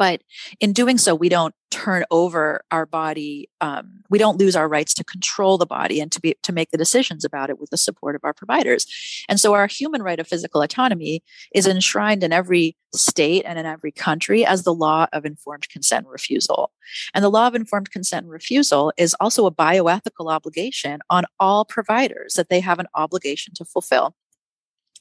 But 0.00 0.22
in 0.60 0.72
doing 0.72 0.96
so, 0.96 1.14
we 1.14 1.28
don't 1.28 1.54
turn 1.70 2.04
over 2.10 2.64
our 2.70 2.86
body. 2.86 3.50
Um, 3.60 4.00
we 4.08 4.16
don't 4.16 4.38
lose 4.38 4.56
our 4.56 4.66
rights 4.66 4.94
to 4.94 5.04
control 5.04 5.58
the 5.58 5.66
body 5.66 6.00
and 6.00 6.10
to 6.12 6.20
be 6.22 6.36
to 6.42 6.54
make 6.54 6.70
the 6.70 6.78
decisions 6.78 7.22
about 7.22 7.50
it 7.50 7.60
with 7.60 7.68
the 7.68 7.76
support 7.76 8.16
of 8.16 8.22
our 8.24 8.32
providers. 8.32 8.86
And 9.28 9.38
so, 9.38 9.52
our 9.52 9.66
human 9.66 10.02
right 10.02 10.18
of 10.18 10.26
physical 10.26 10.62
autonomy 10.62 11.22
is 11.54 11.66
enshrined 11.66 12.24
in 12.24 12.32
every 12.32 12.78
state 12.94 13.44
and 13.44 13.58
in 13.58 13.66
every 13.66 13.92
country 13.92 14.42
as 14.42 14.62
the 14.62 14.72
law 14.72 15.06
of 15.12 15.26
informed 15.26 15.68
consent 15.68 16.06
and 16.06 16.12
refusal. 16.12 16.72
And 17.12 17.22
the 17.22 17.28
law 17.28 17.46
of 17.46 17.54
informed 17.54 17.90
consent 17.90 18.24
and 18.24 18.32
refusal 18.32 18.94
is 18.96 19.14
also 19.20 19.44
a 19.44 19.52
bioethical 19.52 20.32
obligation 20.32 21.00
on 21.10 21.24
all 21.38 21.66
providers 21.66 22.34
that 22.34 22.48
they 22.48 22.60
have 22.60 22.78
an 22.78 22.88
obligation 22.94 23.52
to 23.56 23.66
fulfill. 23.66 24.16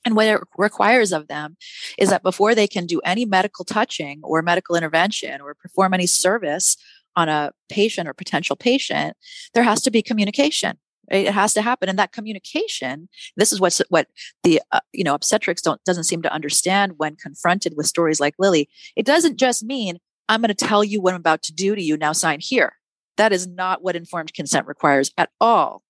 And 0.10 0.16
what 0.16 0.26
it 0.26 0.41
requires 0.57 1.12
of 1.12 1.28
them 1.28 1.55
is 1.99 2.10
that 2.10 2.24
before 2.24 2.55
they 2.55 2.66
can 2.66 2.88
do 2.88 2.99
any 3.05 3.26
medical 3.26 3.64
touching 3.64 4.22
or 4.24 4.41
medical 4.41 4.76
intervention 4.76 5.39
or 5.39 5.53
perform 5.53 5.93
any 5.93 6.07
service 6.07 6.78
on 7.16 7.30
a 7.30 7.51
patient 7.70 8.10
or 8.10 8.16
potential 8.16 8.55
patient, 8.55 9.16
there 9.53 9.62
has 9.62 9.84
to 9.84 9.91
be 9.91 10.01
communication. 10.01 10.80
Right? 11.12 11.28
It 11.28 11.34
has 11.36 11.53
to 11.53 11.62
happen, 11.62 11.89
and 11.89 11.99
that 11.99 12.12
communication. 12.12 13.07
This 13.38 13.53
is 13.53 13.60
what's 13.60 13.84
what 13.89 14.07
the 14.41 14.64
uh, 14.72 14.80
you 14.93 15.03
know 15.03 15.14
obstetrics 15.14 15.62
don't 15.62 15.84
doesn't 15.84 16.05
seem 16.05 16.24
to 16.24 16.34
understand 16.34 16.93
when 16.97 17.16
confronted 17.16 17.76
with 17.78 17.86
stories 17.86 18.20
like 18.20 18.34
Lillie. 18.39 18.68
It 18.95 19.05
doesn't 19.05 19.38
just 19.38 19.64
mean 19.64 19.99
I'm 20.28 20.41
going 20.41 20.47
to 20.47 20.55
tell 20.55 20.84
you 20.84 21.01
what 21.01 21.14
I'm 21.14 21.20
about 21.20 21.43
to 21.43 21.53
do 21.53 21.76
to 21.76 21.84
you. 21.84 21.97
Now 21.97 22.14
sign 22.14 22.39
here. 22.41 22.74
That 23.18 23.32
is 23.32 23.45
not 23.45 23.84
what 23.84 23.95
informed 23.95 24.34
consent 24.34 24.66
requires 24.66 25.12
at 25.20 25.30
all. 25.39 25.84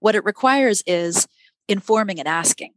What 0.00 0.16
it 0.16 0.24
requires 0.24 0.82
is 0.88 1.28
informing 1.68 2.18
and 2.18 2.26
asking 2.26 2.72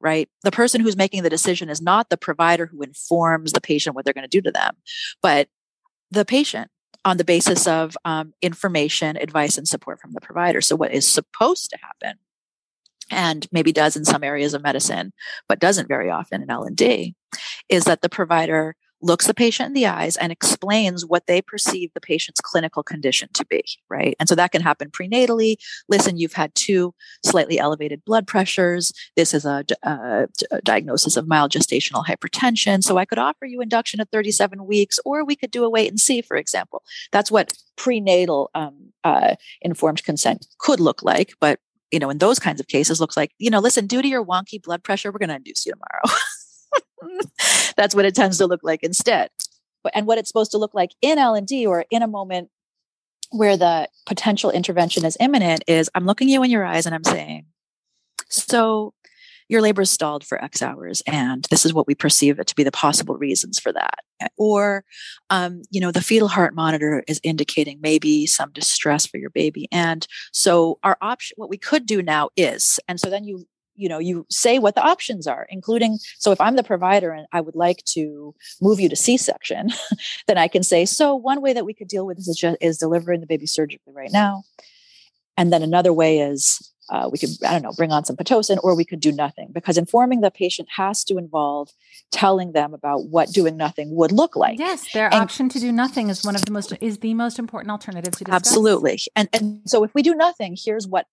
right? 0.00 0.28
The 0.42 0.50
person 0.50 0.80
who's 0.80 0.96
making 0.96 1.22
the 1.22 1.30
decision 1.30 1.68
is 1.68 1.80
not 1.80 2.10
the 2.10 2.16
provider 2.16 2.66
who 2.66 2.82
informs 2.82 3.52
the 3.52 3.60
patient 3.60 3.96
what 3.96 4.04
they're 4.04 4.14
going 4.14 4.28
to 4.28 4.28
do 4.28 4.42
to 4.42 4.52
them, 4.52 4.76
but 5.22 5.48
the 6.10 6.24
patient 6.24 6.70
on 7.04 7.16
the 7.16 7.24
basis 7.24 7.66
of 7.66 7.96
um, 8.04 8.32
information, 8.40 9.16
advice, 9.16 9.58
and 9.58 9.68
support 9.68 10.00
from 10.00 10.12
the 10.12 10.20
provider. 10.20 10.60
So, 10.60 10.76
what 10.76 10.92
is 10.92 11.06
supposed 11.06 11.70
to 11.70 11.78
happen, 11.78 12.18
and 13.10 13.46
maybe 13.52 13.72
does 13.72 13.96
in 13.96 14.04
some 14.04 14.24
areas 14.24 14.54
of 14.54 14.62
medicine, 14.62 15.12
but 15.48 15.58
doesn't 15.58 15.88
very 15.88 16.10
often 16.10 16.42
in 16.42 16.50
L 16.50 16.64
and 16.64 16.76
D, 16.76 17.14
is 17.68 17.84
that 17.84 18.00
the 18.00 18.08
provider 18.08 18.76
looks 19.04 19.26
the 19.26 19.34
patient 19.34 19.68
in 19.68 19.72
the 19.74 19.86
eyes 19.86 20.16
and 20.16 20.32
explains 20.32 21.04
what 21.04 21.26
they 21.26 21.42
perceive 21.42 21.92
the 21.92 22.00
patient's 22.00 22.40
clinical 22.40 22.82
condition 22.82 23.28
to 23.34 23.44
be, 23.44 23.62
right? 23.90 24.16
And 24.18 24.28
so 24.28 24.34
that 24.34 24.50
can 24.50 24.62
happen 24.62 24.90
prenatally. 24.90 25.56
Listen, 25.88 26.16
you've 26.16 26.32
had 26.32 26.54
two 26.54 26.94
slightly 27.24 27.58
elevated 27.58 28.04
blood 28.04 28.26
pressures. 28.26 28.92
This 29.14 29.34
is 29.34 29.44
a, 29.44 29.64
a, 29.82 30.26
a, 30.50 30.62
diagnosis 30.62 31.16
of 31.16 31.28
mild 31.28 31.52
gestational 31.52 32.04
hypertension. 32.04 32.82
So 32.82 32.96
I 32.96 33.04
could 33.04 33.18
offer 33.18 33.44
you 33.44 33.60
induction 33.60 34.00
at 34.00 34.10
37 34.10 34.66
weeks, 34.66 34.98
or 35.04 35.24
we 35.24 35.36
could 35.36 35.50
do 35.50 35.64
a 35.64 35.70
wait 35.70 35.90
and 35.90 36.00
see, 36.00 36.22
for 36.22 36.36
example. 36.36 36.82
That's 37.12 37.30
what 37.30 37.52
prenatal 37.76 38.50
um, 38.54 38.92
uh, 39.04 39.34
informed 39.60 40.02
consent 40.02 40.46
could 40.58 40.80
look 40.80 41.02
like. 41.02 41.34
But 41.40 41.60
you 41.92 42.00
know, 42.00 42.10
in 42.10 42.18
those 42.18 42.40
kinds 42.40 42.58
of 42.58 42.66
cases, 42.66 43.00
looks 43.00 43.16
like, 43.16 43.30
you 43.38 43.50
know, 43.50 43.60
listen, 43.60 43.86
due 43.86 44.02
to 44.02 44.08
your 44.08 44.24
wonky 44.24 44.60
blood 44.60 44.82
pressure, 44.82 45.12
we're 45.12 45.18
going 45.18 45.28
to 45.28 45.36
induce 45.36 45.64
you 45.64 45.72
tomorrow. 45.72 46.18
That's 47.76 47.94
what 47.94 48.04
it 48.04 48.14
tends 48.14 48.38
to 48.38 48.46
look 48.46 48.60
like 48.62 48.82
instead. 48.82 49.30
And 49.92 50.06
what 50.06 50.18
it's 50.18 50.28
supposed 50.28 50.50
to 50.52 50.58
look 50.58 50.74
like 50.74 50.92
in 51.02 51.18
L&D 51.18 51.66
or 51.66 51.84
in 51.90 52.02
a 52.02 52.06
moment 52.06 52.50
where 53.30 53.56
the 53.56 53.88
potential 54.06 54.50
intervention 54.50 55.04
is 55.04 55.16
imminent 55.20 55.64
is 55.66 55.90
I'm 55.94 56.06
looking 56.06 56.28
you 56.28 56.42
in 56.42 56.50
your 56.50 56.64
eyes 56.64 56.86
and 56.86 56.94
I'm 56.94 57.04
saying, 57.04 57.46
so 58.28 58.94
your 59.48 59.60
labor 59.60 59.82
is 59.82 59.90
stalled 59.90 60.24
for 60.24 60.42
X 60.42 60.62
hours, 60.62 61.02
and 61.06 61.46
this 61.50 61.66
is 61.66 61.74
what 61.74 61.86
we 61.86 61.94
perceive 61.94 62.38
it 62.38 62.46
to 62.46 62.54
be 62.54 62.64
the 62.64 62.72
possible 62.72 63.16
reasons 63.16 63.58
for 63.58 63.72
that. 63.72 63.98
Or, 64.38 64.84
um, 65.28 65.62
you 65.70 65.80
know, 65.80 65.90
the 65.90 66.00
fetal 66.00 66.28
heart 66.28 66.54
monitor 66.54 67.04
is 67.06 67.20
indicating 67.22 67.78
maybe 67.82 68.26
some 68.26 68.52
distress 68.52 69.06
for 69.06 69.18
your 69.18 69.30
baby. 69.30 69.68
And 69.70 70.06
so, 70.32 70.78
our 70.82 70.96
option, 71.02 71.34
what 71.36 71.50
we 71.50 71.58
could 71.58 71.84
do 71.84 72.02
now 72.02 72.30
is, 72.36 72.80
and 72.88 72.98
so 72.98 73.10
then 73.10 73.24
you 73.24 73.46
you 73.76 73.88
know 73.88 73.98
you 73.98 74.26
say 74.30 74.58
what 74.58 74.74
the 74.74 74.82
options 74.82 75.26
are 75.26 75.46
including 75.50 75.98
so 76.18 76.32
if 76.32 76.40
i'm 76.40 76.56
the 76.56 76.62
provider 76.62 77.10
and 77.10 77.26
i 77.32 77.40
would 77.40 77.56
like 77.56 77.82
to 77.84 78.34
move 78.60 78.80
you 78.80 78.88
to 78.88 78.96
c-section 78.96 79.70
then 80.26 80.38
i 80.38 80.48
can 80.48 80.62
say 80.62 80.84
so 80.84 81.14
one 81.14 81.40
way 81.40 81.52
that 81.52 81.64
we 81.64 81.74
could 81.74 81.88
deal 81.88 82.06
with 82.06 82.16
this 82.16 82.28
is, 82.28 82.36
just, 82.36 82.56
is 82.60 82.78
delivering 82.78 83.20
the 83.20 83.26
baby 83.26 83.46
surgically 83.46 83.92
right 83.92 84.12
now. 84.12 84.44
And 85.36 85.52
then 85.52 85.62
another 85.62 85.92
way 85.92 86.20
is 86.20 86.72
uh, 86.90 87.08
we 87.10 87.18
could 87.18 87.30
i 87.46 87.52
don't 87.52 87.62
know 87.62 87.72
bring 87.72 87.92
on 87.92 88.04
some 88.04 88.16
pitocin 88.16 88.58
or 88.62 88.76
we 88.76 88.84
could 88.84 89.00
do 89.00 89.12
nothing 89.12 89.48
because 89.52 89.78
informing 89.78 90.20
the 90.20 90.30
patient 90.30 90.68
has 90.76 91.04
to 91.04 91.16
involve 91.16 91.70
telling 92.10 92.52
them 92.52 92.74
about 92.74 93.06
what 93.06 93.28
doing 93.30 93.56
nothing 93.56 93.94
would 93.94 94.12
look 94.12 94.36
like. 94.36 94.58
Yes 94.58 94.92
their 94.92 95.06
and, 95.06 95.22
option 95.22 95.48
to 95.50 95.60
do 95.60 95.72
nothing 95.72 96.08
is 96.08 96.24
one 96.24 96.34
of 96.34 96.44
the 96.44 96.52
most 96.52 96.72
is 96.80 96.98
the 96.98 97.14
most 97.14 97.38
important 97.38 97.70
alternative 97.70 98.12
to 98.12 98.24
discuss. 98.24 98.34
absolutely. 98.34 98.98
And 99.16 99.28
and 99.32 99.60
so 99.66 99.84
if 99.84 99.94
we 99.94 100.02
do 100.02 100.14
nothing 100.14 100.56
here's 100.58 100.86
what 100.86 101.06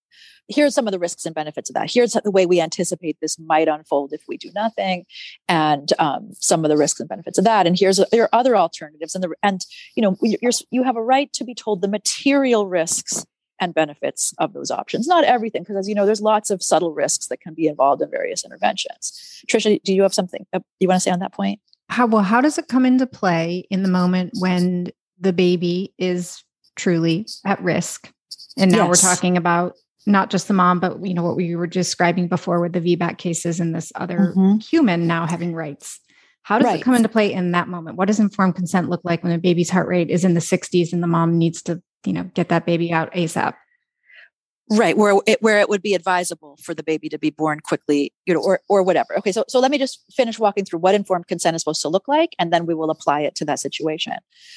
here's 0.48 0.76
some 0.76 0.88
of 0.88 0.92
the 0.92 1.00
risks 1.00 1.26
and 1.26 1.34
benefits 1.34 1.70
of 1.70 1.76
that. 1.76 1.90
Here's 1.92 2.14
the 2.14 2.32
way 2.32 2.46
we 2.46 2.62
anticipate 2.62 3.18
this 3.22 3.40
might 3.40 3.68
unfold 3.68 4.14
if 4.14 4.24
we 4.28 4.38
do 4.38 4.52
nothing 4.54 5.06
and 5.48 5.92
um, 6.00 6.32
some 6.34 6.66
of 6.66 6.70
the 6.70 6.78
risks 6.78 7.00
and 7.00 7.10
benefits 7.10 7.38
of 7.38 7.46
that. 7.46 7.68
And 7.68 7.78
here's 7.78 8.00
there 8.12 8.24
are 8.24 8.30
other 8.36 8.56
alternatives 8.56 9.16
and 9.16 9.24
the 9.24 9.34
and 9.42 9.66
you 9.96 10.02
know 10.02 10.18
you're, 10.22 10.52
you 10.72 10.84
have 10.84 10.98
a 10.98 11.04
right 11.04 11.32
to 11.34 11.44
be 11.44 11.56
told 11.56 11.82
the 11.82 11.88
material 11.88 12.68
risks 12.68 13.26
and 13.62 13.74
benefits 13.74 14.34
of 14.40 14.54
those 14.54 14.72
options. 14.72 15.08
Not 15.08 15.24
everything, 15.24 15.62
because 15.62 15.78
as 15.78 15.88
you 15.88 15.96
know, 15.96 16.06
there's 16.06 16.20
lots 16.20 16.50
of 16.50 16.62
subtle 16.64 16.94
risks 16.94 17.28
that 17.28 17.40
can 17.40 17.54
be 17.54 17.68
involved 17.68 18.02
in 18.02 18.10
various 18.10 18.44
interventions. 18.44 19.44
Trisha, 19.48 19.82
do 19.84 19.94
you 19.94 20.02
have 20.02 20.14
something 20.14 20.46
uh, 20.52 20.60
you 20.80 20.88
want 20.88 20.98
to 20.98 21.02
say 21.02 21.12
on 21.12 21.20
that 21.20 21.32
point? 21.32 21.62
How 21.90 22.08
well, 22.08 22.24
how 22.24 22.42
does 22.42 22.58
it 22.58 22.68
come 22.68 22.86
into 22.86 23.06
play 23.06 23.68
in 23.70 23.84
the 23.84 23.90
moment 23.90 24.32
when 24.40 24.88
the 25.20 25.32
baby 25.32 25.94
is 25.98 26.44
truly 26.76 27.28
at 27.46 27.62
risk? 27.62 28.12
And 28.58 28.72
now 28.72 28.80
yes. 28.80 28.88
we're 28.90 29.10
talking 29.10 29.38
about 29.38 29.76
not 30.08 30.32
just 30.32 30.48
the 30.48 30.54
mom, 30.54 30.80
but 30.80 31.06
you 31.06 31.14
know 31.14 31.24
what 31.24 31.36
we 31.36 31.56
were 31.56 31.68
describing 31.68 32.28
before 32.28 32.60
with 32.60 32.74
the 32.74 32.82
VBAC 32.82 33.18
cases 33.18 33.60
and 33.60 33.76
this 33.76 33.92
other 33.96 34.34
mm-hmm. 34.36 34.58
human 34.58 35.06
now 35.06 35.28
having 35.28 35.54
rights. 35.54 36.00
How 36.44 36.58
does 36.58 36.66
right. 36.66 36.80
it 36.80 36.84
come 36.84 36.96
into 36.96 37.10
play 37.10 37.32
in 37.32 37.52
that 37.52 37.68
moment? 37.68 37.98
What 37.98 38.08
does 38.08 38.20
informed 38.20 38.56
consent 38.56 38.90
look 38.90 39.02
like 39.04 39.24
when 39.24 39.32
a 39.32 39.38
baby's 39.38 39.70
heart 39.70 39.88
rate 39.88 40.10
is 40.10 40.26
in 40.26 40.34
the 40.34 40.40
60s 40.40 40.92
and 40.92 41.04
the 41.04 41.08
mom 41.08 41.38
needs 41.38 41.62
to 41.64 41.84
you 42.06 42.14
know 42.14 42.24
get 42.34 42.50
that 42.50 42.66
baby 42.66 42.92
out 42.92 43.12
asap 43.14 43.56
right 44.72 44.98
where 44.98 45.20
it 45.28 45.42
where 45.42 45.60
it 45.60 45.68
would 45.68 45.82
be 45.82 45.94
advisable 45.94 46.58
for 46.64 46.74
the 46.74 46.84
baby 46.84 47.10
to 47.10 47.18
be 47.18 47.30
born 47.30 47.60
quickly 47.60 48.14
you 48.26 48.34
know 48.34 48.42
or 48.42 48.62
or 48.70 48.82
whatever. 48.84 49.18
Okay 49.18 49.32
so 49.32 49.44
so 49.48 49.60
let 49.60 49.70
me 49.70 49.78
just 49.78 50.04
finish 50.12 50.40
walking 50.40 50.64
through 50.64 50.80
what 50.80 50.96
informed 50.96 51.28
consent 51.28 51.56
is 51.56 51.62
supposed 51.62 51.82
to 51.82 51.90
look 51.90 52.08
like 52.08 52.36
and 52.40 52.54
then 52.54 52.66
we 52.66 52.74
will 52.74 52.90
apply 52.90 53.22
it 53.22 53.36
to 53.36 53.46
that 53.46 53.60
situation. 53.60 54.14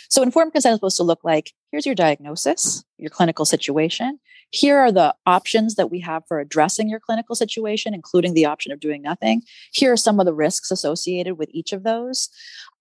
So 0.08 0.22
informed 0.22 0.52
consent 0.52 0.72
is 0.72 0.76
supposed 0.76 0.96
to 0.98 1.02
look 1.02 1.24
like 1.24 1.52
here's 1.72 1.86
your 1.86 1.94
diagnosis 1.94 2.84
your 2.96 3.10
clinical 3.10 3.44
situation. 3.44 4.20
Here 4.50 4.78
are 4.78 4.92
the 4.92 5.14
options 5.26 5.74
that 5.74 5.90
we 5.90 5.98
have 6.00 6.22
for 6.28 6.38
addressing 6.38 6.88
your 6.88 7.00
clinical 7.00 7.34
situation 7.34 7.92
including 7.92 8.34
the 8.34 8.46
option 8.46 8.70
of 8.70 8.80
doing 8.80 9.02
nothing. 9.02 9.42
Here 9.72 9.92
are 9.92 9.96
some 9.96 10.20
of 10.20 10.26
the 10.26 10.34
risks 10.34 10.70
associated 10.70 11.38
with 11.38 11.48
each 11.52 11.72
of 11.72 11.82
those. 11.82 12.28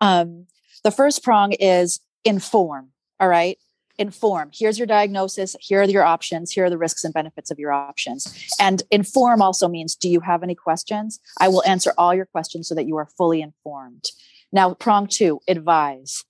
Um, 0.02 0.46
the 0.84 0.92
first 0.92 1.24
prong 1.24 1.54
is 1.54 2.00
inform 2.26 2.90
all 3.20 3.28
right 3.28 3.58
inform. 3.98 4.50
Here's 4.54 4.78
your 4.78 4.88
diagnosis. 4.88 5.56
Here 5.60 5.82
are 5.82 5.86
your 5.86 6.04
options. 6.04 6.52
Here 6.52 6.66
are 6.66 6.70
the 6.70 6.78
risks 6.78 7.04
and 7.04 7.14
benefits 7.14 7.52
of 7.52 7.60
your 7.60 7.72
options. 7.72 8.54
And 8.60 8.84
inform 8.92 9.42
also 9.42 9.68
means 9.68 9.96
do 9.96 10.10
you 10.10 10.20
have 10.22 10.44
any 10.44 10.56
questions? 10.56 11.20
I 11.40 11.48
will 11.48 11.64
answer 11.66 11.94
all 11.98 12.14
your 12.14 12.26
questions 12.26 12.68
so 12.68 12.76
that 12.76 12.88
you 12.88 12.98
are 12.98 13.08
fully 13.18 13.42
informed. 13.42 14.10
Now 14.52 14.74
prong 14.74 15.08
two 15.08 15.40
advise. 15.48 16.24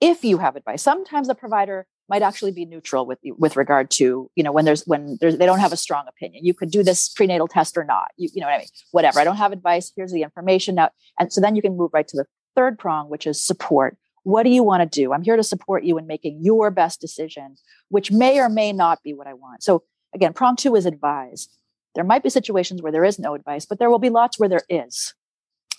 If 0.00 0.24
you 0.24 0.38
have 0.38 0.56
advice 0.56 0.82
sometimes 0.82 1.28
the 1.28 1.34
provider 1.34 1.86
might 2.08 2.22
actually 2.22 2.52
be 2.52 2.64
neutral 2.64 3.04
with 3.04 3.18
with 3.36 3.56
regard 3.56 3.90
to 3.90 4.30
you 4.34 4.42
know 4.42 4.52
when 4.52 4.64
there's 4.64 4.84
when 4.86 5.18
there's, 5.20 5.36
they 5.36 5.46
don't 5.46 5.58
have 5.58 5.72
a 5.72 5.76
strong 5.76 6.04
opinion. 6.08 6.44
You 6.44 6.54
could 6.54 6.70
do 6.70 6.82
this 6.82 7.08
prenatal 7.08 7.48
test 7.48 7.76
or 7.76 7.84
not. 7.84 8.08
You, 8.16 8.30
you 8.32 8.40
know 8.40 8.46
what 8.46 8.54
i 8.54 8.58
mean? 8.58 8.68
Whatever. 8.92 9.20
I 9.20 9.24
don't 9.24 9.36
have 9.36 9.52
advice. 9.52 9.92
Here's 9.94 10.12
the 10.12 10.22
information. 10.22 10.76
Now 10.76 10.90
and 11.18 11.32
so 11.32 11.40
then 11.40 11.56
you 11.56 11.62
can 11.62 11.76
move 11.76 11.90
right 11.92 12.08
to 12.08 12.16
the 12.16 12.26
third 12.54 12.78
prong 12.78 13.08
which 13.08 13.26
is 13.26 13.42
support 13.42 13.96
what 14.28 14.42
do 14.42 14.50
you 14.50 14.62
want 14.62 14.82
to 14.82 15.00
do? 15.00 15.14
I'm 15.14 15.22
here 15.22 15.36
to 15.36 15.42
support 15.42 15.84
you 15.84 15.96
in 15.96 16.06
making 16.06 16.40
your 16.42 16.70
best 16.70 17.00
decision, 17.00 17.56
which 17.88 18.12
may 18.12 18.38
or 18.38 18.50
may 18.50 18.74
not 18.74 19.02
be 19.02 19.14
what 19.14 19.26
I 19.26 19.32
want. 19.32 19.62
So, 19.62 19.84
again, 20.14 20.34
prong 20.34 20.54
two 20.54 20.76
is 20.76 20.84
advise. 20.84 21.48
There 21.94 22.04
might 22.04 22.22
be 22.22 22.28
situations 22.28 22.82
where 22.82 22.92
there 22.92 23.06
is 23.06 23.18
no 23.18 23.32
advice, 23.32 23.64
but 23.64 23.78
there 23.78 23.88
will 23.88 23.98
be 23.98 24.10
lots 24.10 24.38
where 24.38 24.48
there 24.50 24.66
is. 24.68 25.14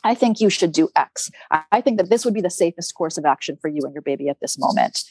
I 0.03 0.15
think 0.15 0.41
you 0.41 0.49
should 0.49 0.71
do 0.71 0.89
X. 0.95 1.29
I 1.71 1.79
think 1.81 1.97
that 1.97 2.09
this 2.09 2.25
would 2.25 2.33
be 2.33 2.41
the 2.41 2.49
safest 2.49 2.95
course 2.95 3.19
of 3.19 3.25
action 3.25 3.55
for 3.61 3.67
you 3.67 3.81
and 3.83 3.93
your 3.93 4.01
baby 4.01 4.29
at 4.29 4.39
this 4.39 4.57
moment. 4.57 5.03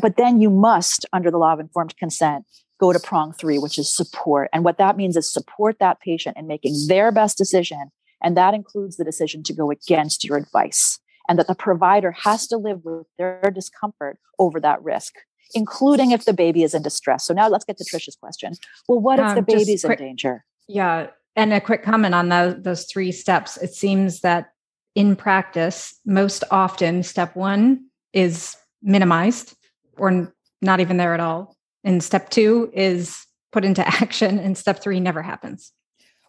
But 0.00 0.16
then 0.16 0.40
you 0.40 0.48
must, 0.48 1.06
under 1.12 1.32
the 1.32 1.38
law 1.38 1.54
of 1.54 1.58
informed 1.58 1.96
consent, 1.96 2.44
go 2.78 2.92
to 2.92 3.00
prong 3.00 3.32
three, 3.32 3.58
which 3.58 3.78
is 3.78 3.92
support. 3.92 4.48
And 4.52 4.62
what 4.62 4.78
that 4.78 4.96
means 4.96 5.16
is 5.16 5.32
support 5.32 5.80
that 5.80 5.98
patient 5.98 6.36
in 6.36 6.46
making 6.46 6.86
their 6.86 7.10
best 7.10 7.36
decision. 7.36 7.90
And 8.22 8.36
that 8.36 8.54
includes 8.54 8.96
the 8.96 9.04
decision 9.04 9.42
to 9.42 9.52
go 9.52 9.72
against 9.72 10.22
your 10.22 10.36
advice 10.36 11.00
and 11.28 11.38
that 11.38 11.46
the 11.46 11.54
provider 11.54 12.12
has 12.12 12.46
to 12.48 12.56
live 12.56 12.84
with 12.84 13.06
their 13.18 13.50
discomfort 13.54 14.18
over 14.38 14.60
that 14.60 14.82
risk 14.82 15.14
including 15.54 16.10
if 16.10 16.24
the 16.24 16.32
baby 16.32 16.64
is 16.64 16.74
in 16.74 16.82
distress. 16.82 17.24
So 17.24 17.32
now 17.32 17.48
let's 17.48 17.64
get 17.64 17.78
to 17.78 17.84
trisha's 17.84 18.16
question. 18.16 18.54
Well 18.88 19.00
what 19.00 19.20
um, 19.20 19.28
if 19.28 19.34
the 19.36 19.42
baby's 19.42 19.84
quick, 19.84 20.00
in 20.00 20.06
danger? 20.06 20.44
Yeah 20.68 21.08
and 21.36 21.52
a 21.52 21.60
quick 21.60 21.82
comment 21.82 22.14
on 22.14 22.30
those, 22.30 22.62
those 22.62 22.84
three 22.86 23.12
steps. 23.12 23.58
It 23.58 23.74
seems 23.74 24.20
that 24.20 24.52
in 24.94 25.14
practice 25.14 25.94
most 26.06 26.42
often 26.50 27.02
step 27.02 27.36
one 27.36 27.84
is 28.14 28.56
minimized 28.82 29.54
or 29.98 30.32
not 30.62 30.80
even 30.80 30.96
there 30.96 31.12
at 31.12 31.20
all. 31.20 31.54
And 31.84 32.02
step 32.02 32.30
two 32.30 32.70
is 32.72 33.26
put 33.52 33.64
into 33.64 33.86
action 34.02 34.38
and 34.38 34.56
step 34.56 34.80
three 34.80 34.98
never 34.98 35.22
happens. 35.22 35.72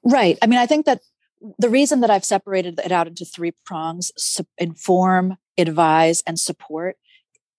Right. 0.03 0.37
I 0.41 0.47
mean 0.47 0.59
i 0.59 0.65
think 0.65 0.85
that 0.85 1.01
the 1.59 1.69
reason 1.69 2.01
that 2.01 2.09
I've 2.09 2.25
separated 2.25 2.79
it 2.83 2.91
out 2.91 3.07
into 3.07 3.25
three 3.25 3.53
prongs 3.65 4.11
inform, 4.57 5.37
advise, 5.57 6.23
and 6.25 6.39
support. 6.39 6.97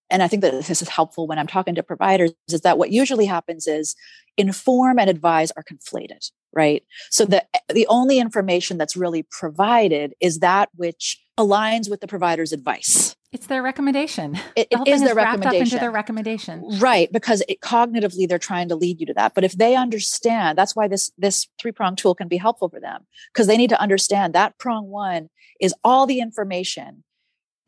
And 0.09 0.23
I 0.23 0.27
think 0.27 0.41
that 0.41 0.51
this 0.51 0.81
is 0.81 0.89
helpful 0.89 1.27
when 1.27 1.37
I'm 1.37 1.47
talking 1.47 1.75
to 1.75 1.83
providers 1.83 2.31
is 2.51 2.61
that 2.61 2.77
what 2.77 2.91
usually 2.91 3.25
happens 3.25 3.67
is 3.67 3.95
inform 4.37 4.99
and 4.99 5.09
advise 5.09 5.51
are 5.51 5.63
conflated. 5.63 6.31
Right? 6.53 6.83
So 7.09 7.25
the 7.25 7.45
the 7.73 7.87
only 7.87 8.19
information 8.19 8.77
that's 8.77 8.95
really 8.95 9.23
provided 9.29 10.13
is 10.19 10.39
that 10.39 10.69
which 10.75 11.21
aligns 11.37 11.89
with 11.89 12.01
the 12.01 12.07
provider's 12.07 12.51
advice. 12.51 13.15
It's 13.31 13.45
their 13.45 13.61
recommendation. 13.61 14.39
It, 14.55 14.69
The 14.71 14.81
it 14.81 14.87
is 14.87 14.99
thing 14.99 15.05
their 15.05 15.15
wrapped 15.15 15.27
up 15.29 15.35
into 15.35 15.45
recommendation. 15.45 15.79
their 15.79 15.91
recommendation. 15.91 16.79
Right, 16.79 17.11
because 17.11 17.43
it, 17.47 17.61
cognitively 17.61 18.27
they're 18.27 18.39
trying 18.39 18.69
to 18.69 18.75
lead 18.75 18.99
you 18.99 19.05
to 19.05 19.13
that. 19.13 19.35
But 19.35 19.43
if 19.43 19.53
they 19.53 19.75
understand, 19.75 20.57
that's 20.57 20.75
why 20.75 20.87
this 20.87 21.11
this 21.17 21.47
three 21.59 21.71
prong 21.71 21.95
tool 21.95 22.15
can 22.15 22.27
be 22.27 22.37
helpful 22.37 22.69
for 22.69 22.79
them 22.79 23.05
because 23.31 23.45
they 23.45 23.57
need 23.57 23.69
to 23.69 23.79
understand 23.79 24.33
that 24.33 24.57
prong 24.57 24.87
one 24.87 25.29
is 25.61 25.75
all 25.83 26.07
the 26.07 26.19
information, 26.21 27.03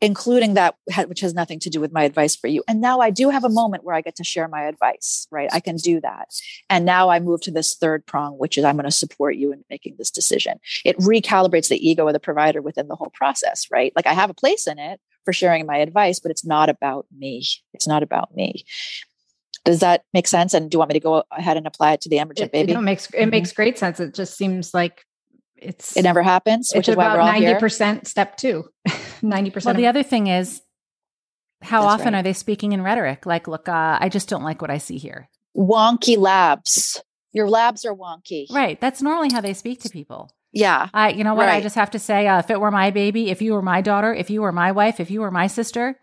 including 0.02 0.54
that 0.54 0.74
which 1.06 1.20
has 1.20 1.32
nothing 1.32 1.60
to 1.60 1.70
do 1.70 1.80
with 1.80 1.92
my 1.92 2.02
advice 2.02 2.34
for 2.36 2.48
you. 2.48 2.62
And 2.68 2.80
now 2.80 2.98
I 3.00 3.08
do 3.10 3.30
have 3.30 3.44
a 3.44 3.48
moment 3.48 3.84
where 3.84 3.94
I 3.94 4.00
get 4.02 4.16
to 4.16 4.24
share 4.24 4.48
my 4.48 4.64
advice. 4.64 5.26
Right, 5.30 5.48
I 5.52 5.60
can 5.60 5.76
do 5.76 6.00
that. 6.00 6.28
And 6.68 6.84
now 6.84 7.08
I 7.08 7.20
move 7.20 7.40
to 7.42 7.50
this 7.52 7.74
third 7.76 8.04
prong, 8.04 8.32
which 8.36 8.58
is 8.58 8.64
I'm 8.64 8.76
going 8.76 8.84
to 8.84 8.90
support 8.90 9.36
you 9.36 9.52
in 9.52 9.64
making 9.70 9.94
this 9.98 10.10
decision. 10.10 10.58
It 10.84 10.98
recalibrates 10.98 11.68
the 11.68 11.88
ego 11.88 12.06
of 12.06 12.12
the 12.12 12.20
provider 12.20 12.60
within 12.60 12.88
the 12.88 12.96
whole 12.96 13.12
process. 13.14 13.66
Right, 13.70 13.92
like 13.96 14.06
I 14.06 14.12
have 14.12 14.28
a 14.28 14.34
place 14.34 14.66
in 14.66 14.78
it 14.78 15.00
for 15.24 15.32
sharing 15.32 15.64
my 15.66 15.78
advice, 15.78 16.18
but 16.18 16.32
it's 16.32 16.44
not 16.44 16.68
about 16.68 17.06
me. 17.16 17.46
It's 17.72 17.86
not 17.86 18.02
about 18.02 18.34
me. 18.34 18.64
Does 19.64 19.78
that 19.78 20.02
make 20.12 20.26
sense? 20.26 20.52
And 20.52 20.68
do 20.68 20.74
you 20.74 20.78
want 20.80 20.88
me 20.88 20.94
to 20.94 21.00
go 21.00 21.22
ahead 21.30 21.56
and 21.56 21.68
apply 21.68 21.92
it 21.92 22.00
to 22.00 22.08
the 22.08 22.18
Emergent 22.18 22.50
It, 22.52 22.56
it 22.56 22.66
baby? 22.66 22.72
no, 22.74 22.80
makes 22.80 23.06
it 23.06 23.26
Mhm. 23.26 23.30
makes 23.30 23.52
great 23.52 23.78
sense. 23.78 24.00
It 24.00 24.14
just 24.14 24.36
seems 24.36 24.74
like 24.74 25.04
it's 25.62 25.96
It 25.96 26.02
never 26.02 26.22
happens, 26.22 26.70
which 26.74 26.80
it's 26.80 26.88
is 26.90 26.96
why 26.96 27.04
about 27.06 27.16
we're 27.16 27.20
all 27.22 27.26
ninety 27.28 27.46
here. 27.46 27.58
percent 27.58 28.06
step 28.06 28.36
two. 28.36 28.64
Ninety 29.22 29.52
Well, 29.64 29.74
the 29.74 29.86
other 29.86 30.02
thing 30.02 30.26
is, 30.26 30.62
how 31.62 31.82
That's 31.82 31.94
often 31.94 32.12
right. 32.14 32.20
are 32.20 32.22
they 32.24 32.32
speaking 32.32 32.72
in 32.72 32.82
rhetoric? 32.82 33.24
Like, 33.24 33.46
look, 33.46 33.68
uh, 33.68 33.98
I 34.00 34.08
just 34.08 34.28
don't 34.28 34.42
like 34.42 34.60
what 34.60 34.70
I 34.70 34.78
see 34.78 34.98
here. 34.98 35.28
Wonky 35.56 36.16
labs. 36.18 37.00
Your 37.32 37.48
labs 37.48 37.84
are 37.84 37.94
wonky. 37.94 38.46
Right. 38.50 38.80
That's 38.80 39.00
normally 39.00 39.30
how 39.32 39.40
they 39.40 39.54
speak 39.54 39.80
to 39.82 39.88
people. 39.88 40.30
Yeah. 40.52 40.88
I, 40.92 41.10
you 41.10 41.22
know 41.24 41.34
what? 41.34 41.48
I 41.48 41.60
just 41.60 41.76
have 41.76 41.92
to 41.92 41.98
say, 41.98 42.26
uh, 42.26 42.40
if 42.40 42.50
it 42.50 42.60
were 42.60 42.70
my 42.72 42.90
baby, 42.90 43.30
if 43.30 43.40
you 43.40 43.52
were 43.54 43.62
my 43.62 43.80
daughter, 43.80 44.12
if 44.12 44.28
you 44.28 44.42
were 44.42 44.52
my 44.52 44.72
wife, 44.72 44.98
if 45.00 45.10
you 45.10 45.20
were 45.20 45.30
my 45.30 45.46
sister, 45.46 45.98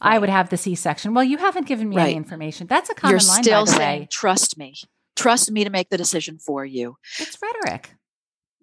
I 0.00 0.18
would 0.18 0.28
have 0.28 0.50
the 0.50 0.56
C-section. 0.56 1.14
Well, 1.14 1.24
you 1.24 1.38
haven't 1.38 1.66
given 1.66 1.88
me 1.88 1.96
Right. 1.96 2.08
any 2.08 2.16
information. 2.16 2.66
That's 2.66 2.90
a 2.90 2.94
common 2.94 3.12
You're 3.18 3.28
line, 3.28 3.42
still 3.42 3.64
by 3.64 3.70
the 3.70 3.76
saying, 3.76 4.00
way. 4.02 4.08
trust 4.10 4.58
me. 4.58 4.74
Trust 5.16 5.50
me 5.50 5.64
to 5.64 5.70
make 5.70 5.88
the 5.90 5.96
decision 5.96 6.38
for 6.38 6.64
you. 6.64 6.96
It's 7.18 7.38
rhetoric. 7.40 7.94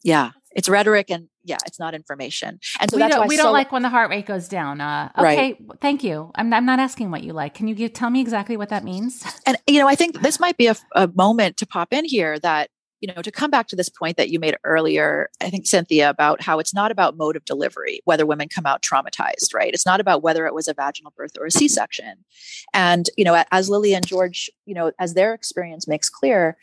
Yeah. 0.06 0.32
It's 0.56 0.70
rhetoric 0.70 1.12
and 1.12 1.28
yeah, 1.43 1.58
it's 1.66 1.80
not 1.80 1.93
information. 1.93 2.60
And 2.80 2.89
so 2.89 2.95
we 2.95 3.01
that's 3.01 3.14
don't, 3.14 3.22
why 3.22 3.28
we 3.28 3.36
don't 3.36 3.51
like 3.51 3.74
when 3.74 3.82
the 3.82 3.89
heart 3.89 4.10
rate 4.10 4.26
goes 4.26 4.47
down. 4.47 4.80
Uh, 4.80 5.12
Right. 5.18 5.38
okay, 5.38 5.60
thank 5.82 6.01
you. 6.03 6.32
I'm, 6.36 6.53
I'm 6.53 6.66
not 6.66 6.80
asking 6.80 7.12
what 7.12 7.24
you 7.24 7.34
like. 7.34 7.53
Can 7.53 7.68
you 7.68 7.76
give, 7.76 7.91
tell 7.91 8.10
me 8.10 8.22
exactly 8.22 8.56
what 8.56 8.70
that 8.70 8.84
means? 8.86 9.26
and 9.45 9.58
you 9.68 9.80
know 9.80 9.88
i 9.88 9.95
think 9.95 10.22
this 10.22 10.39
might 10.39 10.58
be 10.58 10.68
a, 10.68 10.76
a 10.95 11.08
moment 11.16 11.58
to 11.58 11.68
pop 11.68 11.91
in 11.91 12.06
here 12.06 12.39
that 12.39 12.70
you 13.06 13.14
know 13.14 13.22
to 13.22 13.32
come 13.32 13.51
back 13.51 13.68
to 13.68 13.76
this 13.76 13.89
point 13.89 14.18
that 14.18 14.30
you 14.30 14.39
made 14.39 14.58
earlier 14.64 15.30
i 15.39 15.49
think 15.49 15.68
cynthia 15.68 16.10
about 16.10 16.41
how 16.41 16.58
it's 16.58 16.74
not 16.74 16.91
about 16.91 17.16
mode 17.16 17.36
of 17.36 17.45
delivery 17.45 18.01
whether 18.06 18.26
women 18.26 18.49
come 18.49 18.66
out 18.66 18.82
traumatized 18.82 19.53
right? 19.53 19.74
It's 19.74 19.86
not 19.86 19.99
about 19.99 20.24
whether 20.24 20.45
it 20.47 20.53
was 20.53 20.68
a 20.68 20.74
vaginal 20.74 21.14
birth 21.16 21.38
or 21.39 21.45
a 21.45 21.51
c-section. 21.51 22.26
And 22.74 23.10
you 23.16 23.24
know 23.24 23.43
as 23.51 23.70
lillie 23.70 23.93
and 23.93 24.06
george 24.06 24.49
you 24.66 24.74
know 24.74 24.91
as 24.99 25.14
their 25.14 25.34
experience 25.34 25.88
makes 25.88 26.10
clear 26.10 26.58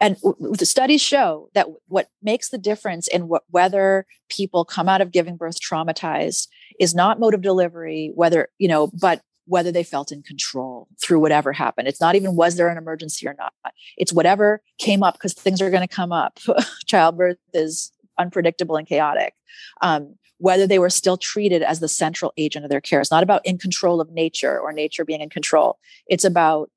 and 0.00 0.16
the 0.40 0.66
studies 0.66 1.02
show 1.02 1.50
that 1.54 1.66
what 1.88 2.08
makes 2.22 2.48
the 2.48 2.58
difference 2.58 3.08
in 3.08 3.22
wh- 3.22 3.52
whether 3.52 4.06
people 4.28 4.64
come 4.64 4.88
out 4.88 5.00
of 5.00 5.12
giving 5.12 5.36
birth 5.36 5.60
traumatized 5.60 6.48
is 6.80 6.94
not 6.94 7.20
mode 7.20 7.34
of 7.34 7.42
delivery 7.42 8.12
whether 8.14 8.48
you 8.58 8.68
know 8.68 8.88
but 9.00 9.20
whether 9.48 9.72
they 9.72 9.82
felt 9.82 10.12
in 10.12 10.22
control 10.22 10.88
through 11.02 11.18
whatever 11.18 11.52
happened. 11.52 11.88
It's 11.88 12.00
not 12.00 12.14
even 12.14 12.36
was 12.36 12.56
there 12.56 12.68
an 12.68 12.78
emergency 12.78 13.26
or 13.26 13.34
not. 13.38 13.52
It's 13.96 14.12
whatever 14.12 14.62
came 14.78 15.02
up 15.02 15.14
because 15.14 15.32
things 15.32 15.62
are 15.62 15.70
going 15.70 15.86
to 15.86 15.94
come 15.94 16.12
up. 16.12 16.38
Childbirth 16.86 17.38
is 17.54 17.90
unpredictable 18.18 18.76
and 18.76 18.86
chaotic. 18.86 19.34
Um, 19.80 20.16
whether 20.38 20.66
they 20.66 20.78
were 20.78 20.90
still 20.90 21.16
treated 21.16 21.62
as 21.62 21.80
the 21.80 21.88
central 21.88 22.32
agent 22.36 22.64
of 22.64 22.70
their 22.70 22.80
care. 22.80 23.00
It's 23.00 23.10
not 23.10 23.24
about 23.24 23.44
in 23.44 23.58
control 23.58 24.00
of 24.00 24.10
nature 24.10 24.58
or 24.60 24.72
nature 24.72 25.04
being 25.04 25.20
in 25.20 25.30
control. 25.30 25.78
It's 26.06 26.24
about 26.24 26.70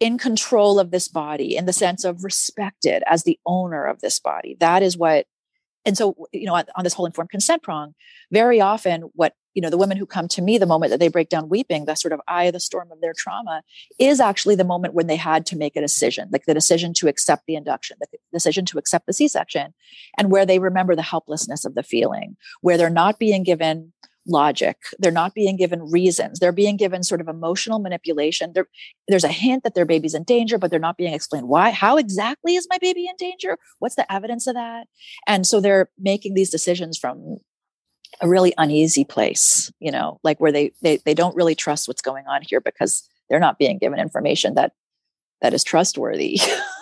in 0.00 0.18
control 0.18 0.78
of 0.78 0.90
this 0.90 1.08
body 1.08 1.56
in 1.56 1.64
the 1.64 1.72
sense 1.72 2.04
of 2.04 2.24
respected 2.24 3.02
as 3.06 3.22
the 3.22 3.38
owner 3.46 3.84
of 3.84 4.00
this 4.00 4.20
body. 4.20 4.56
That 4.60 4.82
is 4.82 4.96
what 4.96 5.26
and 5.84 5.96
so 5.96 6.14
you 6.32 6.44
know 6.44 6.54
on, 6.54 6.64
on 6.76 6.84
this 6.84 6.92
whole 6.92 7.06
informed 7.06 7.30
consent 7.30 7.62
prong 7.62 7.94
very 8.30 8.60
often 8.60 9.02
what 9.14 9.34
you 9.54 9.62
know 9.62 9.70
the 9.70 9.78
women 9.78 9.96
who 9.96 10.06
come 10.06 10.28
to 10.28 10.42
me 10.42 10.58
the 10.58 10.66
moment 10.66 10.90
that 10.90 11.00
they 11.00 11.08
break 11.08 11.28
down 11.28 11.48
weeping 11.48 11.84
the 11.84 11.94
sort 11.94 12.12
of 12.12 12.20
eye 12.28 12.44
of 12.44 12.52
the 12.52 12.60
storm 12.60 12.90
of 12.92 13.00
their 13.00 13.14
trauma 13.16 13.62
is 13.98 14.20
actually 14.20 14.54
the 14.54 14.64
moment 14.64 14.94
when 14.94 15.06
they 15.06 15.16
had 15.16 15.46
to 15.46 15.56
make 15.56 15.76
a 15.76 15.80
decision 15.80 16.28
like 16.32 16.44
the 16.46 16.54
decision 16.54 16.92
to 16.94 17.08
accept 17.08 17.44
the 17.46 17.54
induction 17.54 17.96
the 18.00 18.18
decision 18.32 18.64
to 18.64 18.78
accept 18.78 19.06
the 19.06 19.12
c-section 19.12 19.72
and 20.16 20.30
where 20.30 20.46
they 20.46 20.58
remember 20.58 20.94
the 20.94 21.02
helplessness 21.02 21.64
of 21.64 21.74
the 21.74 21.82
feeling 21.82 22.36
where 22.60 22.76
they're 22.76 22.90
not 22.90 23.18
being 23.18 23.42
given 23.42 23.92
logic 24.26 24.76
they're 24.98 25.10
not 25.10 25.32
being 25.32 25.56
given 25.56 25.90
reasons 25.90 26.38
they're 26.38 26.52
being 26.52 26.76
given 26.76 27.02
sort 27.02 27.20
of 27.20 27.28
emotional 27.28 27.78
manipulation 27.78 28.52
there, 28.52 28.68
there's 29.08 29.24
a 29.24 29.28
hint 29.28 29.64
that 29.64 29.74
their 29.74 29.86
baby's 29.86 30.12
in 30.12 30.22
danger 30.22 30.58
but 30.58 30.70
they're 30.70 30.78
not 30.78 30.98
being 30.98 31.14
explained 31.14 31.48
why 31.48 31.70
how 31.70 31.96
exactly 31.96 32.56
is 32.56 32.66
my 32.68 32.78
baby 32.78 33.06
in 33.06 33.14
danger? 33.16 33.56
What's 33.78 33.94
the 33.94 34.10
evidence 34.12 34.46
of 34.46 34.54
that? 34.54 34.88
And 35.26 35.46
so 35.46 35.60
they're 35.60 35.90
making 35.98 36.34
these 36.34 36.50
decisions 36.50 36.98
from 36.98 37.38
a 38.20 38.28
really 38.28 38.54
uneasy 38.58 39.04
place 39.04 39.72
you 39.80 39.90
know 39.90 40.18
like 40.22 40.40
where 40.40 40.52
they 40.52 40.72
they, 40.82 40.96
they 40.98 41.14
don't 41.14 41.36
really 41.36 41.54
trust 41.54 41.88
what's 41.88 42.02
going 42.02 42.26
on 42.26 42.42
here 42.42 42.60
because 42.60 43.08
they're 43.28 43.40
not 43.40 43.58
being 43.58 43.78
given 43.78 43.98
information 43.98 44.54
that 44.54 44.72
that 45.40 45.54
is 45.54 45.64
trustworthy. 45.64 46.40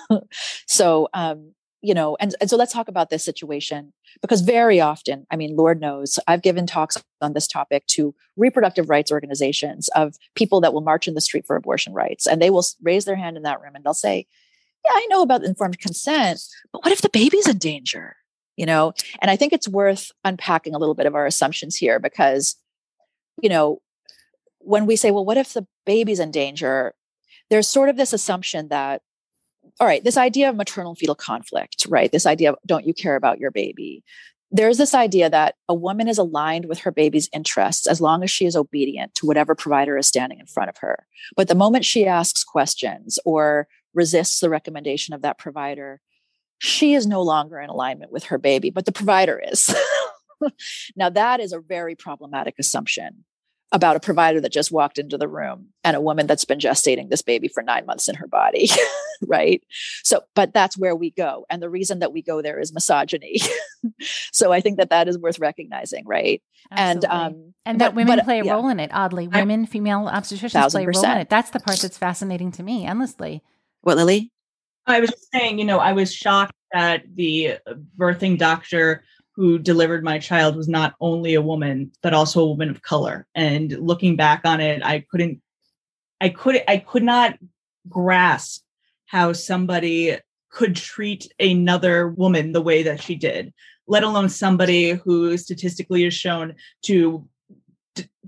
So 0.67 1.09
um 1.15 1.53
you 1.83 1.93
know 1.93 2.17
and, 2.21 2.35
and 2.41 2.49
so 2.49 2.57
let's 2.57 2.73
talk 2.73 2.87
about 2.87 3.11
this 3.11 3.25
situation 3.25 3.93
because 4.23 4.41
very 4.41 4.81
often 4.81 5.27
i 5.33 5.37
mean 5.37 5.57
lord 5.57 5.81
knows 5.81 6.19
i've 6.29 6.43
given 6.43 6.65
talks 6.65 6.97
on 7.21 7.33
this 7.33 7.49
topic 7.49 7.85
to 7.87 8.15
reproductive 8.37 8.89
rights 8.89 9.11
organizations 9.11 9.89
of 9.97 10.15
people 10.37 10.61
that 10.61 10.73
will 10.73 10.81
march 10.81 11.09
in 11.09 11.15
the 11.15 11.21
street 11.21 11.45
for 11.45 11.57
abortion 11.57 11.93
rights 11.93 12.25
and 12.25 12.41
they 12.41 12.51
will 12.51 12.65
raise 12.83 13.05
their 13.05 13.17
hand 13.17 13.37
in 13.37 13.43
that 13.43 13.61
room 13.61 13.75
and 13.75 13.85
they'll 13.85 13.95
say 13.95 14.27
yeah 14.85 14.93
i 14.95 15.07
know 15.11 15.23
about 15.23 15.43
informed 15.45 15.79
consent 15.81 16.41
but 16.73 16.85
what 16.85 16.93
if 16.93 17.03
the 17.03 17.11
baby's 17.11 17.49
in 17.49 17.59
danger 17.59 18.17
you 18.57 18.67
know? 18.67 18.93
And 19.21 19.31
i 19.31 19.37
think 19.37 19.53
it's 19.53 19.69
worth 19.69 20.13
unpacking 20.25 20.75
a 20.75 20.79
little 20.79 20.95
bit 20.95 21.07
of 21.07 21.15
our 21.15 21.27
assumptions 21.27 21.77
here 21.77 21.99
because 21.99 22.57
you 23.43 23.49
know 23.49 23.81
when 24.59 24.87
we 24.87 24.97
say 24.97 25.11
well 25.11 25.25
what 25.25 25.37
if 25.37 25.53
the 25.53 25.67
baby's 25.85 26.21
in 26.21 26.31
danger? 26.31 26.95
there's 27.49 27.69
sort 27.69 27.89
of 27.89 27.97
this 27.97 28.13
assumption 28.13 28.69
that 28.69 29.03
all 29.81 29.87
right 29.87 30.05
this 30.05 30.17
idea 30.17 30.49
of 30.49 30.57
maternal 30.57 30.95
fetal 30.95 31.15
conflict 31.15 31.87
right? 31.89 32.11
This 32.13 32.27
idea 32.27 32.51
of 32.51 32.57
don't 32.67 32.87
you 32.87 32.95
care 32.95 33.17
about 33.17 33.39
your 33.39 33.51
baby? 33.51 34.03
there's 34.51 34.79
this 34.79 34.95
idea 34.95 35.29
that 35.29 35.57
a 35.69 35.75
woman 35.75 36.09
is 36.09 36.19
aligned 36.19 36.67
with 36.67 36.79
her 36.81 36.93
baby's 36.93 37.29
interests 37.33 37.87
as 37.87 38.01
long 38.01 38.23
as 38.23 38.31
she 38.31 38.47
is 38.47 38.57
obedient 38.57 39.15
to 39.15 39.27
whatever 39.27 39.55
provider 39.55 39.99
is 39.99 40.07
standing 40.07 40.39
in 40.39 40.47
front 40.47 40.69
of 40.69 40.77
her. 40.79 41.07
But 41.37 41.49
the 41.49 41.55
moment 41.55 41.85
she 41.85 42.07
asks 42.07 42.45
questions 42.45 43.19
or 43.25 43.67
resists 43.93 44.41
the 44.41 44.51
recommendation 44.51 45.15
of 45.15 45.23
that 45.23 45.39
provider 45.39 46.01
she 46.59 46.95
is 46.95 47.07
no 47.07 47.23
longer 47.23 47.61
in 47.61 47.71
alignment 47.71 48.13
with 48.13 48.25
her 48.25 48.39
baby, 48.39 48.71
but 48.71 48.87
the 48.87 48.93
provider 48.93 49.41
is. 49.53 49.75
now, 50.97 51.11
that 51.11 51.41
is 51.41 51.53
a 51.53 51.61
very 51.61 51.95
problematic 51.95 52.55
assumption 52.59 53.25
about 53.73 53.97
a 53.97 54.01
provider 54.01 54.41
that 54.41 54.53
just 54.53 54.71
walked 54.71 54.97
into 54.97 55.19
the 55.19 55.27
room 55.27 55.69
and 55.83 55.97
a 55.97 56.01
woman 56.01 56.27
that's 56.27 56.45
been 56.45 56.59
gestating 56.59 57.11
this 57.11 57.23
baby 57.23 57.49
for 57.49 57.63
nine 57.63 57.85
months 57.85 58.09
in 58.09 58.15
her 58.15 58.29
body, 58.29 58.69
right? 59.27 59.63
So, 60.05 60.23
but 60.35 60.55
that's 60.55 60.79
where 60.79 60.95
we 60.95 61.11
go. 61.11 61.45
And 61.51 61.61
the 61.61 61.69
reason 61.69 61.99
that 61.99 62.13
we 62.13 62.23
go 62.23 62.43
there 62.43 62.61
is 62.61 62.73
misogyny. 62.73 63.41
so, 64.33 64.53
I 64.53 64.61
think 64.61 64.79
that 64.79 64.91
that 64.91 65.09
is 65.09 65.19
worth 65.19 65.39
recognizing, 65.41 66.05
right? 66.07 66.43
And, 66.71 67.05
um, 67.07 67.55
and 67.65 67.81
that 67.81 67.89
but- 67.89 67.97
women 67.97 68.17
but, 68.19 68.25
play 68.25 68.41
a 68.41 68.45
yeah. 68.45 68.53
role 68.53 68.69
in 68.69 68.79
it. 68.79 68.91
Oddly, 68.93 69.29
I- 69.33 69.41
women, 69.41 69.67
female 69.67 70.09
obstetricians 70.13 70.71
play 70.71 70.85
a 70.85 70.89
role 70.89 71.05
in 71.05 71.19
it. 71.19 71.29
That's 71.29 71.51
the 71.51 71.61
part 71.61 71.79
that's 71.79 71.99
fascinating 71.99 72.53
to 72.53 72.63
me 72.63 72.87
endlessly. 72.87 73.43
What, 73.83 73.97
Lillie? 73.97 74.33
I 74.87 75.01
was 75.01 75.11
just 75.11 75.33
saying, 75.33 75.59
you 75.59 75.65
know, 75.65 75.79
I 75.79 75.93
was 75.93 76.15
shocked 76.15 76.55
that 76.73 77.03
the 77.15 77.59
birthing 77.97 78.39
doctor 78.39 79.03
who 79.35 79.59
delivered 79.59 80.05
my 80.05 80.19
child 80.19 80.57
was 80.57 80.69
not 80.69 80.95
only 81.01 81.35
a 81.35 81.43
woman, 81.43 81.93
but 82.03 82.15
also 82.15 82.43
a 82.43 82.49
woman 82.49 82.71
of 82.71 82.83
color. 82.83 83.27
And 83.35 83.71
looking 83.73 84.17
back 84.17 84.43
on 84.45 84.61
it, 84.61 84.83
I 84.83 85.05
couldn't, 85.11 85.43
I 86.21 86.31
could, 86.31 86.63
I 86.67 86.79
could 86.79 87.03
not 87.03 87.39
grasp 87.89 88.63
how 89.07 89.33
somebody 89.33 90.17
could 90.51 90.75
treat 90.75 91.31
another 91.39 92.09
woman 92.09 92.53
the 92.53 92.63
way 92.63 92.83
that 92.85 93.03
she 93.03 93.15
did, 93.15 93.53
let 93.87 94.03
alone 94.03 94.29
somebody 94.29 94.93
who 94.93 95.37
statistically 95.37 96.05
is 96.05 96.15
shown 96.15 96.55
to 96.83 97.29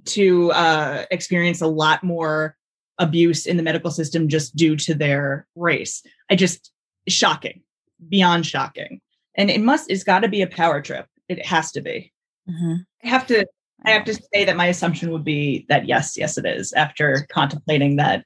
to 0.04 0.50
uh, 0.52 1.04
experience 1.10 1.60
a 1.60 1.66
lot 1.66 2.02
more 2.02 2.56
abuse 2.98 3.46
in 3.46 3.56
the 3.56 3.62
medical 3.62 3.90
system 3.90 4.28
just 4.28 4.56
due 4.56 4.76
to 4.76 4.94
their 4.94 5.46
race. 5.56 6.02
I 6.30 6.36
just 6.36 6.72
shocking, 7.08 7.62
beyond 8.08 8.46
shocking. 8.46 9.00
And 9.36 9.50
it 9.50 9.60
must 9.60 9.90
it's 9.90 10.04
got 10.04 10.20
to 10.20 10.28
be 10.28 10.42
a 10.42 10.46
power 10.46 10.80
trip. 10.82 11.06
It 11.28 11.44
has 11.46 11.70
to 11.72 11.80
be. 11.80 12.12
Mhm. 12.48 12.84
I 13.04 13.08
have 13.08 13.26
to 13.28 13.46
I 13.86 13.90
have 13.92 14.04
to 14.06 14.14
say 14.14 14.44
that 14.44 14.56
my 14.56 14.66
assumption 14.66 15.10
would 15.12 15.24
be 15.24 15.64
that 15.68 15.86
yes, 15.86 16.16
yes 16.16 16.36
it 16.36 16.44
is 16.44 16.72
after 16.72 17.26
contemplating 17.30 17.96
that 17.96 18.24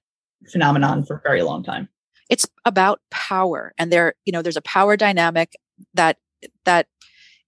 phenomenon 0.51 1.05
for 1.05 1.17
a 1.17 1.21
very 1.23 1.43
long 1.43 1.63
time. 1.63 1.89
it's 2.31 2.47
about 2.65 3.01
power 3.11 3.73
and 3.79 3.93
there 3.93 4.15
you 4.25 4.33
know 4.33 4.41
there's 4.43 4.57
a 4.57 4.63
power 4.63 4.97
dynamic 4.97 5.53
that 5.95 6.17
that 6.65 6.87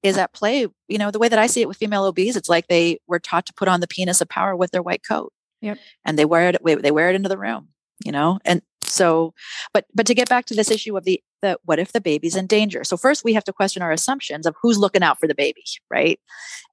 is 0.02 0.18
at 0.18 0.32
play 0.34 0.66
you 0.88 0.98
know 0.98 1.10
the 1.10 1.18
way 1.18 1.28
that 1.28 1.38
i 1.38 1.46
see 1.46 1.62
it 1.62 1.68
with 1.68 1.76
female 1.78 2.04
obs 2.04 2.36
it's 2.36 2.48
like 2.48 2.66
they 2.68 2.98
were 3.08 3.18
taught 3.18 3.46
to 3.46 3.54
put 3.54 3.66
on 3.68 3.80
the 3.80 3.86
penis 3.88 4.20
of 4.20 4.28
power 4.28 4.54
with 4.54 4.70
their 4.72 4.82
white 4.82 5.02
coat 5.08 5.32
yep. 5.64 5.78
and 6.04 6.18
they 6.18 6.24
wear 6.24 6.50
it 6.50 6.82
they 6.82 6.90
wear 6.90 7.08
it 7.10 7.16
into 7.16 7.28
the 7.28 7.38
room 7.38 7.68
you 8.04 8.12
know 8.12 8.38
and 8.44 8.62
so 8.84 9.32
but 9.72 9.86
but 9.94 10.06
to 10.06 10.14
get 10.14 10.28
back 10.28 10.44
to 10.46 10.54
this 10.54 10.70
issue 10.70 10.96
of 10.96 11.04
the 11.04 11.22
the 11.42 11.58
what 11.64 11.78
if 11.78 11.92
the 11.92 12.00
baby's 12.00 12.36
in 12.36 12.46
danger? 12.46 12.84
So 12.84 12.96
first 12.96 13.24
we 13.24 13.34
have 13.34 13.44
to 13.44 13.52
question 13.52 13.82
our 13.82 13.92
assumptions 13.92 14.46
of 14.46 14.54
who's 14.60 14.78
looking 14.78 15.02
out 15.02 15.18
for 15.18 15.26
the 15.26 15.34
baby 15.34 15.64
right? 15.90 16.20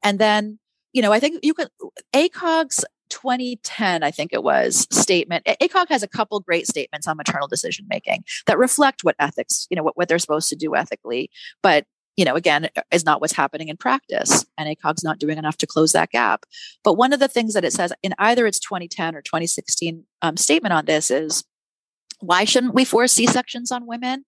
And 0.04 0.20
then 0.20 0.60
you 0.94 1.02
know 1.02 1.12
i 1.12 1.20
think 1.20 1.40
you 1.44 1.54
could 1.54 1.70
acog's 2.14 2.84
2010 3.10 4.04
i 4.04 4.12
think 4.12 4.32
it 4.32 4.44
was 4.44 4.88
statement 4.92 5.46
acog 5.46 5.88
has 5.90 6.04
a 6.04 6.08
couple 6.08 6.40
great 6.40 6.68
statements 6.68 7.08
on 7.08 7.18
maternal 7.18 7.48
decision 7.48 7.86
making 7.90 8.24
that 8.48 8.58
reflect 8.58 9.04
what 9.04 9.16
ethics 9.20 9.68
you 9.70 9.76
know 9.76 9.84
what, 9.84 9.98
what 9.98 10.08
they're 10.08 10.20
supposed 10.20 10.50
to 10.50 10.56
do 10.56 10.76
ethically 10.76 11.30
but 11.62 11.86
you 12.22 12.26
know, 12.26 12.36
again, 12.36 12.70
is 12.92 13.04
not 13.04 13.20
what's 13.20 13.34
happening 13.34 13.68
in 13.68 13.78
practice. 13.78 14.46
And 14.56 14.70
ACOG's 14.70 15.04
not 15.04 15.18
doing 15.18 15.40
enough 15.40 15.58
to 15.58 15.66
close 15.66 15.92
that 15.94 16.12
gap. 16.12 16.46
But 16.84 16.94
one 16.94 17.14
of 17.14 17.20
the 17.20 17.28
things 17.28 17.56
that 17.56 17.66
it 17.66 17.74
says 17.74 17.92
in 18.04 18.14
either 18.20 18.46
its 18.46 18.60
2010 18.60 19.16
or 19.16 19.24
2016 19.24 20.04
um, 20.22 20.38
statement 20.38 20.72
on 20.72 20.86
this 20.86 21.10
is 21.10 21.44
why 22.20 22.44
shouldn't 22.44 22.76
we 22.76 22.86
force 22.86 23.14
C 23.14 23.26
sections 23.26 23.72
on 23.72 23.88
women? 23.88 24.26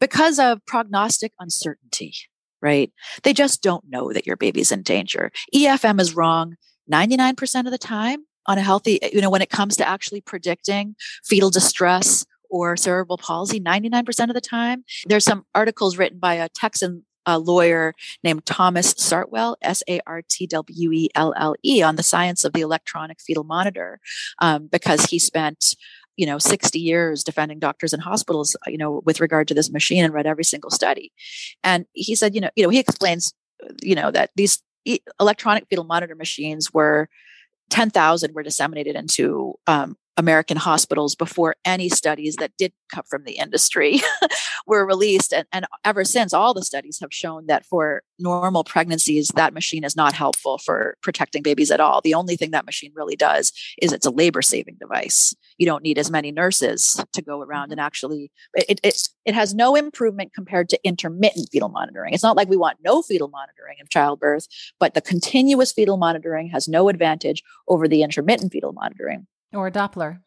Because 0.00 0.40
of 0.40 0.58
prognostic 0.66 1.34
uncertainty, 1.38 2.14
right? 2.60 2.92
They 3.22 3.32
just 3.32 3.62
don't 3.62 3.84
know 3.88 4.12
that 4.12 4.26
your 4.26 4.36
baby's 4.36 4.72
in 4.72 4.82
danger. 4.82 5.30
EFM 5.54 6.00
is 6.00 6.16
wrong 6.16 6.56
99% 6.90 7.64
of 7.64 7.70
the 7.70 7.78
time 7.78 8.24
on 8.46 8.58
a 8.58 8.62
healthy, 8.62 8.98
you 9.12 9.20
know, 9.20 9.30
when 9.30 9.42
it 9.42 9.50
comes 9.50 9.76
to 9.76 9.88
actually 9.88 10.20
predicting 10.20 10.96
fetal 11.24 11.50
distress 11.50 12.26
or 12.50 12.76
cerebral 12.76 13.18
palsy 13.18 13.60
99% 13.60 14.28
of 14.28 14.34
the 14.34 14.40
time. 14.40 14.84
There's 15.06 15.24
some 15.24 15.44
articles 15.54 15.96
written 15.96 16.18
by 16.18 16.34
a 16.34 16.48
Texan 16.48 17.04
a 17.26 17.38
lawyer 17.38 17.94
named 18.24 18.46
Thomas 18.46 18.94
Sartwelle, 18.94 19.56
S 19.62 19.82
A 19.88 20.00
R 20.06 20.22
T 20.28 20.46
W 20.46 20.92
E 20.92 21.10
L 21.14 21.34
L 21.36 21.54
E, 21.64 21.82
on 21.82 21.96
the 21.96 22.02
science 22.02 22.44
of 22.44 22.52
the 22.52 22.60
electronic 22.60 23.20
fetal 23.20 23.44
monitor, 23.44 24.00
um, 24.40 24.68
because 24.68 25.06
he 25.06 25.18
spent 25.18 25.74
you 26.16 26.24
know 26.24 26.38
60 26.38 26.78
years 26.78 27.22
defending 27.22 27.58
doctors 27.58 27.92
and 27.92 28.02
hospitals 28.02 28.56
you 28.66 28.78
know 28.78 29.02
with 29.04 29.20
regard 29.20 29.46
to 29.48 29.54
this 29.54 29.70
machine 29.70 30.02
and 30.02 30.14
read 30.14 30.26
every 30.26 30.44
single 30.44 30.70
study. 30.70 31.12
And 31.62 31.86
he 31.92 32.14
said 32.14 32.34
you 32.34 32.40
know 32.40 32.50
you 32.56 32.62
know 32.62 32.70
he 32.70 32.78
explains 32.78 33.34
you 33.82 33.94
know 33.94 34.10
that 34.10 34.30
these 34.36 34.62
electronic 35.20 35.66
fetal 35.68 35.84
monitor 35.84 36.14
machines 36.14 36.72
were 36.72 37.08
10,000 37.70 38.34
were 38.34 38.42
disseminated 38.42 38.94
into 38.94 39.54
um, 39.66 39.96
American 40.16 40.56
hospitals 40.56 41.14
before 41.14 41.56
any 41.64 41.88
studies 41.88 42.36
that 42.36 42.52
did 42.56 42.72
come 42.92 43.04
from 43.08 43.24
the 43.24 43.32
industry 43.32 44.00
were 44.66 44.86
released. 44.86 45.32
And, 45.32 45.46
and, 45.52 45.66
ever 45.84 46.04
since, 46.04 46.32
all 46.32 46.54
the 46.54 46.64
studies 46.64 46.98
have 47.00 47.12
shown 47.12 47.46
that 47.46 47.66
for 47.66 48.02
normal 48.18 48.64
pregnancies, 48.64 49.28
that 49.36 49.52
machine 49.52 49.84
is 49.84 49.94
not 49.94 50.14
helpful 50.14 50.58
for 50.58 50.96
protecting 51.02 51.42
babies 51.42 51.70
at 51.70 51.80
all. 51.80 52.00
The 52.00 52.14
only 52.14 52.36
thing 52.36 52.50
that 52.52 52.64
machine 52.64 52.92
really 52.94 53.16
does 53.16 53.52
is 53.80 53.92
it's 53.92 54.06
a 54.06 54.10
labor 54.10 54.42
saving 54.42 54.76
device. 54.80 55.34
You 55.58 55.66
don't 55.66 55.82
need 55.82 55.98
as 55.98 56.10
many 56.10 56.32
nurses 56.32 57.02
to 57.12 57.22
go 57.22 57.40
around 57.40 57.70
and 57.72 57.78
mm-hmm. 57.78 57.86
actually, 57.86 58.30
it, 58.54 58.80
it, 58.82 59.08
it 59.24 59.34
has 59.34 59.54
no 59.54 59.74
improvement 59.74 60.32
compared 60.34 60.68
to 60.70 60.80
intermittent 60.84 61.48
fetal 61.52 61.68
monitoring. 61.68 62.14
It's 62.14 62.22
not 62.22 62.36
like 62.36 62.48
we 62.48 62.56
want 62.56 62.78
no 62.82 63.02
fetal 63.02 63.28
monitoring 63.28 63.76
in 63.80 63.86
childbirth, 63.88 64.46
but 64.80 64.94
the 64.94 65.00
continuous 65.00 65.72
fetal 65.72 65.96
monitoring 65.96 66.48
has 66.48 66.68
no 66.68 66.88
advantage 66.88 67.42
over 67.68 67.86
the 67.86 68.02
intermittent 68.02 68.52
fetal 68.52 68.72
monitoring 68.72 69.26
or 69.52 69.66
a 69.66 69.72
Doppler. 69.72 70.20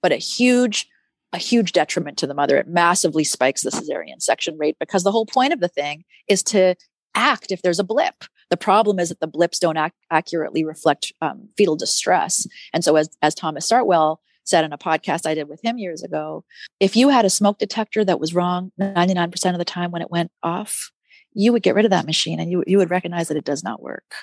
But 0.00 0.12
a 0.12 0.16
huge, 0.16 0.88
a 1.32 1.38
huge 1.38 1.72
detriment 1.72 2.18
to 2.18 2.26
the 2.26 2.34
mother. 2.34 2.56
It 2.56 2.68
massively 2.68 3.24
spikes 3.24 3.62
the 3.62 3.70
cesarean 3.70 4.20
section 4.20 4.56
rate 4.58 4.76
because 4.78 5.04
the 5.04 5.12
whole 5.12 5.26
point 5.26 5.52
of 5.52 5.60
the 5.60 5.68
thing 5.68 6.04
is 6.28 6.42
to 6.44 6.74
act 7.14 7.52
if 7.52 7.62
there's 7.62 7.78
a 7.78 7.84
blip. 7.84 8.24
The 8.50 8.56
problem 8.56 8.98
is 8.98 9.08
that 9.08 9.20
the 9.20 9.26
blips 9.26 9.58
don't 9.58 9.76
act, 9.76 9.96
accurately 10.10 10.64
reflect 10.64 11.12
um, 11.20 11.48
fetal 11.56 11.76
distress. 11.76 12.46
And 12.74 12.84
so, 12.84 12.96
as, 12.96 13.08
as 13.22 13.34
Thomas 13.34 13.68
Sartwelle 13.68 14.18
said 14.44 14.64
in 14.64 14.72
a 14.72 14.78
podcast 14.78 15.26
I 15.26 15.34
did 15.34 15.48
with 15.48 15.64
him 15.64 15.78
years 15.78 16.02
ago, 16.02 16.44
if 16.80 16.96
you 16.96 17.08
had 17.08 17.24
a 17.24 17.30
smoke 17.30 17.58
detector 17.58 18.04
that 18.04 18.20
was 18.20 18.34
wrong 18.34 18.72
99% 18.80 19.52
of 19.52 19.58
the 19.58 19.64
time 19.64 19.90
when 19.90 20.02
it 20.02 20.10
went 20.10 20.30
off, 20.42 20.90
you 21.32 21.52
would 21.52 21.62
get 21.62 21.74
rid 21.74 21.84
of 21.84 21.90
that 21.92 22.06
machine 22.06 22.40
and 22.40 22.50
you, 22.50 22.62
you 22.66 22.78
would 22.78 22.90
recognize 22.90 23.28
that 23.28 23.36
it 23.36 23.44
does 23.44 23.64
not 23.64 23.82
work. 23.82 24.14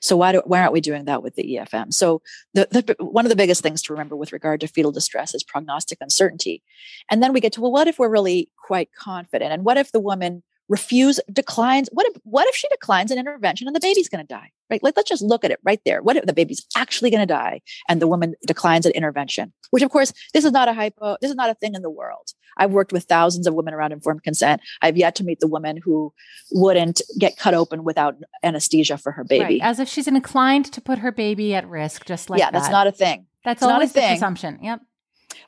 So 0.00 0.16
why 0.16 0.32
do, 0.32 0.42
why 0.44 0.60
aren't 0.60 0.72
we 0.72 0.80
doing 0.80 1.06
that 1.06 1.22
with 1.22 1.34
the 1.34 1.56
EFM? 1.56 1.92
So 1.92 2.22
the, 2.54 2.68
the, 2.70 3.04
one 3.04 3.24
of 3.24 3.30
the 3.30 3.36
biggest 3.36 3.62
things 3.62 3.82
to 3.82 3.92
remember 3.92 4.16
with 4.16 4.32
regard 4.32 4.60
to 4.60 4.68
fetal 4.68 4.92
distress 4.92 5.34
is 5.34 5.42
prognostic 5.42 5.98
uncertainty. 6.00 6.62
And 7.10 7.22
then 7.22 7.32
we 7.32 7.40
get 7.40 7.52
to, 7.54 7.60
well, 7.60 7.72
what 7.72 7.88
if 7.88 7.98
we're 7.98 8.08
really 8.08 8.48
quite 8.56 8.90
confident? 8.96 9.52
And 9.52 9.64
what 9.64 9.76
if 9.76 9.92
the 9.92 10.00
woman 10.00 10.42
refuse 10.68 11.20
declines 11.30 11.88
what 11.92 12.06
if 12.06 12.16
what 12.22 12.48
if 12.48 12.54
she 12.54 12.68
declines 12.68 13.10
an 13.10 13.18
intervention 13.18 13.66
and 13.66 13.74
the 13.74 13.80
baby's 13.80 14.08
going 14.08 14.24
to 14.24 14.34
die 14.34 14.50
right 14.72 14.82
like 14.82 14.96
let's 14.96 15.08
just 15.08 15.22
look 15.22 15.44
at 15.44 15.50
it 15.50 15.60
right 15.62 15.80
there 15.84 16.02
what 16.02 16.16
if 16.16 16.24
the 16.26 16.32
baby's 16.32 16.66
actually 16.76 17.10
going 17.10 17.20
to 17.20 17.26
die 17.26 17.60
and 17.88 18.02
the 18.02 18.08
woman 18.08 18.34
declines 18.46 18.86
an 18.86 18.92
intervention 18.92 19.52
which 19.70 19.82
of 19.82 19.90
course 19.90 20.12
this 20.34 20.44
is 20.44 20.52
not 20.52 20.68
a 20.68 20.72
hypo 20.72 21.16
this 21.20 21.30
is 21.30 21.36
not 21.36 21.50
a 21.50 21.54
thing 21.54 21.74
in 21.74 21.82
the 21.82 21.90
world 21.90 22.32
i've 22.56 22.72
worked 22.72 22.92
with 22.92 23.04
thousands 23.04 23.46
of 23.46 23.54
women 23.54 23.74
around 23.74 23.92
informed 23.92 24.22
consent 24.22 24.60
i've 24.80 24.96
yet 24.96 25.14
to 25.14 25.24
meet 25.24 25.40
the 25.40 25.46
woman 25.46 25.76
who 25.76 26.12
wouldn't 26.50 27.00
get 27.18 27.36
cut 27.36 27.54
open 27.54 27.84
without 27.84 28.16
anesthesia 28.42 28.98
for 28.98 29.12
her 29.12 29.24
baby 29.24 29.44
right. 29.44 29.60
as 29.62 29.78
if 29.78 29.88
she's 29.88 30.08
inclined 30.08 30.64
to 30.64 30.80
put 30.80 30.98
her 30.98 31.12
baby 31.12 31.54
at 31.54 31.68
risk 31.68 32.04
just 32.04 32.30
like 32.30 32.40
yeah 32.40 32.50
that. 32.50 32.60
that's 32.60 32.70
not 32.70 32.86
a 32.86 32.92
thing 32.92 33.26
that's 33.44 33.62
it's 33.62 33.70
always 33.70 33.88
not 33.88 33.90
a 33.90 33.94
the 33.94 34.00
thing. 34.00 34.16
assumption 34.16 34.58
yep 34.62 34.80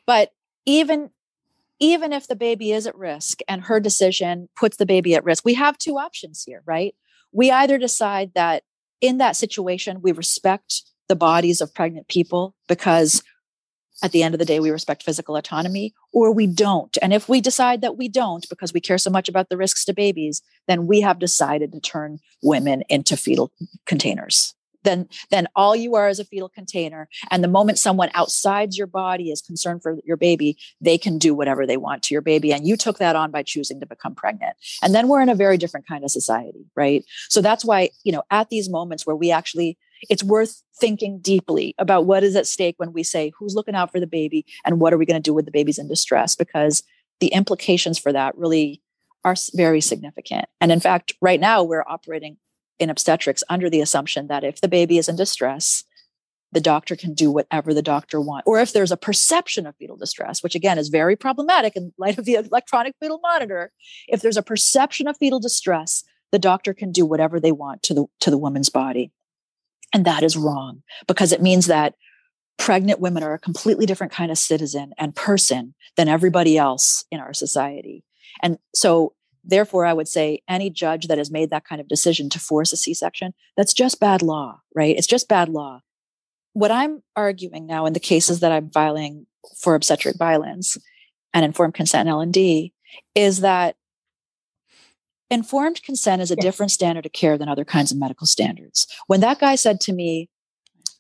but 0.07 0.31
even 0.67 1.11
even 1.81 2.13
if 2.13 2.27
the 2.27 2.37
baby 2.37 2.73
is 2.73 2.87
at 2.87 2.97
risk 2.97 3.41
and 3.49 3.63
her 3.63 3.81
decision 3.81 4.49
puts 4.57 4.77
the 4.77 4.87
baby 4.87 5.15
at 5.15 5.25
risk, 5.25 5.45
we 5.45 5.55
have 5.55 5.77
two 5.77 5.99
options 5.99 6.43
here, 6.45 6.63
right? 6.67 6.95
We 7.33 7.51
either 7.51 7.79
decide 7.79 8.33
that 8.35 8.63
in 9.05 9.19
that 9.19 9.37
situation, 9.37 10.01
we 10.01 10.13
respect 10.13 10.83
the 11.09 11.17
bodies 11.17 11.61
of 11.61 11.75
pregnant 11.75 12.09
people 12.09 12.55
because 12.69 13.23
at 14.03 14.13
the 14.13 14.23
end 14.23 14.35
of 14.35 14.39
the 14.39 14.47
day, 14.47 14.61
we 14.61 14.71
respect 14.71 15.03
physical 15.03 15.37
autonomy, 15.37 15.95
or 16.13 16.33
we 16.33 16.47
don't. 16.47 16.97
And 17.01 17.13
if 17.13 17.29
we 17.29 17.41
decide 17.41 17.81
that 17.83 17.97
we 17.97 18.09
don't 18.09 18.49
because 18.49 18.73
we 18.73 18.81
care 18.81 18.99
so 18.99 19.11
much 19.11 19.29
about 19.29 19.51
the 19.51 19.57
risks 19.57 19.85
to 19.85 19.93
babies, 19.93 20.43
then 20.67 20.87
we 20.87 21.01
have 21.03 21.19
decided 21.19 21.73
to 21.73 21.81
turn 21.81 22.19
women 22.43 22.83
into 22.89 23.17
fetal 23.17 23.53
containers 23.87 24.55
then 24.85 25.09
then 25.31 25.49
all 25.57 25.75
you 25.75 25.95
are 25.95 26.09
is 26.09 26.19
a 26.19 26.25
fetal 26.25 26.49
container. 26.49 27.09
And 27.31 27.43
the 27.43 27.49
moment 27.49 27.79
someone 27.79 28.11
outside 28.15 28.75
your 28.75 28.87
body 28.87 29.31
is 29.31 29.41
concerned 29.41 29.83
for 29.83 29.99
your 30.05 30.17
baby 30.17 30.57
they 30.81 30.99
can 30.99 31.19
do 31.19 31.35
whatever 31.35 31.67
they 31.67 31.77
want 31.77 32.03
to 32.05 32.15
your 32.15 32.23
baby. 32.23 32.53
And 32.53 32.67
you 32.67 32.77
took 32.77 32.99
that 32.99 33.17
on 33.17 33.31
by 33.31 33.43
choosing 33.43 33.81
to 33.81 33.87
become 33.87 34.15
pregnant. 34.15 34.57
And 34.83 34.95
then 34.95 35.09
we're 35.09 35.23
in 35.23 35.29
a 35.29 35.35
very 35.35 35.57
different 35.57 35.87
kind 35.87 36.05
of 36.05 36.11
society 36.11 36.67
right? 36.77 37.05
So 37.29 37.41
that's 37.41 37.65
why 37.65 37.91
you 38.05 38.13
know 38.13 38.23
at 38.31 38.51
these 38.51 38.69
moments 38.69 39.07
where 39.07 39.17
we 39.17 39.31
actually 39.31 39.79
it's 40.11 40.25
worth 40.25 40.63
thinking 40.77 41.19
deeply 41.21 41.75
about 41.79 42.07
what 42.07 42.25
is 42.25 42.37
at 42.37 42.47
stake 42.47 42.75
when 42.79 42.93
we 42.93 43.03
say 43.03 43.33
who's 43.39 43.55
looking 43.55 43.75
out 43.75 43.93
for 43.93 44.01
the 44.01 44.07
baby 44.07 44.45
and 44.65 44.81
what 44.81 44.93
are 44.93 44.99
we 44.99 45.07
going 45.07 45.21
to 45.21 45.31
do 45.31 45.35
with 45.35 45.45
the 45.45 45.51
babies 45.51 45.79
in 45.79 45.89
distress? 45.89 46.35
Because 46.35 46.83
the 47.21 47.29
implications 47.29 47.99
for 47.99 48.13
that 48.13 48.37
really 48.37 48.83
are 49.25 49.37
very 49.55 49.81
significant. 49.81 50.47
And 50.61 50.71
in 50.71 50.81
fact 50.81 51.13
right 51.21 51.41
now 51.41 51.63
we're 51.63 51.85
operating 51.87 52.37
in 52.79 52.91
obstetrics 52.91 53.45
under 53.49 53.71
the 53.71 53.81
assumption 53.81 54.27
that 54.29 54.45
if 54.45 54.61
the 54.61 54.69
baby 54.69 54.99
is 54.99 55.09
in 55.09 55.17
distress, 55.17 55.85
the 56.53 56.61
doctor 56.61 56.95
can 56.95 57.15
do 57.15 57.31
whatever 57.31 57.75
the 57.75 57.83
doctor 57.83 58.21
wants. 58.21 58.45
Or 58.47 58.61
if 58.61 58.73
there's 58.73 58.93
a 58.93 58.97
perception 58.97 59.67
of 59.67 59.75
fetal 59.77 59.97
distress, 59.97 60.43
which 60.43 60.55
again 60.55 60.79
is 60.79 60.89
very 60.89 61.17
problematic 61.17 61.77
in 61.77 61.93
light 61.99 62.17
of 62.17 62.25
the 62.25 62.35
electronic 62.53 62.95
fetal 63.01 63.21
monitor, 63.23 63.73
if 64.09 64.23
there's 64.23 64.37
a 64.37 64.43
perception 64.43 65.09
of 65.09 65.17
fetal 65.19 65.41
distress, 65.41 66.05
the 66.33 66.39
doctor 66.39 66.73
can 66.73 66.93
do 66.93 67.05
whatever 67.05 67.39
they 67.39 67.53
want 67.53 67.83
to 67.85 67.95
the 67.95 68.07
to 68.21 68.31
the 68.31 68.39
woman's 68.39 68.71
body. 68.71 69.13
And 69.93 70.05
that 70.05 70.23
is 70.23 70.37
wrong 70.37 70.83
because 71.07 71.33
it 71.33 71.43
means 71.43 71.67
that 71.67 71.95
pregnant 72.57 73.01
women 73.01 73.23
are 73.23 73.35
a 73.35 73.39
completely 73.39 73.87
different 73.87 74.13
kind 74.13 74.31
of 74.31 74.39
citizen 74.39 74.93
and 74.99 75.15
person 75.15 75.75
than 75.97 76.09
everybody 76.09 76.57
else 76.57 77.05
in 77.11 77.21
our 77.21 77.35
society. 77.35 78.05
And 78.43 78.59
so 78.75 79.15
therefore 79.45 79.85
i 79.85 79.93
would 79.93 80.09
say 80.09 80.43
any 80.49 80.71
judge 80.71 81.07
that 81.07 81.19
has 81.19 81.31
made 81.31 81.51
that 81.51 81.65
kind 81.65 81.81
of 81.81 81.89
decision 81.89 82.29
to 82.29 82.39
force 82.39 82.73
a 82.73 82.77
c-section 82.77 83.33
that's 83.57 83.75
just 83.75 84.01
bad 84.01 84.23
law 84.23 84.61
right? 84.75 84.97
It's 84.97 85.07
just 85.07 85.29
bad 85.29 85.49
law. 85.49 85.81
What 86.53 86.71
i'm 86.71 87.03
arguing 87.17 87.67
now 87.67 87.87
in 87.87 87.93
the 87.93 88.01
cases 88.01 88.41
that 88.41 88.53
i'm 88.53 88.71
filing 88.71 89.27
for 89.59 89.75
obstetric 89.75 90.17
violence 90.17 90.77
and 91.33 91.45
informed 91.45 91.75
consent 91.75 92.09
and 92.09 92.11
l&d 92.11 92.73
is 93.15 93.41
that 93.41 93.77
informed 95.31 95.83
consent 95.83 96.23
is 96.23 96.31
a 96.31 96.37
different 96.37 96.71
standard 96.71 97.07
of 97.07 97.13
care 97.13 97.37
than 97.37 97.49
other 97.49 97.65
kinds 97.65 97.91
of 97.91 97.99
medical 97.99 98.27
standards. 98.27 98.87
When 99.07 99.21
that 99.21 99.41
guy 99.41 99.57
said 99.57 99.81
to 99.81 99.93
me 99.93 100.29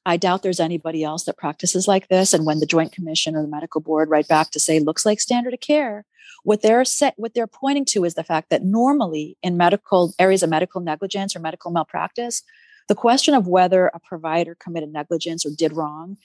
I 0.07 0.17
doubt 0.17 0.43
there's 0.43 0.61
anybody 0.61 1.03
else 1.03 1.25
that 1.25 1.39
practices 1.39 1.89
like 1.89 2.09
this. 2.09 2.35
And 2.35 2.45
when 2.45 2.61
the 2.61 2.67
Joint 2.67 2.93
Commission 2.93 3.35
or 3.35 3.43
the 3.43 3.49
medical 3.49 3.81
board 3.81 4.11
write 4.11 4.29
back 4.29 4.51
to 4.51 4.61
say 4.61 4.79
looks 4.79 5.07
like 5.07 5.21
standard 5.21 5.55
of 5.55 5.61
care, 5.61 6.05
what 6.43 6.61
they're 6.61 6.85
set, 6.85 7.15
what 7.17 7.33
they're 7.35 7.47
pointing 7.47 7.87
to 7.87 8.05
is 8.05 8.15
the 8.15 8.25
fact 8.25 8.51
that 8.51 8.63
normally 8.63 9.39
in 9.43 9.57
medical 9.57 10.15
areas 10.19 10.43
of 10.43 10.51
medical 10.51 10.81
negligence 10.81 11.35
or 11.35 11.41
medical 11.41 11.71
malpractice, 11.71 12.43
the 12.89 12.95
question 12.95 13.35
of 13.35 13.49
whether 13.49 13.87
a 13.89 14.01
provider 14.01 14.55
committed 14.55 14.93
negligence 14.93 15.47
or 15.47 15.51
did 15.57 15.73
wrong 15.73 16.19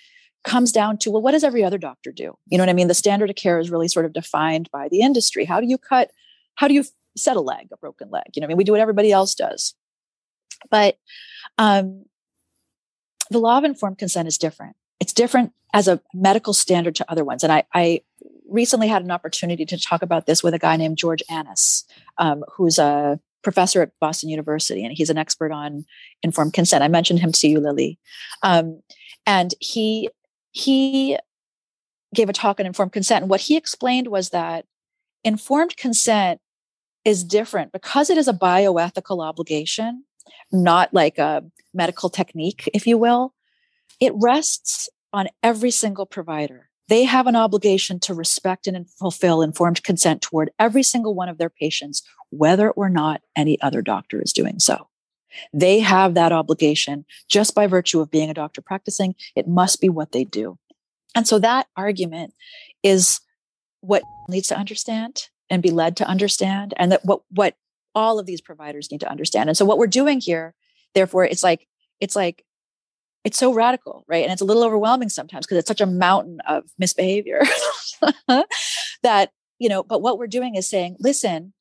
comes 0.43 0.71
down 0.71 0.97
to 0.97 1.11
well 1.11 1.21
what 1.21 1.31
does 1.31 1.43
every 1.43 1.63
other 1.63 1.77
doctor 1.77 2.11
do? 2.11 2.37
You 2.47 2.57
know 2.57 2.63
what 2.63 2.69
i 2.69 2.73
mean? 2.73 2.87
The 2.87 2.93
standard 2.93 3.29
of 3.29 3.35
care 3.35 3.59
is 3.59 3.69
really 3.69 3.87
sort 3.87 4.05
of 4.05 4.13
defined 4.13 4.69
by 4.71 4.89
the 4.89 5.01
industry. 5.01 5.45
How 5.45 5.61
do 5.61 5.67
you 5.67 5.77
cut 5.77 6.11
how 6.55 6.67
do 6.67 6.73
you 6.73 6.83
set 7.15 7.37
a 7.37 7.41
leg 7.41 7.69
a 7.71 7.77
broken 7.77 8.09
leg? 8.09 8.23
You 8.33 8.41
know 8.41 8.45
what 8.45 8.49
i 8.49 8.53
mean? 8.53 8.57
We 8.57 8.63
do 8.65 8.71
what 8.73 8.81
everybody 8.81 9.11
else 9.11 9.35
does. 9.35 9.73
But 10.69 10.97
um, 11.57 12.05
the 13.29 13.39
law 13.39 13.57
of 13.57 13.63
informed 13.63 13.97
consent 13.97 14.27
is 14.27 14.37
different. 14.37 14.75
It's 14.99 15.13
different 15.13 15.53
as 15.73 15.87
a 15.87 16.01
medical 16.13 16.53
standard 16.53 16.95
to 16.95 17.11
other 17.11 17.23
ones. 17.23 17.43
And 17.43 17.51
i, 17.51 17.63
I 17.73 18.01
recently 18.49 18.87
had 18.87 19.03
an 19.03 19.11
opportunity 19.11 19.65
to 19.65 19.79
talk 19.79 20.01
about 20.01 20.25
this 20.25 20.41
with 20.43 20.55
a 20.55 20.59
guy 20.59 20.75
named 20.75 20.97
george 20.97 21.21
annas 21.29 21.85
um, 22.17 22.43
who's 22.51 22.79
a 22.79 23.19
professor 23.43 23.81
at 23.83 23.91
boston 24.01 24.27
university 24.27 24.83
and 24.83 24.97
he's 24.97 25.11
an 25.11 25.17
expert 25.17 25.51
on 25.51 25.85
informed 26.23 26.53
consent. 26.53 26.83
I 26.83 26.87
mentioned 26.87 27.19
him 27.19 27.31
to 27.31 27.47
you 27.47 27.59
lillie. 27.59 27.99
Um, 28.43 28.81
and 29.25 29.53
he 29.59 30.09
he 30.51 31.17
gave 32.13 32.29
a 32.29 32.33
talk 32.33 32.59
on 32.59 32.65
informed 32.65 32.91
consent. 32.91 33.23
And 33.23 33.29
what 33.29 33.41
he 33.41 33.55
explained 33.55 34.07
was 34.07 34.29
that 34.29 34.65
informed 35.23 35.77
consent 35.77 36.41
is 37.05 37.23
different 37.23 37.71
because 37.71 38.09
it 38.09 38.17
is 38.17 38.27
a 38.27 38.33
bioethical 38.33 39.23
obligation, 39.23 40.05
not 40.51 40.93
like 40.93 41.17
a 41.17 41.43
medical 41.73 42.09
technique, 42.09 42.69
if 42.73 42.87
you 42.87 42.97
will. 42.97 43.33
It 43.99 44.13
rests 44.15 44.89
on 45.13 45.27
every 45.43 45.71
single 45.71 46.05
provider. 46.05 46.69
They 46.87 47.03
have 47.03 47.27
an 47.27 47.35
obligation 47.35 47.99
to 48.01 48.13
respect 48.13 48.65
and 48.65 48.89
fulfill 48.89 49.41
informed 49.41 49.83
consent 49.83 50.21
toward 50.21 50.51
every 50.57 50.83
single 50.83 51.13
one 51.13 51.29
of 51.29 51.37
their 51.37 51.49
patients, 51.49 52.01
whether 52.31 52.71
or 52.71 52.89
not 52.89 53.21
any 53.35 53.61
other 53.61 53.81
doctor 53.81 54.21
is 54.21 54.33
doing 54.33 54.59
so. 54.59 54.87
They 55.53 55.79
have 55.79 56.15
that 56.15 56.31
obligation 56.31 57.05
just 57.27 57.53
by 57.53 57.67
virtue 57.67 57.99
of 57.99 58.09
being 58.09 58.31
a 58.31 58.33
doctor 58.33 58.61
practicing. 58.61 59.13
It 59.35 59.47
must 59.47 59.79
be 59.79 59.89
what 59.89 60.11
they 60.11 60.23
do. 60.23 60.57
And 61.15 61.27
so 61.27 61.39
that 61.39 61.67
argument 61.77 62.33
is 62.83 63.19
what 63.81 64.03
needs 64.27 64.47
to 64.47 64.57
understand 64.57 65.29
and 65.49 65.61
be 65.61 65.71
led 65.71 65.97
to 65.97 66.07
understand 66.07 66.73
and 66.77 66.91
that 66.91 67.05
what 67.05 67.21
what 67.29 67.55
all 67.95 68.19
of 68.19 68.25
these 68.25 68.41
providers 68.41 68.91
need 68.91 69.01
to 69.01 69.09
understand. 69.09 69.49
And 69.49 69.57
so 69.57 69.65
what 69.65 69.77
we're 69.77 69.87
doing 69.87 70.19
here, 70.19 70.53
therefore, 70.93 71.25
it's 71.25 71.43
like 71.43 71.67
it's 71.99 72.15
like 72.15 72.45
it's 73.23 73.37
so 73.37 73.53
radical, 73.53 74.05
right? 74.07 74.23
And 74.23 74.31
it's 74.31 74.41
a 74.41 74.45
little 74.45 74.63
overwhelming 74.63 75.09
sometimes 75.09 75.45
because 75.45 75.57
it's 75.57 75.67
such 75.67 75.81
a 75.81 75.85
mountain 75.85 76.39
of 76.47 76.63
misbehavior 76.77 77.41
that, 79.03 79.31
you 79.59 79.67
know, 79.67 79.83
but 79.83 80.01
what 80.01 80.17
we're 80.17 80.27
doing 80.27 80.55
is 80.55 80.69
saying, 80.69 80.95
listen, 80.99 81.53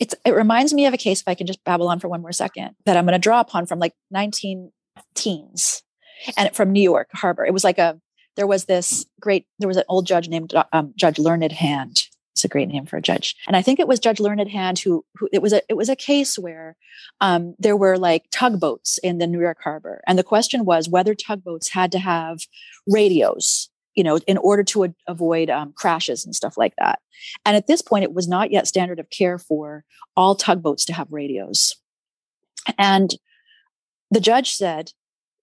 it's 0.00 0.14
it 0.24 0.34
reminds 0.34 0.72
me 0.72 0.86
of 0.86 0.94
a 0.94 0.96
case 0.96 1.20
if 1.20 1.28
i 1.28 1.34
can 1.34 1.46
just 1.46 1.62
babble 1.62 1.88
on 1.88 2.00
for 2.00 2.08
one 2.08 2.22
more 2.22 2.32
second 2.32 2.74
that 2.86 2.96
i'm 2.96 3.04
going 3.04 3.12
to 3.12 3.18
draw 3.18 3.38
upon 3.38 3.66
from 3.66 3.78
like 3.78 3.92
19 4.10 4.72
teens 5.14 5.82
and 6.36 6.52
from 6.56 6.72
new 6.72 6.82
york 6.82 7.08
harbor 7.12 7.44
it 7.44 7.52
was 7.52 7.62
like 7.62 7.78
a 7.78 8.00
there 8.36 8.46
was 8.46 8.64
this 8.64 9.04
great 9.20 9.46
there 9.58 9.68
was 9.68 9.76
an 9.76 9.84
old 9.88 10.06
judge 10.06 10.28
named 10.28 10.52
um, 10.72 10.92
judge 10.96 11.18
learned 11.18 11.52
hand 11.52 12.08
it's 12.40 12.44
a 12.44 12.48
great 12.48 12.68
name 12.68 12.86
for 12.86 12.96
a 12.96 13.02
judge 13.02 13.36
and 13.46 13.56
i 13.56 13.62
think 13.62 13.78
it 13.78 13.88
was 13.88 14.00
judge 14.00 14.20
learned 14.20 14.48
hand 14.48 14.78
who, 14.78 15.04
who 15.16 15.28
it 15.32 15.42
was 15.42 15.52
a 15.52 15.62
it 15.68 15.74
was 15.74 15.88
a 15.88 15.96
case 15.96 16.38
where 16.38 16.76
um, 17.20 17.54
there 17.58 17.76
were 17.76 17.98
like 17.98 18.24
tugboats 18.30 18.98
in 18.98 19.18
the 19.18 19.26
new 19.26 19.40
york 19.40 19.58
harbor 19.62 20.00
and 20.06 20.18
the 20.18 20.24
question 20.24 20.64
was 20.64 20.88
whether 20.88 21.14
tugboats 21.14 21.68
had 21.68 21.92
to 21.92 21.98
have 21.98 22.40
radios 22.86 23.68
you 23.96 24.04
know, 24.04 24.18
in 24.26 24.38
order 24.38 24.62
to 24.62 24.84
a- 24.84 24.94
avoid 25.08 25.50
um, 25.50 25.72
crashes 25.72 26.24
and 26.24 26.34
stuff 26.34 26.56
like 26.56 26.74
that. 26.78 27.00
And 27.44 27.56
at 27.56 27.66
this 27.66 27.82
point, 27.82 28.04
it 28.04 28.14
was 28.14 28.28
not 28.28 28.50
yet 28.50 28.68
standard 28.68 29.00
of 29.00 29.10
care 29.10 29.36
for 29.36 29.84
all 30.16 30.34
tugboats 30.34 30.84
to 30.86 30.92
have 30.92 31.12
radios. 31.12 31.74
And 32.78 33.14
the 34.10 34.20
judge 34.20 34.52
said, 34.52 34.92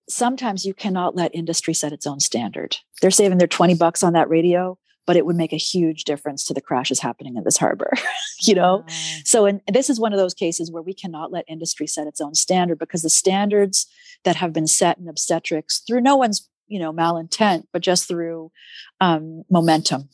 sometimes 0.10 0.66
you 0.66 0.74
cannot 0.74 1.16
let 1.16 1.36
industry 1.36 1.74
set 1.74 1.93
its 1.93 2.08
own 2.08 2.20
standard. 2.20 2.78
They're 3.02 3.12
saving 3.12 3.38
their 3.38 3.48
20 3.48 3.76
bucks 3.76 4.04
on 4.04 4.14
that 4.14 4.30
radio, 4.30 4.78
but 5.08 5.16
it 5.16 5.26
would 5.26 5.38
make 5.38 5.53
a 5.53 5.58
huge 5.58 6.03
difference 6.03 6.43
to 6.43 6.53
the 6.53 6.62
crashes 6.62 6.99
happening 6.99 7.38
in 7.38 7.43
this 7.45 7.58
harbor, 7.58 7.91
you 8.41 8.53
know? 8.53 8.86
So, 9.24 9.45
and 9.45 9.62
this 9.72 9.89
is 9.89 9.99
one 9.99 10.14
of 10.14 10.20
those 10.20 10.34
cases 10.34 10.70
where 10.70 10.84
we 10.84 10.93
cannot 10.93 11.32
let 11.32 11.45
industry 11.47 11.88
set 11.88 12.05
its 12.05 12.22
own 12.22 12.36
standard 12.36 12.78
because 12.78 13.01
the 13.01 13.10
standards 13.10 13.88
that 14.26 14.36
have 14.36 14.53
been 14.53 14.68
set 14.68 14.99
in 14.99 15.08
obstetrics 15.08 15.80
through 15.80 16.01
no 16.01 16.16
one's 16.16 16.47
you 16.68 16.80
know 16.80 16.91
malintent 16.91 17.64
but 17.72 17.82
just 17.82 18.08
through 18.08 18.51
um, 18.99 19.43
momentum 19.49 20.10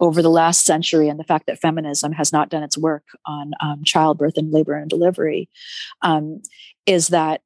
over 0.00 0.22
the 0.22 0.30
last 0.30 0.64
century 0.64 1.08
and 1.08 1.18
the 1.18 1.24
fact 1.24 1.46
that 1.46 1.58
feminism 1.58 2.12
has 2.12 2.32
not 2.32 2.50
done 2.50 2.62
its 2.62 2.78
work 2.78 3.02
on 3.26 3.50
um, 3.60 3.82
childbirth 3.84 4.36
and 4.36 4.52
labor 4.52 4.74
and 4.74 4.88
delivery 4.88 5.48
um, 6.02 6.40
is 6.86 7.08
that 7.08 7.42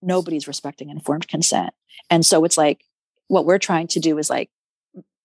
nobody's 0.00 0.46
respecting 0.46 0.90
informed 0.90 1.26
consent 1.26 1.74
and 2.08 2.24
so 2.24 2.44
it's 2.44 2.56
like 2.56 2.84
what 3.26 3.44
we're 3.44 3.58
trying 3.58 3.88
to 3.88 3.98
do 3.98 4.16
is 4.16 4.30
like 4.30 4.48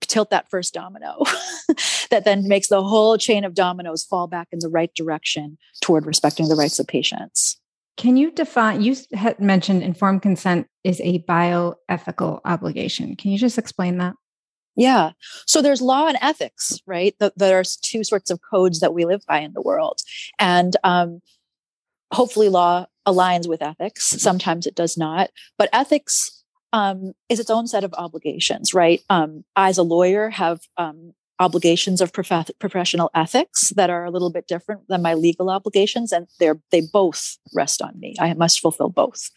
tilt 0.02 0.30
that 0.30 0.50
first 0.50 0.74
domino 0.74 1.18
that 2.10 2.24
then 2.26 2.48
makes 2.48 2.68
the 2.68 2.84
whole 2.84 3.18
chain 3.18 3.44
of 3.44 3.54
dominoes 3.54 4.04
fall 4.04 4.28
back 4.28 4.48
in 4.52 4.60
the 4.60 4.70
right 4.70 4.94
direction 4.96 5.58
toward 5.82 6.06
respecting 6.06 6.50
the 6.50 6.56
rights 6.56 6.80
of 6.80 6.88
patients 6.88 7.58
can 7.96 8.18
you 8.18 8.32
define, 8.32 8.82
you 8.82 8.96
had 9.14 9.40
mentioned 9.40 9.84
informed 9.84 10.22
consent 10.22 10.68
is 10.84 11.00
a 11.02 11.20
bioethical 11.20 12.42
obligation. 12.44 13.16
Can 13.16 13.32
you 13.32 13.38
just 13.38 13.58
explain 13.58 13.98
that? 14.00 14.16
Yeah. 14.76 15.12
So 15.46 15.62
there's 15.62 15.82
law 15.82 16.08
and 16.08 16.18
ethics, 16.20 16.80
right? 16.88 17.16
There 17.36 17.60
are 17.60 17.64
two 17.84 18.04
sorts 18.04 18.32
of 18.32 18.40
codes 18.50 18.80
that 18.80 18.94
we 18.94 19.06
live 19.06 19.22
by 19.28 19.40
in 19.40 19.54
the 19.54 19.62
world. 19.62 20.00
And 20.40 20.76
um, 20.84 21.22
hopefully, 22.12 22.50
law 22.50 22.88
aligns 23.08 23.48
with 23.48 23.62
ethics. 23.62 24.06
Sometimes 24.06 24.66
it 24.66 24.74
does 24.74 24.98
not. 24.98 25.30
But 25.60 25.70
ethics 25.72 26.43
um, 26.74 27.14
is 27.30 27.40
its 27.40 27.50
own 27.50 27.68
set 27.68 27.84
of 27.84 27.94
obligations, 27.94 28.74
right? 28.74 29.02
Um, 29.10 29.46
I, 29.56 29.70
as 29.70 29.78
a 29.78 29.84
lawyer, 29.84 30.30
have 30.32 30.60
um, 30.78 31.14
obligations 31.40 32.02
of 32.02 32.12
prof- 32.12 32.52
professional 32.60 33.10
ethics 33.16 33.70
that 33.76 33.90
are 33.90 34.06
a 34.06 34.12
little 34.12 34.32
bit 34.32 34.48
different 34.48 34.88
than 34.88 35.02
my 35.02 35.14
legal 35.14 35.50
obligations 35.50 36.12
and 36.12 36.28
they're 36.40 36.60
they 36.72 36.82
both 36.82 37.38
rest 37.54 37.82
on 37.82 38.00
me. 38.00 38.16
I 38.20 38.34
must 38.34 38.60
fulfill 38.60 38.90
both. 38.90 39.30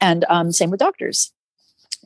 And 0.00 0.24
um, 0.28 0.52
same 0.52 0.70
with 0.70 0.80
doctors 0.80 1.32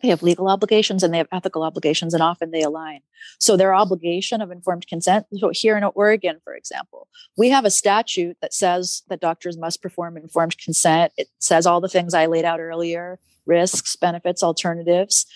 they 0.03 0.09
have 0.09 0.23
legal 0.23 0.49
obligations 0.49 1.03
and 1.03 1.13
they 1.13 1.19
have 1.19 1.29
ethical 1.33 1.63
obligations 1.63 2.15
and 2.15 2.23
often 2.23 2.51
they 2.51 2.63
align. 2.63 3.01
So 3.39 3.57
their 3.57 3.75
obligation 3.75 4.41
of 4.41 4.51
informed 4.51 4.87
consent 4.87 5.27
so 5.37 5.51
here 5.51 5.77
in 5.77 5.85
oregon 5.95 6.41
for 6.45 6.55
example 6.55 7.09
we 7.37 7.51
have 7.51 7.65
a 7.65 7.71
statute 7.71 8.37
that 8.41 8.55
says 8.55 9.03
that 9.09 9.21
doctors 9.21 9.57
must 9.57 9.83
perform 9.83 10.17
informed 10.17 10.59
consent. 10.59 11.13
It 11.17 11.29
says 11.39 11.67
all 11.67 11.81
the 11.81 11.89
things 11.89 12.15
i 12.15 12.27
laid 12.27 12.45
out 12.45 12.61
earlier 12.61 13.19
risks 13.47 13.97
benefits 13.97 14.43
alternatives 14.43 15.27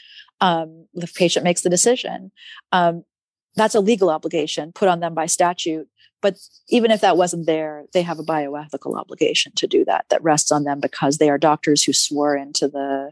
um, 0.41 0.87
the 0.95 1.07
patient 1.07 1.45
makes 1.45 1.63
the 1.63 1.71
decision. 1.71 2.31
Um, 2.73 3.05
that's 3.57 3.75
a 3.75 3.81
legal 3.81 4.11
obligation 4.11 4.73
put 4.73 4.89
on 4.89 5.01
them 5.01 5.15
by 5.15 5.27
statute 5.27 5.89
but 6.21 6.37
even 6.69 6.91
if 6.91 7.01
that 7.03 7.17
wasn't 7.17 7.47
there 7.47 7.85
they 7.93 8.03
have 8.03 8.19
a 8.19 8.25
bioethical 8.25 8.99
obligation 8.99 9.53
to 9.55 9.67
do 9.67 9.85
that 9.85 10.07
that 10.11 10.23
rests 10.23 10.51
on 10.51 10.65
them 10.65 10.81
because 10.81 11.19
they 11.19 11.31
are 11.31 11.39
doctors 11.39 11.83
who 11.83 11.93
swore 11.93 12.37
into 12.37 12.67
the 12.67 13.11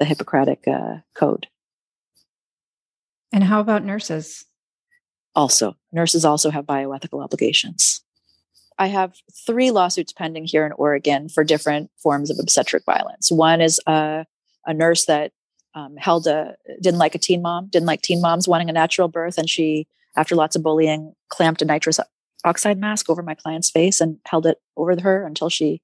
the 0.00 0.04
hippocratic 0.04 0.66
uh, 0.66 0.96
code. 1.14 1.46
And 3.32 3.44
how 3.44 3.60
about 3.60 3.84
nurses? 3.84 4.44
Also 5.36 5.76
nurses 5.92 6.24
also 6.24 6.50
have 6.50 6.64
bioethical 6.64 7.22
obligations. 7.22 8.02
I 8.78 8.86
have 8.86 9.14
three 9.46 9.70
lawsuits 9.70 10.12
pending 10.12 10.46
here 10.46 10.66
in 10.66 10.72
oregon 10.72 11.28
for 11.28 11.44
different 11.44 11.90
forms 12.02 12.30
of 12.30 12.38
obstetric 12.40 12.82
violence. 12.84 13.30
One 13.30 13.60
is 13.60 13.78
a, 13.86 14.24
a 14.66 14.74
nurse 14.74 15.04
that 15.04 15.32
um, 15.74 15.96
held 15.96 16.26
a 16.26 16.56
didn't 16.80 16.98
like 16.98 17.14
a 17.14 17.18
teen 17.18 17.42
mom, 17.42 17.68
didn't 17.68 17.86
like 17.86 18.02
teen 18.02 18.20
moms 18.20 18.48
wanting 18.48 18.70
a 18.70 18.72
natural 18.72 19.06
birth, 19.06 19.38
and 19.38 19.48
she, 19.48 19.86
after 20.16 20.34
lots 20.34 20.56
of 20.56 20.62
bullying, 20.62 21.14
clamped 21.28 21.62
a 21.62 21.64
nitrous 21.64 22.00
oxide 22.44 22.78
mask 22.78 23.08
over 23.08 23.22
my 23.22 23.34
client's 23.34 23.70
face 23.70 24.00
and 24.00 24.16
held 24.26 24.46
it 24.46 24.58
over 24.76 24.98
her 25.00 25.24
until 25.26 25.48
she 25.48 25.80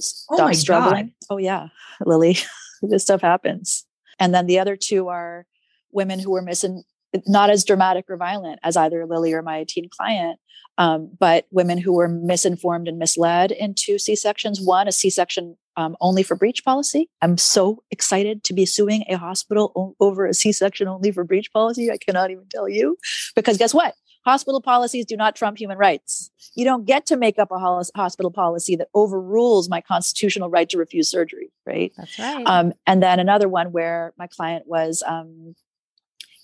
stopped 0.00 0.40
oh 0.40 0.52
struggling. 0.52 1.06
God. 1.06 1.12
Oh 1.30 1.36
yeah, 1.36 1.68
Lillie, 2.04 2.38
this 2.90 3.02
stuff 3.02 3.20
happens. 3.20 3.86
And 4.18 4.34
then 4.34 4.46
the 4.46 4.58
other 4.58 4.76
two 4.76 5.08
are 5.08 5.46
women 5.92 6.18
who 6.18 6.30
were 6.30 6.42
missing, 6.42 6.84
not 7.26 7.50
as 7.50 7.64
dramatic 7.64 8.06
or 8.08 8.16
violent 8.16 8.60
as 8.62 8.76
either 8.76 9.06
Lillie 9.06 9.32
or 9.32 9.42
my 9.42 9.64
teen 9.68 9.88
client, 9.88 10.38
um, 10.78 11.10
but 11.18 11.46
women 11.50 11.78
who 11.78 11.92
were 11.92 12.08
misinformed 12.08 12.88
and 12.88 12.98
misled 12.98 13.52
into 13.52 13.98
C 13.98 14.16
sections. 14.16 14.60
One, 14.60 14.88
a 14.88 14.92
C 14.92 15.10
section 15.10 15.56
um, 15.76 15.96
only 16.00 16.22
for 16.22 16.36
breech 16.36 16.64
policy. 16.64 17.08
I'm 17.22 17.38
so 17.38 17.82
excited 17.90 18.44
to 18.44 18.52
be 18.52 18.66
suing 18.66 19.04
a 19.08 19.16
hospital 19.16 19.72
o- 19.76 19.96
over 20.00 20.26
a 20.26 20.34
C 20.34 20.52
section 20.52 20.88
only 20.88 21.10
for 21.12 21.24
breech 21.24 21.52
policy. 21.52 21.90
I 21.90 21.98
cannot 21.98 22.30
even 22.30 22.46
tell 22.50 22.68
you 22.68 22.96
because 23.34 23.58
guess 23.58 23.74
what? 23.74 23.94
Hospital 24.24 24.60
policies 24.60 25.04
do 25.04 25.16
not 25.16 25.36
trump 25.36 25.58
human 25.58 25.76
rights. 25.76 26.30
You 26.54 26.64
don't 26.64 26.86
get 26.86 27.06
to 27.06 27.16
make 27.16 27.38
up 27.38 27.50
a 27.50 27.58
hospital 27.94 28.30
policy 28.30 28.74
that 28.76 28.88
overrules 28.94 29.68
my 29.68 29.80
constitutional 29.80 30.48
right 30.48 30.68
to 30.70 30.78
refuse 30.78 31.10
surgery, 31.10 31.52
right? 31.66 31.92
That's 31.96 32.18
right. 32.18 32.46
Um, 32.46 32.72
and 32.86 33.02
then 33.02 33.20
another 33.20 33.48
one 33.48 33.72
where 33.72 34.14
my 34.18 34.26
client 34.26 34.66
was, 34.66 35.02
um, 35.06 35.54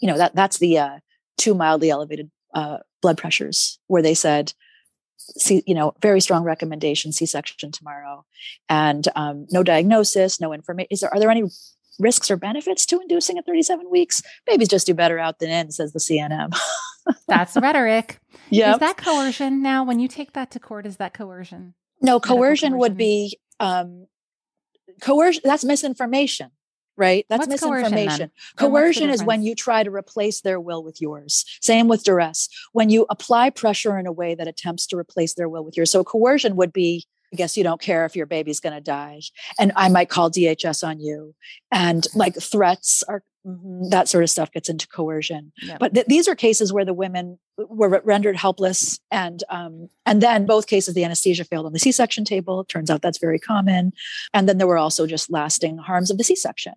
you 0.00 0.08
know, 0.08 0.18
that 0.18 0.34
that's 0.34 0.58
the 0.58 0.78
uh, 0.78 0.98
two 1.38 1.54
mildly 1.54 1.90
elevated 1.90 2.30
uh, 2.54 2.78
blood 3.00 3.16
pressures 3.16 3.78
where 3.86 4.02
they 4.02 4.14
said, 4.14 4.52
see, 5.16 5.62
you 5.66 5.74
know, 5.74 5.94
very 6.02 6.20
strong 6.20 6.44
recommendation, 6.44 7.12
C-section 7.12 7.72
tomorrow, 7.72 8.24
and 8.68 9.06
um, 9.14 9.46
no 9.50 9.62
diagnosis, 9.62 10.40
no 10.40 10.52
information. 10.52 10.88
Is 10.90 11.00
there 11.00 11.12
are 11.14 11.20
there 11.20 11.30
any 11.30 11.44
risks 12.00 12.30
or 12.30 12.36
benefits 12.36 12.86
to 12.86 13.00
inducing 13.00 13.38
at 13.38 13.46
37 13.46 13.90
weeks. 13.90 14.22
Babies 14.46 14.68
just 14.68 14.86
do 14.86 14.94
better 14.94 15.18
out 15.18 15.38
than 15.38 15.50
in, 15.50 15.70
says 15.70 15.92
the 15.92 15.98
CNM. 15.98 16.56
That's 17.28 17.56
rhetoric. 17.56 18.18
yeah. 18.50 18.74
Is 18.74 18.78
that 18.80 18.96
coercion 18.96 19.62
now? 19.62 19.84
When 19.84 19.98
you 19.98 20.08
take 20.08 20.32
that 20.32 20.50
to 20.52 20.60
court, 20.60 20.86
is 20.86 20.96
that 20.96 21.14
coercion? 21.14 21.74
No, 22.00 22.14
medical 22.14 22.36
coercion 22.36 22.78
would 22.78 22.96
be 22.96 23.38
um, 23.58 24.06
coercion. 25.00 25.42
That's 25.44 25.64
misinformation, 25.64 26.50
right? 26.96 27.26
That's 27.28 27.46
What's 27.46 27.62
misinformation. 27.62 28.30
The 28.56 28.68
Coercion 28.68 29.10
is 29.10 29.22
when 29.22 29.42
you 29.42 29.54
try 29.54 29.82
to 29.82 29.90
replace 29.90 30.40
their 30.40 30.60
will 30.60 30.82
with 30.82 31.00
yours. 31.00 31.44
Same 31.60 31.88
with 31.88 32.04
duress. 32.04 32.48
When 32.72 32.90
you 32.90 33.06
apply 33.10 33.50
pressure 33.50 33.98
in 33.98 34.06
a 34.06 34.12
way 34.12 34.34
that 34.34 34.48
attempts 34.48 34.86
to 34.88 34.96
replace 34.96 35.34
their 35.34 35.48
will 35.48 35.64
with 35.64 35.76
yours. 35.76 35.90
So 35.90 36.04
coercion 36.04 36.56
would 36.56 36.72
be, 36.72 37.06
I 37.32 37.36
guess 37.36 37.56
you 37.56 37.62
don't 37.64 37.80
care 37.80 38.04
if 38.04 38.16
your 38.16 38.26
baby's 38.26 38.60
going 38.60 38.74
to 38.74 38.80
die, 38.80 39.20
and 39.58 39.72
I 39.76 39.88
might 39.88 40.08
call 40.08 40.30
DHS 40.30 40.86
on 40.86 41.00
you, 41.00 41.34
and 41.70 42.06
like 42.14 42.34
threats 42.40 43.02
are. 43.08 43.22
mhm, 43.46 43.88
That 43.90 44.08
sort 44.08 44.24
of 44.24 44.30
stuff 44.30 44.50
gets 44.52 44.68
into 44.68 44.86
coercion, 44.88 45.52
but 45.78 45.94
th- 45.94 46.06
these 46.06 46.28
are 46.28 46.34
cases 46.34 46.72
where 46.72 46.84
the 46.84 46.92
women 46.92 47.38
were 47.56 48.02
rendered 48.04 48.36
helpless, 48.36 48.98
and 49.10 49.42
um, 49.48 49.88
and 50.04 50.20
then 50.20 50.44
both 50.46 50.66
cases 50.66 50.94
the 50.94 51.04
anesthesia 51.04 51.44
failed 51.44 51.66
on 51.66 51.72
the 51.72 51.78
C-section 51.78 52.24
table. 52.24 52.64
Turns 52.64 52.90
out 52.90 53.00
that's 53.02 53.18
very 53.18 53.38
common, 53.38 53.92
and 54.34 54.48
then 54.48 54.58
there 54.58 54.66
were 54.66 54.78
also 54.78 55.06
just 55.06 55.30
lasting 55.30 55.78
harms 55.78 56.10
of 56.10 56.18
the 56.18 56.24
C-section. 56.24 56.74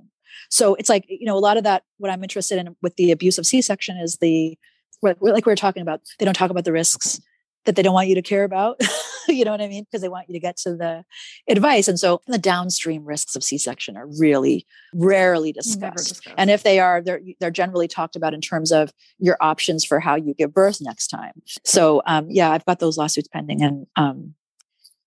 So 0.49 0.75
it's 0.75 0.89
like 0.89 1.05
you 1.07 1.25
know 1.25 1.37
a 1.37 1.45
lot 1.47 1.57
of 1.57 1.63
that. 1.63 1.83
What 1.97 2.11
I'm 2.11 2.23
interested 2.23 2.59
in 2.59 2.75
with 2.81 2.95
the 2.95 3.11
abuse 3.11 3.37
of 3.39 3.45
C-section 3.47 3.97
is 3.97 4.17
the 4.17 4.57
like 5.01 5.17
like 5.19 5.45
we 5.47 5.51
are 5.53 5.55
talking 5.65 5.81
about. 5.81 6.01
They 6.19 6.25
don't 6.25 6.35
talk 6.37 6.51
about 6.51 6.65
the 6.65 6.71
risks 6.71 7.19
that 7.65 7.75
they 7.75 7.81
don't 7.81 7.93
want 7.93 8.07
you 8.07 8.15
to 8.15 8.21
care 8.21 8.43
about. 8.43 8.81
you 9.27 9.45
know 9.45 9.51
what 9.51 9.61
I 9.61 9.67
mean? 9.67 9.83
Because 9.83 10.01
they 10.01 10.09
want 10.09 10.27
you 10.29 10.33
to 10.33 10.39
get 10.39 10.57
to 10.57 10.75
the 10.75 11.05
advice, 11.47 11.87
and 11.87 11.99
so 11.99 12.21
the 12.27 12.37
downstream 12.37 13.05
risks 13.05 13.35
of 13.35 13.43
C-section 13.43 13.97
are 13.97 14.07
really 14.19 14.65
rarely 14.93 15.51
discussed. 15.51 16.09
discussed. 16.09 16.35
And 16.37 16.49
if 16.49 16.63
they 16.63 16.79
are, 16.79 17.01
they're 17.01 17.21
they're 17.39 17.51
generally 17.51 17.87
talked 17.87 18.15
about 18.15 18.33
in 18.33 18.41
terms 18.41 18.71
of 18.71 18.91
your 19.19 19.37
options 19.41 19.85
for 19.85 19.99
how 19.99 20.15
you 20.15 20.33
give 20.33 20.53
birth 20.53 20.79
next 20.81 21.07
time. 21.07 21.41
So 21.63 22.01
um, 22.05 22.27
yeah, 22.29 22.51
I've 22.51 22.65
got 22.65 22.79
those 22.79 22.97
lawsuits 22.97 23.27
pending, 23.27 23.61
and 23.61 23.87
um, 23.95 24.35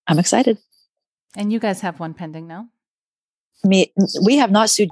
I'm 0.07 0.19
excited. 0.19 0.59
and 1.35 1.53
you 1.53 1.59
guys 1.59 1.81
have 1.81 2.01
one 2.01 2.15
pending 2.15 2.47
now. 2.47 2.69
Me, 3.65 3.93
we 4.25 4.37
have 4.37 4.51
not 4.51 4.71
sued. 4.71 4.91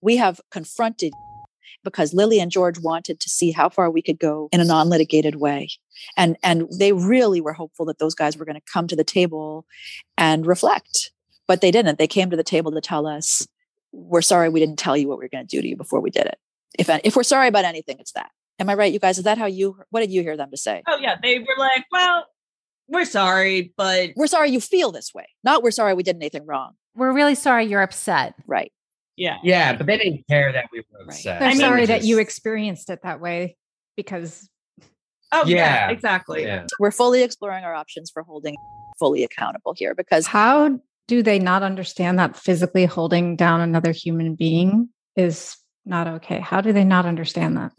We 0.00 0.16
have 0.16 0.40
confronted 0.50 1.12
because 1.84 2.14
Lillie 2.14 2.40
and 2.40 2.50
George 2.50 2.78
wanted 2.78 3.20
to 3.20 3.28
see 3.28 3.52
how 3.52 3.68
far 3.68 3.90
we 3.90 4.02
could 4.02 4.18
go 4.18 4.48
in 4.52 4.60
a 4.60 4.64
non-litigated 4.64 5.36
way, 5.36 5.68
and 6.16 6.36
and 6.42 6.66
they 6.78 6.92
really 6.92 7.40
were 7.40 7.52
hopeful 7.52 7.86
that 7.86 7.98
those 7.98 8.14
guys 8.14 8.36
were 8.36 8.44
going 8.44 8.56
to 8.60 8.72
come 8.72 8.86
to 8.88 8.96
the 8.96 9.04
table 9.04 9.66
and 10.16 10.46
reflect, 10.46 11.12
but 11.46 11.60
they 11.60 11.70
didn't. 11.70 11.98
They 11.98 12.06
came 12.06 12.30
to 12.30 12.36
the 12.36 12.44
table 12.44 12.72
to 12.72 12.80
tell 12.80 13.06
us, 13.06 13.46
"We're 13.92 14.22
sorry, 14.22 14.48
we 14.48 14.60
didn't 14.60 14.78
tell 14.78 14.96
you 14.96 15.08
what 15.08 15.18
we 15.18 15.24
were 15.24 15.30
going 15.30 15.46
to 15.46 15.56
do 15.56 15.62
to 15.62 15.68
you 15.68 15.76
before 15.76 16.00
we 16.00 16.10
did 16.10 16.26
it. 16.26 16.38
If 16.78 16.88
if 17.04 17.16
we're 17.16 17.22
sorry 17.22 17.48
about 17.48 17.64
anything, 17.64 17.96
it's 17.98 18.12
that." 18.12 18.30
Am 18.58 18.70
I 18.70 18.74
right, 18.74 18.92
you 18.92 18.98
guys? 18.98 19.18
Is 19.18 19.24
that 19.24 19.36
how 19.36 19.46
you? 19.46 19.76
What 19.90 20.00
did 20.00 20.10
you 20.10 20.22
hear 20.22 20.36
them 20.36 20.50
to 20.50 20.56
say? 20.56 20.82
Oh 20.88 20.98
yeah, 20.98 21.16
they 21.22 21.38
were 21.38 21.56
like, 21.58 21.84
"Well, 21.92 22.26
we're 22.88 23.04
sorry, 23.04 23.72
but 23.76 24.10
We're 24.16 24.26
sorry 24.26 24.50
you 24.50 24.60
feel 24.60 24.92
this 24.92 25.12
way. 25.12 25.26
Not 25.42 25.62
we're 25.62 25.70
sorry 25.70 25.94
we 25.94 26.02
did 26.02 26.16
anything 26.16 26.46
wrong. 26.46 26.74
We're 26.94 27.12
really 27.12 27.34
sorry 27.34 27.64
you're 27.66 27.82
upset. 27.82 28.34
Right. 28.46 28.72
Yeah, 29.16 29.38
Yeah, 29.42 29.76
but 29.76 29.86
they 29.86 29.96
didn't 29.98 30.26
care 30.28 30.52
that 30.52 30.66
we 30.72 30.80
were 30.80 30.98
Right. 31.00 31.08
upset. 31.08 31.38
They're 31.40 31.48
I 31.48 31.52
mean, 31.52 31.60
sorry 31.60 31.80
They 31.86 31.94
that 31.98 32.04
you 32.04 32.18
experienced 32.18 32.90
it 32.90 33.00
that 33.02 33.20
way 33.20 33.56
because 33.96 34.48
oh 35.32 35.44
yeah, 35.46 35.88
Yeah. 35.88 35.90
exactly." 35.90 36.42
Yeah. 36.44 36.66
We're 36.78 36.90
fully 36.90 37.22
exploring 37.22 37.64
our 37.64 37.74
options 37.74 38.10
for 38.10 38.22
holding 38.22 38.56
fully 38.98 39.24
accountable 39.24 39.74
here 39.76 39.94
because 39.94 40.26
how 40.26 40.78
do 41.08 41.22
they 41.22 41.38
not 41.38 41.62
understand 41.62 42.18
that 42.18 42.36
physically 42.36 42.84
holding 42.86 43.36
down 43.36 43.60
another 43.60 43.92
human 43.92 44.34
being 44.34 44.88
is 45.16 45.56
not 45.84 46.06
okay? 46.08 46.40
How 46.40 46.60
do 46.60 46.72
they 46.72 46.84
not 46.84 47.06
understand 47.06 47.56
that? 47.56 47.72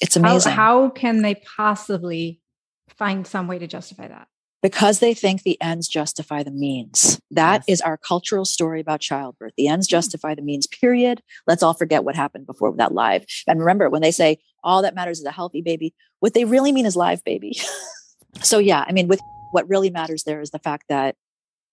it's 0.00 0.16
How, 0.16 0.20
amazing. 0.20 0.52
how 0.52 0.88
can 0.90 1.22
they 1.22 1.36
possibly 1.56 2.40
find 2.88 3.24
some 3.26 3.46
way 3.46 3.58
to 3.60 3.66
justify 3.68 4.08
that? 4.08 4.26
Because 4.62 5.00
they 5.00 5.12
think 5.12 5.42
the 5.42 5.60
ends 5.60 5.88
justify 5.88 6.42
the 6.42 6.50
means. 6.52 7.20
That 7.30 7.64
is 7.66 7.80
Yes. 7.80 7.80
our 7.80 7.96
cultural 7.96 8.44
story 8.44 8.80
about 8.80 9.00
childbirth. 9.00 9.54
The 9.56 9.68
ends 9.68 9.88
hmm. 9.88 9.92
justify 9.92 10.34
the 10.34 10.42
means, 10.42 10.66
period. 10.66 11.22
Let's 11.46 11.62
all 11.62 11.74
forget 11.74 12.04
what 12.04 12.14
happened 12.14 12.46
before 12.46 12.74
that 12.76 12.94
live. 12.94 13.24
And 13.46 13.60
remember, 13.60 13.90
when 13.90 14.02
they 14.02 14.12
say 14.12 14.38
all 14.62 14.82
that 14.82 14.94
matters 14.94 15.18
is 15.18 15.24
a 15.26 15.32
healthy 15.32 15.62
baby, 15.62 15.94
what 16.20 16.34
they 16.34 16.44
really 16.44 16.72
mean 16.72 16.86
is 16.86 16.96
live 16.96 17.24
baby. 17.24 17.58
so, 18.42 18.58
yeah, 18.58 18.84
I 18.86 18.92
mean, 18.92 19.08
with 19.08 19.20
what 19.50 19.68
really 19.68 19.90
matters 19.90 20.22
there 20.24 20.40
is 20.40 20.50
the 20.50 20.58
fact 20.58 20.84
that 20.88 21.16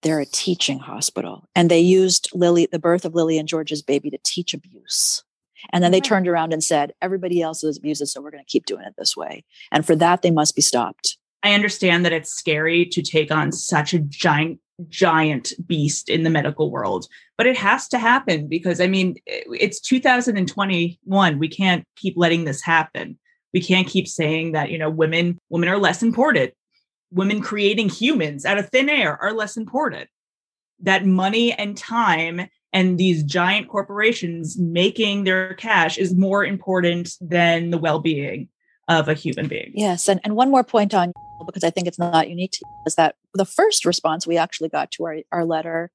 they're 0.02 0.20
a 0.20 0.26
teaching 0.26 0.80
hospital 0.80 1.48
and 1.56 1.70
they 1.70 1.80
used 1.80 2.30
Lillie, 2.34 2.68
the 2.72 2.80
birth 2.80 3.06
of 3.06 3.16
Lillie 3.16 3.38
and 3.38 3.48
George's 3.48 3.82
baby 3.82 4.10
to 4.10 4.18
teach 4.24 4.54
abuse. 4.54 5.24
And 5.72 5.84
then 5.84 5.92
they 5.92 6.00
turned 6.00 6.28
around 6.28 6.54
and 6.54 6.64
said, 6.64 6.94
everybody 7.02 7.42
else 7.42 7.64
is 7.64 7.78
abusive, 7.78 8.08
so 8.08 8.22
we're 8.22 8.32
going 8.32 8.44
to 8.44 8.50
keep 8.50 8.66
doing 8.66 8.86
it 8.86 8.94
this 8.98 9.18
way. 9.18 9.44
And 9.72 9.86
for 9.86 9.96
that, 9.98 10.22
they 10.22 10.32
must 10.32 10.56
be 10.56 10.62
stopped. 10.62 11.18
I 11.44 11.54
understand 11.54 12.06
that 12.06 12.14
it's 12.14 12.34
scary 12.34 12.86
to 12.88 13.02
take 13.02 13.32
on 13.32 13.52
such 13.52 13.94
a 13.94 14.00
giant 14.00 14.60
giant 14.88 15.52
beast 15.68 16.08
in 16.08 16.24
the 16.24 16.30
medical 16.30 16.72
world 16.72 17.06
but 17.38 17.46
it 17.46 17.58
has 17.58 17.90
to 17.90 18.00
happen 18.00 18.48
because 18.48 18.80
i 18.80 18.88
mean 18.88 19.14
it's 19.28 19.82
2021 19.82 21.38
we 21.38 21.50
can't 21.50 21.84
keep 22.00 22.16
letting 22.18 22.46
this 22.46 22.62
happen. 22.62 23.18
We 23.54 23.62
can't 23.62 23.88
keep 23.88 24.08
saying 24.08 24.54
that 24.54 24.70
you 24.70 24.78
know 24.78 24.90
women 24.90 25.40
women 25.50 25.70
are 25.70 25.78
less 25.78 26.02
important. 26.02 26.54
Women 27.12 27.42
creating 27.42 27.90
humans 27.90 28.46
out 28.46 28.60
of 28.60 28.70
thin 28.70 28.90
air 28.90 29.18
are 29.22 29.34
less 29.34 29.58
important. 29.58 30.10
That 30.82 31.06
money 31.06 31.54
and 31.54 31.76
time 31.76 32.48
and 32.72 32.98
these 33.00 33.24
giant 33.24 33.68
corporations 33.68 34.58
making 34.60 35.24
their 35.24 35.56
cash 35.56 35.98
is 35.98 36.14
more 36.14 36.46
important 36.46 37.16
than 37.20 37.72
the 37.72 37.80
well-being 37.80 38.48
of 38.88 39.10
a 39.10 39.16
human 39.16 39.48
being. 39.48 39.72
Yes, 39.74 40.08
and, 40.08 40.20
and 40.24 40.36
one 40.36 40.52
more 40.52 40.64
point 40.64 40.94
on 40.94 41.12
because 41.46 41.64
I 41.64 41.70
think 41.70 41.88
it's 41.88 42.00
not 42.00 42.30
unique 42.30 42.52
to 42.54 42.60
you, 42.62 42.84
is 42.86 42.96
that 42.96 43.16
the 43.34 43.46
first 43.46 43.86
response 43.86 44.26
we 44.26 44.38
actually 44.38 44.70
got 44.70 44.92
to 44.92 45.06
our, 45.06 45.18
our 45.32 45.46
letter 45.46 45.92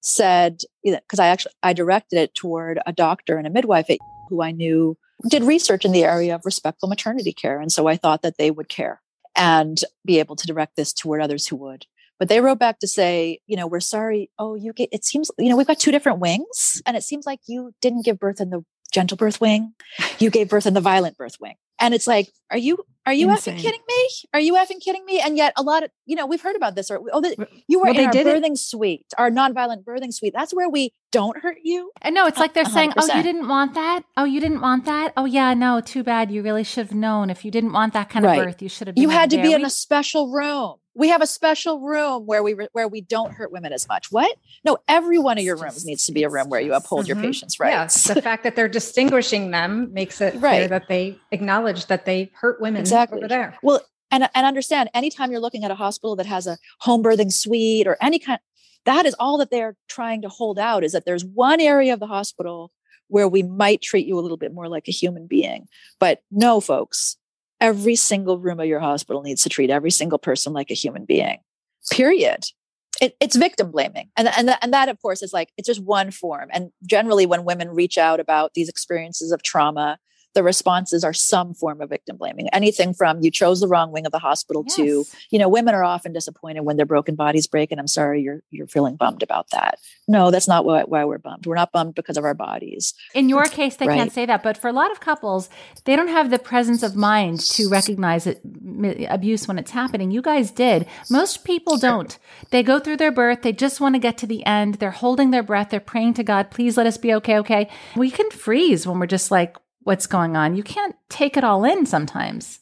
said 0.00 0.60
because 0.82 1.18
I 1.18 1.28
actually 1.28 1.52
I 1.62 1.72
directed 1.72 2.18
it 2.18 2.34
toward 2.34 2.78
a 2.86 2.92
doctor 2.92 3.38
and 3.38 3.46
a 3.46 3.50
midwife 3.50 3.88
at, 3.88 3.98
who 4.28 4.42
I 4.42 4.50
knew 4.50 4.96
did 5.28 5.42
research 5.42 5.84
in 5.84 5.92
the 5.92 6.04
area 6.04 6.34
of 6.34 6.42
respectful 6.44 6.88
maternity 6.88 7.32
care, 7.32 7.60
and 7.60 7.72
so 7.72 7.86
I 7.86 7.96
thought 7.96 8.22
that 8.22 8.36
they 8.38 8.50
would 8.50 8.68
care 8.68 9.00
and 9.36 9.80
be 10.04 10.18
able 10.18 10.36
to 10.36 10.46
direct 10.46 10.76
this 10.76 10.92
toward 10.92 11.20
others 11.20 11.46
who 11.46 11.56
would. 11.56 11.86
But 12.18 12.28
they 12.28 12.40
wrote 12.40 12.60
back 12.60 12.78
to 12.78 12.86
say, 12.86 13.40
you 13.46 13.56
know, 13.56 13.66
we're 13.66 13.80
sorry. 13.80 14.30
Oh, 14.38 14.54
you 14.54 14.72
get. 14.72 14.88
It 14.92 15.04
seems 15.04 15.30
you 15.38 15.48
know 15.48 15.56
we've 15.56 15.66
got 15.66 15.80
two 15.80 15.90
different 15.90 16.20
wings, 16.20 16.82
and 16.86 16.96
it 16.96 17.02
seems 17.02 17.26
like 17.26 17.40
you 17.46 17.72
didn't 17.80 18.04
give 18.04 18.18
birth 18.18 18.40
in 18.40 18.50
the 18.50 18.64
gentle 18.92 19.16
birth 19.16 19.40
wing. 19.40 19.74
You 20.18 20.30
gave 20.30 20.48
birth 20.48 20.66
in 20.66 20.74
the 20.74 20.80
violent 20.80 21.16
birth 21.16 21.36
wing. 21.40 21.56
And 21.80 21.92
it's 21.94 22.06
like, 22.06 22.32
are 22.50 22.58
you 22.58 22.78
are 23.06 23.12
you 23.12 23.30
Insane. 23.30 23.56
effing 23.56 23.60
kidding 23.60 23.80
me? 23.86 24.08
Are 24.32 24.40
you 24.40 24.54
effing 24.54 24.80
kidding 24.80 25.04
me? 25.04 25.20
And 25.20 25.36
yet, 25.36 25.52
a 25.56 25.62
lot 25.62 25.82
of 25.82 25.90
you 26.06 26.16
know, 26.16 26.24
we've 26.26 26.40
heard 26.40 26.56
about 26.56 26.74
this. 26.74 26.90
Or 26.90 27.00
oh, 27.12 27.20
the, 27.20 27.46
you 27.68 27.78
were 27.78 27.84
Well, 27.86 27.90
in 27.90 27.96
they 27.98 28.04
our 28.06 28.12
did 28.12 28.26
it- 28.26 28.42
birthing 28.42 28.56
suite, 28.56 29.04
our 29.18 29.30
nonviolent 29.30 29.84
birthing 29.84 30.12
suite. 30.14 30.32
That's 30.34 30.54
where 30.54 30.68
we 30.70 30.92
don't 31.12 31.36
hurt 31.42 31.58
you. 31.62 31.90
And 32.00 32.14
no, 32.14 32.26
it's 32.26 32.38
like 32.38 32.54
they're 32.54 32.62
A 32.64 32.70
saying, 32.70 32.92
"Oh, 32.96 33.14
you 33.16 33.22
didn't 33.22 33.46
want 33.48 33.74
that. 33.74 34.04
Oh, 34.16 34.24
you 34.24 34.40
didn't 34.40 34.60
want 34.62 34.84
that. 34.86 35.12
Oh, 35.16 35.26
yeah, 35.26 35.52
no, 35.54 35.80
too 35.80 36.02
bad. 36.02 36.30
You 36.30 36.42
really 36.42 36.64
should 36.64 36.86
have 36.86 36.94
known. 36.96 37.28
If 37.28 37.44
you 37.44 37.50
didn't 37.50 37.72
want 37.72 37.92
that 37.92 38.08
kind 38.08 38.24
Right. 38.24 38.38
of 38.38 38.44
birth, 38.46 38.62
you 38.62 38.68
should 38.70 38.86
have. 38.86 38.94
Been 38.96 39.02
You 39.02 39.10
had 39.10 39.28
to 39.30 39.36
there. 39.36 39.44
be 39.44 39.52
in 39.52 39.60
We- 39.62 39.66
a 39.66 39.70
special 39.70 40.32
room. 40.32 40.76
We 40.96 41.08
have 41.08 41.22
a 41.22 41.26
special 41.26 41.80
room 41.80 42.24
where 42.26 42.42
we 42.42 42.54
re- 42.54 42.68
where 42.72 42.86
we 42.88 43.00
don't 43.00 43.32
hurt 43.32 43.50
women 43.50 43.72
as 43.72 43.88
much. 43.88 44.12
What? 44.12 44.36
No, 44.64 44.78
every 44.86 45.18
one 45.18 45.38
of 45.38 45.44
your 45.44 45.56
rooms 45.56 45.84
needs 45.84 46.06
to 46.06 46.12
be 46.12 46.22
a 46.22 46.28
room 46.28 46.48
where 46.48 46.60
you 46.60 46.72
uphold 46.74 47.08
your 47.08 47.16
Mhm. 47.16 47.22
patients' 47.22 47.56
Yes, 47.60 48.04
the 48.04 48.22
fact 48.22 48.44
that 48.44 48.54
they're 48.56 48.68
distinguishing 48.68 49.50
them 49.50 49.92
makes 49.92 50.20
it 50.20 50.32
clear 50.32 50.42
Right. 50.42 50.70
that 50.70 50.88
they 50.88 51.18
acknowledge 51.32 51.86
that 51.86 52.04
they 52.04 52.30
hurt 52.34 52.60
women 52.60 52.80
Exactly. 52.80 53.18
over 53.18 53.28
there. 53.28 53.58
Well, 53.62 53.80
and 54.10 54.28
and 54.34 54.46
understand 54.46 54.90
anytime 54.94 55.30
you're 55.32 55.40
looking 55.40 55.64
at 55.64 55.70
a 55.70 55.74
hospital 55.74 56.14
that 56.16 56.26
has 56.26 56.46
a 56.46 56.58
home 56.80 57.02
birthing 57.02 57.32
suite 57.32 57.86
or 57.86 57.96
any 58.00 58.18
kind 58.18 58.38
that 58.84 59.06
is 59.06 59.14
all 59.18 59.38
that 59.38 59.50
they're 59.50 59.76
trying 59.88 60.20
to 60.22 60.28
hold 60.28 60.58
out 60.58 60.84
is 60.84 60.92
that 60.92 61.06
there's 61.06 61.24
one 61.24 61.58
area 61.58 61.94
of 61.94 62.00
the 62.00 62.06
hospital 62.06 62.70
where 63.08 63.26
we 63.26 63.42
might 63.42 63.80
treat 63.80 64.06
you 64.06 64.18
a 64.18 64.20
little 64.20 64.36
bit 64.36 64.52
more 64.52 64.68
like 64.68 64.86
a 64.88 64.92
human 64.92 65.26
being. 65.26 65.66
But 65.98 66.20
no, 66.30 66.60
folks, 66.60 67.16
every 67.64 67.96
single 67.96 68.38
room 68.38 68.60
of 68.60 68.66
your 68.66 68.80
hospital 68.80 69.22
needs 69.22 69.42
to 69.42 69.48
treat 69.48 69.70
every 69.70 69.90
single 69.90 70.18
person 70.18 70.52
like 70.52 70.70
a 70.70 70.74
human 70.74 71.06
being. 71.06 71.38
Period. 71.90 72.44
It, 73.00 73.16
it's 73.20 73.36
victim 73.36 73.70
blaming. 73.70 74.10
And, 74.18 74.28
and, 74.28 74.54
and 74.60 74.72
that, 74.74 74.90
of 74.90 75.00
course, 75.00 75.22
is 75.22 75.32
like, 75.32 75.48
it's 75.56 75.66
just 75.66 75.82
one 75.82 76.10
form. 76.10 76.50
And 76.52 76.70
generally, 76.86 77.24
when 77.24 77.46
women 77.46 77.70
reach 77.70 77.96
out 77.96 78.20
about 78.20 78.52
these 78.54 78.68
experiences 78.68 79.32
of 79.32 79.42
trauma, 79.42 79.98
the 80.34 80.42
responses 80.42 81.04
are 81.04 81.12
some 81.12 81.54
form 81.54 81.80
of 81.80 81.88
victim 81.90 82.16
blaming. 82.16 82.48
Anything 82.52 82.92
from 82.94 83.20
you 83.22 83.30
chose 83.30 83.60
the 83.60 83.68
wrong 83.68 83.92
wing 83.92 84.06
of 84.06 84.12
the 84.12 84.18
hospital 84.18 84.64
Yes. 84.66 84.76
to, 84.76 85.04
you 85.30 85.38
know, 85.38 85.48
women 85.48 85.74
are 85.74 85.84
often 85.84 86.12
disappointed 86.12 86.60
when 86.64 86.76
their 86.76 86.86
broken 86.86 87.14
bodies 87.14 87.46
break. 87.46 87.70
And 87.70 87.80
I'm 87.80 87.86
sorry 87.88 88.22
you're 88.22 88.42
you're 88.50 88.66
feeling 88.66 88.96
bummed 88.96 89.22
about 89.22 89.50
that. 89.50 89.78
No, 90.06 90.30
that's 90.30 90.46
not 90.48 90.64
why, 90.64 90.82
why 90.82 91.04
we're 91.04 91.18
bummed. 91.18 91.46
We're 91.46 91.54
not 91.54 91.72
bummed 91.72 91.94
because 91.94 92.16
of 92.16 92.24
our 92.24 92.34
bodies. 92.34 92.92
In 93.14 93.28
your 93.28 93.44
case, 93.44 93.76
they 93.76 93.86
Right. 93.86 93.96
can't 93.98 94.12
say 94.12 94.26
that, 94.26 94.42
but 94.42 94.56
for 94.56 94.68
a 94.68 94.72
lot 94.72 94.90
of 94.92 95.00
couples, 95.00 95.48
they 95.84 95.96
don't 95.96 96.08
have 96.08 96.30
the 96.30 96.38
presence 96.38 96.82
of 96.82 96.94
mind 96.96 97.40
to 97.40 97.68
recognize 97.68 98.26
it, 98.26 98.40
abuse 99.08 99.48
when 99.48 99.58
it's 99.58 99.70
happening. 99.70 100.10
You 100.10 100.22
guys 100.22 100.50
did. 100.50 100.86
Most 101.10 101.44
people 101.44 101.76
don't. 101.78 102.18
They 102.50 102.62
go 102.62 102.78
through 102.78 102.98
their 102.98 103.12
birth, 103.12 103.42
they 103.42 103.52
just 103.52 103.80
want 103.80 103.94
to 103.94 103.98
get 103.98 104.18
to 104.18 104.26
the 104.26 104.44
end. 104.46 104.74
They're 104.76 104.90
holding 104.90 105.30
their 105.30 105.42
breath, 105.42 105.70
they're 105.70 105.80
praying 105.80 106.14
to 106.14 106.22
God, 106.24 106.50
please 106.50 106.76
let 106.76 106.86
us 106.86 106.96
be 106.98 107.14
okay, 107.14 107.38
okay. 107.38 107.68
We 107.96 108.10
can 108.10 108.30
freeze 108.30 108.86
when 108.86 108.98
we're 108.98 109.06
just 109.06 109.30
like, 109.30 109.56
what's 109.84 110.06
going 110.06 110.36
on? 110.36 110.56
You 110.56 110.62
can't 110.62 110.96
take 111.08 111.36
it 111.36 111.44
all 111.44 111.64
in 111.64 111.86
sometimes. 111.86 112.60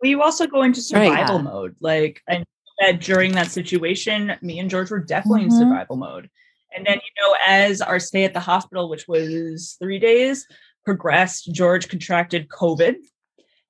Well, 0.00 0.08
you 0.10 0.22
also 0.22 0.46
go 0.46 0.62
into 0.62 0.80
Right. 0.92 1.08
survival 1.08 1.40
mode. 1.40 1.76
Like 1.80 2.22
I 2.28 2.38
know 2.38 2.44
that 2.80 3.00
during 3.00 3.32
that 3.32 3.50
situation, 3.50 4.32
me 4.40 4.58
and 4.58 4.70
George 4.70 4.90
were 4.90 4.98
definitely 5.00 5.42
Mhm. 5.42 5.44
in 5.44 5.50
survival 5.50 5.96
mode. 5.96 6.30
And 6.74 6.86
then, 6.86 6.94
you 6.94 7.22
know, 7.22 7.36
as 7.46 7.80
our 7.82 7.98
stay 7.98 8.24
at 8.24 8.32
the 8.32 8.40
hospital, 8.40 8.88
which 8.88 9.08
was 9.08 9.76
three 9.80 9.98
days, 9.98 10.46
progressed, 10.84 11.52
George 11.52 11.88
contracted 11.88 12.48
COVID. 12.48 12.96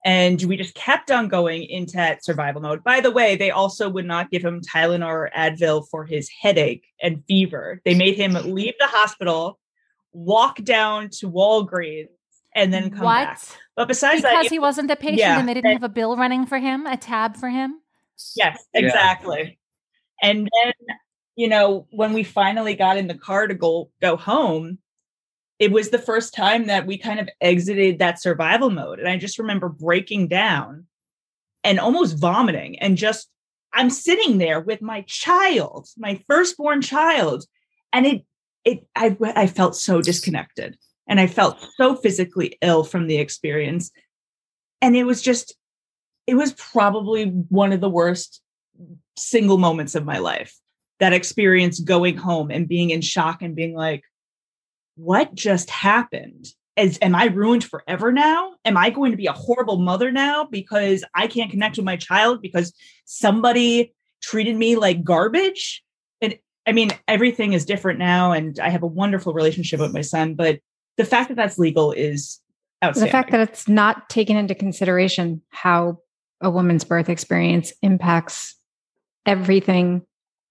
And 0.05 0.41
we 0.45 0.57
just 0.57 0.74
kept 0.74 1.11
on 1.11 1.28
going 1.28 1.64
into 1.64 1.95
that 1.95 2.24
survival 2.24 2.62
mode. 2.62 2.82
By 2.84 3.01
the 3.01 3.11
way, 3.11 3.36
they 3.36 3.51
also 3.51 3.88
would 3.91 4.07
not 4.07 4.30
give 4.30 4.43
him 4.45 4.61
Tylenol 4.62 5.07
or 5.07 5.30
Advil 5.36 5.86
for 5.91 6.05
his 6.07 6.30
headache 6.41 6.86
and 7.03 7.22
fever. 7.26 7.80
They 7.84 7.95
made 7.95 8.16
him 8.16 8.32
leave 8.32 8.74
the 8.78 8.86
hospital, 8.86 9.59
walk 10.12 10.62
down 10.62 11.11
to 11.18 11.30
Walgreens, 11.30 12.09
and 12.55 12.72
then 12.72 12.90
come 12.90 13.05
what? 13.05 13.28
back. 13.28 13.40
But 13.76 13.88
besides 13.88 14.22
Because 14.22 14.44
that, 14.44 14.51
he 14.51 14.59
wasn't 14.59 14.90
a 14.90 14.96
patient 14.96 15.18
yeah. 15.20 15.38
and 15.38 15.48
they 15.48 15.55
didn't 15.55 15.72
have 15.72 15.82
a 15.82 15.88
bill 15.88 16.16
running 16.16 16.46
for 16.46 16.59
him, 16.59 16.86
a 16.86 16.96
tab 16.96 17.36
for 17.36 17.48
him? 17.48 17.80
Yes, 18.36 18.62
Yeah. 18.74 18.80
exactly. 18.80 19.59
And 20.22 20.48
then, 20.62 20.72
you 21.36 21.48
know, 21.48 21.86
when 21.90 22.12
we 22.12 22.22
finally 22.22 22.74
got 22.74 22.98
in 22.98 23.07
the 23.07 23.14
car 23.14 23.46
to 23.46 23.55
go 23.55 23.90
go 24.03 24.16
home, 24.16 24.78
it 25.59 25.72
was 25.72 25.90
the 25.90 25.98
first 25.98 26.34
time 26.34 26.66
that 26.66 26.86
we 26.86 26.98
kind 26.98 27.20
of 27.20 27.28
exited 27.40 27.98
that 27.98 28.20
survival 28.20 28.70
mode. 28.70 28.98
And 28.98 29.09
I 29.09 29.16
just 29.16 29.38
remember 29.38 29.68
breaking 29.68 30.28
down 30.28 30.86
and 31.64 31.78
almost 31.80 32.18
vomiting 32.18 32.78
and 32.80 32.96
just 32.96 33.28
I'm 33.72 33.90
sitting 33.90 34.38
there 34.38 34.61
with 34.61 34.82
my 34.82 35.03
child, 35.03 35.88
my 35.96 36.20
firstborn 36.26 36.82
child, 36.82 37.44
and 37.92 38.07
it 38.07 38.26
it 38.64 38.86
I 38.96 39.16
I 39.22 39.46
felt 39.46 39.76
so 39.76 40.03
disconnected 40.03 40.76
and 41.09 41.20
I 41.20 41.26
felt 41.26 41.59
so 41.76 41.96
physically 41.96 42.57
ill 42.62 42.84
from 42.84 43.07
the 43.07 43.18
experience. 43.18 43.90
And 44.80 44.96
it 44.96 45.05
was 45.05 45.22
just 45.22 45.55
it 46.26 46.34
was 46.34 46.53
probably 46.53 47.24
one 47.24 47.72
of 47.72 47.80
the 47.80 47.88
worst 47.88 48.40
single 49.16 49.59
moments 49.59 49.94
of 49.94 50.05
my 50.05 50.18
life. 50.18 50.55
That 51.01 51.12
experience 51.12 51.80
going 51.80 52.16
home 52.16 52.51
and 52.51 52.68
being 52.68 52.90
in 52.90 53.01
shock 53.01 53.42
and 53.42 53.57
being 53.57 53.74
like, 53.74 54.05
what 54.96 55.34
just 55.34 55.70
happened? 55.70 56.46
Is 56.76 56.98
am 57.03 57.14
I 57.14 57.26
ruined 57.26 57.64
forever 57.64 58.12
now? 58.12 58.55
Am 58.64 58.76
I 58.76 58.90
going 58.90 59.11
to 59.11 59.16
be 59.16 59.26
a 59.26 59.32
horrible 59.32 59.78
mother 59.78 60.12
now 60.12 60.44
because 60.44 61.05
I 61.14 61.26
can't 61.26 61.51
connect 61.51 61.76
with 61.76 61.84
my 61.84 61.96
child 61.96 62.40
because 62.40 62.72
somebody 63.05 63.92
treated 64.22 64.57
me 64.57 64.76
like 64.76 65.03
garbage? 65.03 65.82
And 66.20 66.38
I 66.66 66.72
mean, 66.72 66.90
everything 67.09 67.55
is 67.55 67.64
different 67.64 67.98
now, 67.98 68.32
and 68.32 68.59
I 68.61 68.68
have 68.68 68.82
a 68.82 68.86
wonderful 68.86 69.32
relationship 69.32 69.80
with 69.80 69.92
my 69.92 70.03
son. 70.03 70.34
But 70.34 70.61
the 71.01 71.07
fact 71.07 71.28
that 71.30 71.34
that's 71.34 71.59
legal 71.59 71.92
is 71.92 72.40
the 72.82 73.07
fact 73.09 73.30
that 73.30 73.40
it's 73.40 73.66
not 73.66 74.11
taken 74.11 74.36
into 74.36 74.55
consideration 74.55 75.40
how 75.48 75.98
a 76.42 76.51
woman's 76.51 76.84
birth 76.84 77.09
experience 77.09 77.72
impacts 77.80 78.55
everything 79.24 80.03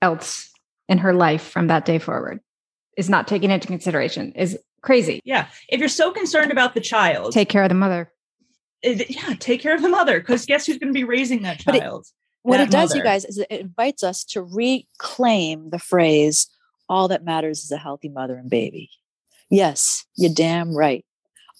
else 0.01 0.49
in 0.87 0.97
her 0.97 1.13
life 1.13 1.43
from 1.43 1.67
that 1.67 1.85
day 1.85 1.99
forward 1.99 2.39
is 2.97 3.09
not 3.11 3.27
taken 3.27 3.51
into 3.51 3.67
consideration 3.67 4.31
is 4.33 4.57
crazy. 4.81 5.19
yeah, 5.23 5.47
if 5.69 5.79
you're 5.79 5.87
so 5.89 6.11
concerned 6.11 6.51
about 6.51 6.73
the 6.73 6.81
child, 6.81 7.31
Take 7.33 7.49
care 7.49 7.63
of 7.63 7.69
the 7.69 7.75
mother. 7.75 8.11
Eh, 8.83 8.97
it- 9.01 9.09
yeah, 9.11 9.35
take 9.39 9.61
care 9.61 9.75
of 9.75 9.81
the 9.83 9.89
mother 9.89 10.19
because 10.19 10.45
guess 10.47 10.65
who's 10.65 10.77
going 10.79 10.91
to 10.91 10.97
be 10.97 11.03
raising 11.03 11.43
that 11.43 11.61
But 11.63 11.75
it- 11.75 11.79
child? 11.81 12.07
What 12.43 12.57
that 12.57 12.69
it 12.69 12.71
does, 12.71 12.95
you 12.95 13.03
guys, 13.03 13.25
is 13.25 13.37
it 13.37 13.47
invites 13.51 14.01
us 14.01 14.23
to 14.25 14.41
reclaim 14.41 15.69
the 15.71 15.77
phrase, 15.79 16.47
all 16.87 17.09
that 17.09 17.23
matters 17.23 17.63
is 17.63 17.71
a 17.71 17.77
healthy 17.77 18.07
mother 18.09 18.35
and 18.37 18.49
baby. 18.49 18.89
Yes, 19.49 20.05
you're 20.15 20.33
damn 20.33 20.75
right. 20.75 21.05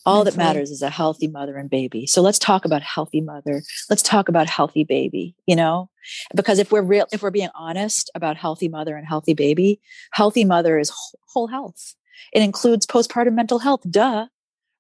All 0.06 0.24
that 0.24 0.38
Mentally. 0.38 0.56
matters 0.56 0.72
is 0.72 0.82
a 0.82 0.90
healthy 0.90 1.28
mother 1.28 1.58
and 1.58 1.70
baby. 1.70 2.08
So 2.08 2.22
let's 2.22 2.40
talk 2.40 2.66
about 2.66 2.82
healthy 2.82 3.22
mother. 3.22 3.62
Let's 3.90 4.02
talk 4.02 4.30
about 4.30 4.48
healthy 4.48 4.84
baby, 4.84 5.36
you 5.46 5.56
know? 5.56 5.90
Because 6.34 6.58
if 6.58 6.72
we're 6.72 6.82
real, 6.82 7.06
if 7.12 7.22
we're 7.22 7.32
being 7.32 7.50
honest 7.54 8.10
about 8.16 8.38
healthy 8.38 8.70
mother 8.70 8.96
and 8.96 9.06
healthy 9.06 9.34
baby, 9.34 9.80
healthy 10.12 10.46
mother 10.46 10.80
is 10.80 10.92
whole 11.28 11.48
health. 11.48 11.96
It 12.34 12.42
includes 12.42 12.86
postpartum 12.86 13.34
mental 13.34 13.60
health, 13.60 13.82
duh. 13.90 14.28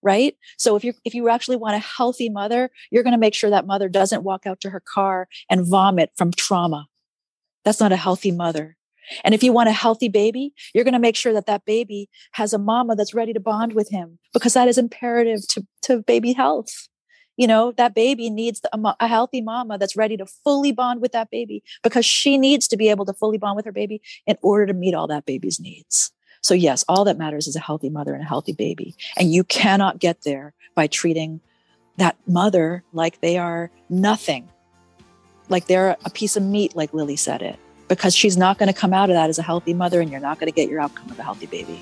Right. 0.01 0.35
So 0.57 0.77
if 0.77 0.85
you 0.85 0.93
if 1.03 1.13
you 1.13 1.27
actually 1.27 1.57
want 1.57 1.75
a 1.75 1.79
healthy 1.79 2.29
mother, 2.29 2.71
you're 2.89 3.03
going 3.03 3.13
to 3.13 3.19
make 3.19 3.33
sure 3.33 3.49
that 3.49 3.67
mother 3.67 3.89
doesn't 3.89 4.23
walk 4.23 4.47
out 4.47 4.61
to 4.61 4.69
her 4.69 4.79
car 4.79 5.27
and 5.49 5.67
vomit 5.67 6.11
from 6.15 6.31
trauma. 6.31 6.87
That's 7.65 7.81
not 7.81 7.91
a 7.91 7.97
healthy 7.97 8.31
mother. 8.31 8.77
And 9.23 9.33
if 9.33 9.43
you 9.43 9.53
want 9.53 9.69
a 9.69 9.73
healthy 9.73 10.09
baby, 10.09 10.53
you're 10.73 10.83
going 10.83 10.93
to 10.93 10.99
make 10.99 11.15
sure 11.15 11.33
that 11.33 11.45
that 11.47 11.65
baby 11.65 12.09
has 12.33 12.53
a 12.53 12.57
mama 12.57 12.95
that's 12.95 13.13
ready 13.13 13.33
to 13.33 13.39
bond 13.39 13.73
with 13.73 13.89
him 13.89 14.19
because 14.33 14.53
that 14.53 14.67
is 14.67 14.77
imperative 14.77 15.47
to, 15.49 15.65
to 15.83 16.01
baby 16.03 16.33
health. 16.33 16.87
You 17.37 17.47
know, 17.47 17.71
that 17.77 17.95
baby 17.95 18.29
needs 18.29 18.59
a, 18.73 18.95
a 18.99 19.07
healthy 19.07 19.41
mama 19.41 19.77
that's 19.77 19.95
ready 19.95 20.17
to 20.17 20.25
fully 20.25 20.73
bond 20.73 21.01
with 21.01 21.13
that 21.13 21.29
baby 21.29 21.63
because 21.83 22.05
she 22.05 22.37
needs 22.37 22.67
to 22.67 22.77
be 22.77 22.89
able 22.89 23.05
to 23.05 23.13
fully 23.13 23.37
bond 23.37 23.55
with 23.55 23.65
her 23.65 23.71
baby 23.71 24.01
in 24.27 24.37
order 24.41 24.65
to 24.65 24.73
meet 24.73 24.93
all 24.93 25.07
that 25.07 25.25
baby's 25.25 25.59
needs. 25.59 26.11
So, 26.41 26.53
yes, 26.53 26.83
all 26.87 27.05
that 27.05 27.17
matters 27.17 27.47
is 27.47 27.55
a 27.55 27.61
healthy 27.61 27.89
mother 27.89 28.13
and 28.13 28.23
a 28.23 28.27
healthy 28.27 28.53
baby. 28.53 28.95
And 29.17 29.31
you 29.31 29.43
cannot 29.43 29.99
get 29.99 30.23
there 30.23 30.53
by 30.75 30.87
treating 30.87 31.41
that 31.97 32.17
mother 32.27 32.83
like 32.93 33.21
they 33.21 33.37
are 33.37 33.71
nothing, 33.89 34.49
like 35.49 35.67
they're 35.67 35.97
a 36.05 36.09
piece 36.09 36.35
of 36.35 36.43
meat, 36.43 36.75
like 36.75 36.93
Lillie 36.93 37.15
said 37.15 37.41
it, 37.41 37.59
because 37.89 38.15
she's 38.15 38.37
not 38.37 38.57
going 38.57 38.67
to 38.67 38.73
come 38.73 38.93
out 38.93 39.09
of 39.09 39.15
that 39.15 39.29
as 39.29 39.37
a 39.37 39.41
healthy 39.41 39.73
mother 39.73 39.99
and 39.99 40.09
you're 40.09 40.21
not 40.21 40.39
going 40.39 40.49
to 40.49 40.55
get 40.55 40.69
your 40.69 40.79
outcome 40.79 41.09
of 41.09 41.19
a 41.19 41.23
healthy 41.23 41.47
baby. 41.47 41.81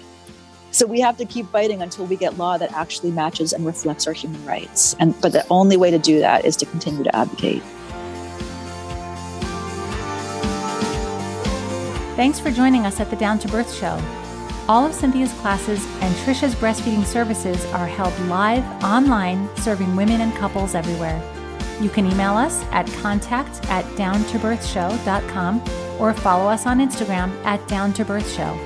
So 0.71 0.85
we 0.85 0.99
have 1.01 1.17
to 1.17 1.25
keep 1.25 1.47
fighting 1.47 1.81
until 1.81 2.05
we 2.05 2.15
get 2.15 2.37
law 2.37 2.57
that 2.57 2.71
actually 2.73 3.11
matches 3.11 3.53
and 3.53 3.65
reflects 3.65 4.07
our 4.07 4.13
human 4.13 4.43
rights. 4.45 4.95
And 4.99 5.19
but 5.21 5.33
the 5.33 5.45
only 5.49 5.77
way 5.77 5.91
to 5.91 5.99
do 5.99 6.19
that 6.19 6.45
is 6.45 6.55
to 6.57 6.65
continue 6.65 7.03
to 7.03 7.15
advocate. 7.15 7.61
Thanks 12.15 12.39
for 12.39 12.51
joining 12.51 12.85
us 12.85 12.99
at 12.99 13.09
the 13.11 13.15
Down 13.15 13.37
to 13.39 13.47
Birth 13.47 13.73
Show. 13.73 14.01
All 14.67 14.85
of 14.85 14.93
Cynthia's 14.93 15.31
classes 15.33 15.85
and 16.01 16.13
Trisha's 16.15 16.55
breastfeeding 16.55 17.05
services 17.05 17.63
are 17.67 17.87
held 17.87 18.17
live 18.27 18.63
online, 18.83 19.47
serving 19.57 19.95
women 19.95 20.21
and 20.21 20.33
couples 20.35 20.75
everywhere. 20.75 21.21
You 21.81 21.89
can 21.89 22.05
email 22.11 22.33
us 22.33 22.63
at 22.71 22.87
contact 23.01 23.63
at 23.69 23.85
downtobirthshow.com 23.95 25.61
or 25.99 26.13
follow 26.13 26.49
us 26.49 26.65
on 26.65 26.79
Instagram 26.79 27.31
at 27.45 27.59
downtobirthshow. 27.67 28.57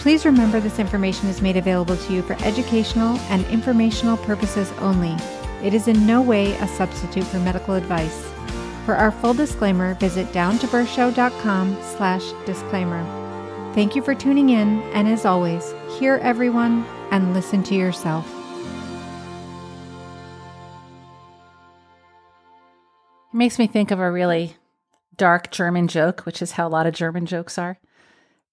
Please 0.00 0.24
remember 0.24 0.60
this 0.60 0.78
information 0.78 1.28
is 1.28 1.42
made 1.42 1.56
available 1.56 1.96
to 1.96 2.12
you 2.12 2.22
for 2.22 2.32
educational 2.42 3.18
and 3.28 3.44
informational 3.46 4.16
purposes 4.16 4.72
only. 4.78 5.14
It 5.62 5.74
is 5.74 5.88
in 5.88 6.06
no 6.06 6.22
way 6.22 6.54
a 6.54 6.68
substitute 6.68 7.24
for 7.24 7.38
medical 7.38 7.74
advice. 7.74 8.26
For 8.86 8.94
our 8.94 9.10
full 9.12 9.34
disclaimer, 9.34 9.94
visit 9.94 10.26
downtobirthshow.com 10.28 11.76
slash 11.82 12.32
disclaimer. 12.46 13.04
Thank 13.74 13.94
you 13.94 14.02
for 14.02 14.14
tuning 14.14 14.50
in, 14.50 14.80
and 14.94 15.06
as 15.06 15.26
always, 15.26 15.74
hear 15.98 16.16
everyone 16.22 16.84
and 17.10 17.34
listen 17.34 17.62
to 17.64 17.74
yourself. 17.74 18.39
Makes 23.40 23.58
me 23.58 23.66
think 23.66 23.90
of 23.90 23.98
a 23.98 24.12
really 24.12 24.54
dark 25.16 25.50
German 25.50 25.88
joke, 25.88 26.20
which 26.26 26.42
is 26.42 26.52
how 26.52 26.68
a 26.68 26.74
lot 26.76 26.86
of 26.86 26.92
German 26.92 27.24
jokes 27.24 27.56
are. 27.56 27.78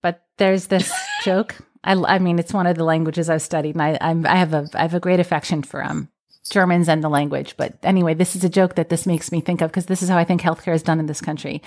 But 0.02 0.24
there's 0.38 0.68
this 0.68 0.90
joke. 1.26 1.58
I, 1.84 1.94
I 1.94 2.20
mean, 2.20 2.40
it's 2.40 2.54
one 2.54 2.68
of 2.68 2.78
the 2.78 2.86
languages 2.86 3.30
I've 3.30 3.42
studied, 3.42 3.76
and 3.76 3.82
I, 3.82 3.98
I'm, 4.00 4.26
I 4.26 4.38
have 4.38 4.54
a 4.54 4.66
I 4.74 4.84
have 4.84 4.94
a 4.94 5.02
great 5.02 5.20
affection 5.20 5.62
for 5.62 5.84
um 5.84 6.08
Germans 6.50 6.88
and 6.88 7.04
the 7.04 7.10
language. 7.10 7.56
But 7.58 7.78
anyway, 7.84 8.14
this 8.14 8.34
is 8.34 8.46
a 8.46 8.50
joke 8.50 8.76
that 8.76 8.88
this 8.88 9.06
makes 9.06 9.30
me 9.30 9.42
think 9.42 9.60
of 9.60 9.70
because 9.70 9.88
this 9.88 10.02
is 10.02 10.08
how 10.08 10.18
I 10.18 10.24
think 10.24 10.42
healthcare 10.42 10.74
is 10.74 10.84
done 10.84 11.02
in 11.02 11.08
this 11.08 11.20
country. 11.20 11.62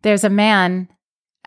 There's 0.00 0.24
a 0.24 0.30
man 0.30 0.88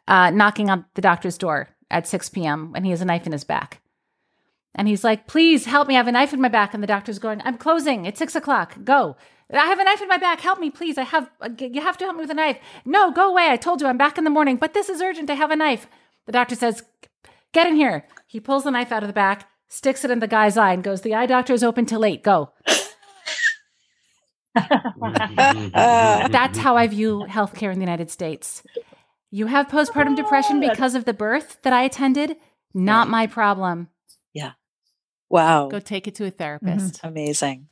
uh, 0.07 0.30
knocking 0.30 0.69
on 0.69 0.86
the 0.93 1.01
doctor's 1.01 1.39
door 1.39 1.69
at 1.89 2.07
6 2.07 2.30
p.m. 2.30 2.73
and 2.76 2.86
he 2.86 2.91
has 2.91 3.01
a 3.01 3.05
knife 3.05 3.26
in 3.26 3.32
his 3.32 3.43
back. 3.43 3.82
And 4.76 4.88
he's 4.88 5.03
like, 5.03 5.26
please 5.26 5.65
help 5.65 5.88
me. 5.88 5.95
I 5.95 5.97
have 5.97 6.07
a 6.07 6.11
knife 6.11 6.34
in 6.34 6.41
my 6.41 6.49
back. 6.49 6.73
And 6.73 6.84
the 6.84 6.88
doctor's 6.88 7.17
going, 7.17 7.41
I'm 7.43 7.57
closing. 7.57 8.05
It's 8.05 8.19
six 8.19 8.36
o'clock. 8.36 8.76
Go. 8.84 9.15
I 9.52 9.68
have 9.68 9.80
a 9.80 9.84
knife 9.84 10.02
in 10.02 10.08
my 10.08 10.18
back. 10.18 10.41
Help 10.41 10.60
me, 10.60 10.72
please. 10.72 10.98
I 10.98 11.04
have, 11.04 11.30
uh, 11.39 11.50
you 11.60 11.82
have 11.82 11.98
to 12.00 12.06
help 12.06 12.16
me 12.16 12.22
with 12.22 12.32
a 12.32 12.36
knife. 12.36 12.58
No, 12.84 13.12
go 13.12 13.30
away. 13.30 13.50
I 13.50 13.58
told 13.58 13.80
you 13.80 13.88
I'm 13.88 13.98
back 13.98 14.18
in 14.18 14.24
the 14.24 14.30
morning, 14.30 14.58
but 14.58 14.74
this 14.74 14.89
is 14.89 15.02
urgent. 15.02 15.30
I 15.30 15.36
have 15.36 15.52
a 15.52 15.56
knife. 15.56 15.88
The 16.26 16.32
doctor 16.32 16.56
says, 16.56 16.84
Get 17.54 17.68
in 17.68 17.76
here. 17.76 18.08
He 18.28 18.39
pulls 18.39 18.64
the 18.64 18.72
knife 18.72 18.91
out 18.91 19.04
of 19.04 19.08
the 19.08 19.14
back, 19.14 19.48
sticks 19.70 20.04
it 20.04 20.12
in 20.12 20.20
the 20.20 20.28
guy's 20.28 20.58
eye, 20.58 20.74
and 20.74 20.84
goes, 20.84 21.02
The 21.02 21.14
eye 21.14 21.28
doctor 21.28 21.54
is 21.54 21.64
open 21.64 21.86
till 21.86 22.04
eight. 22.04 22.24
Go. 22.24 22.52
That's 24.56 26.58
how 26.58 26.76
I 26.76 26.88
view 26.88 27.26
healthcare 27.30 27.72
in 27.72 27.80
the 27.80 27.86
United 27.86 28.10
States. 28.10 28.64
You 29.32 29.48
have 29.48 29.68
postpartum 29.68 30.14
oh, 30.14 30.16
depression 30.16 30.60
because 30.60 30.96
of 30.96 31.06
the 31.06 31.14
birth 31.14 31.60
that 31.64 31.74
I 31.74 31.84
attended. 31.84 32.38
Not 32.74 33.10
my 33.10 33.28
problem. 33.28 33.89
Yeah. 34.34 34.54
Wow. 35.30 35.70
Go 35.70 35.80
take 35.80 36.08
it 36.08 36.16
to 36.16 36.26
a 36.26 36.32
therapist. 36.32 36.96
Mm-hmm. 36.96 37.08
Amazing. 37.08 37.68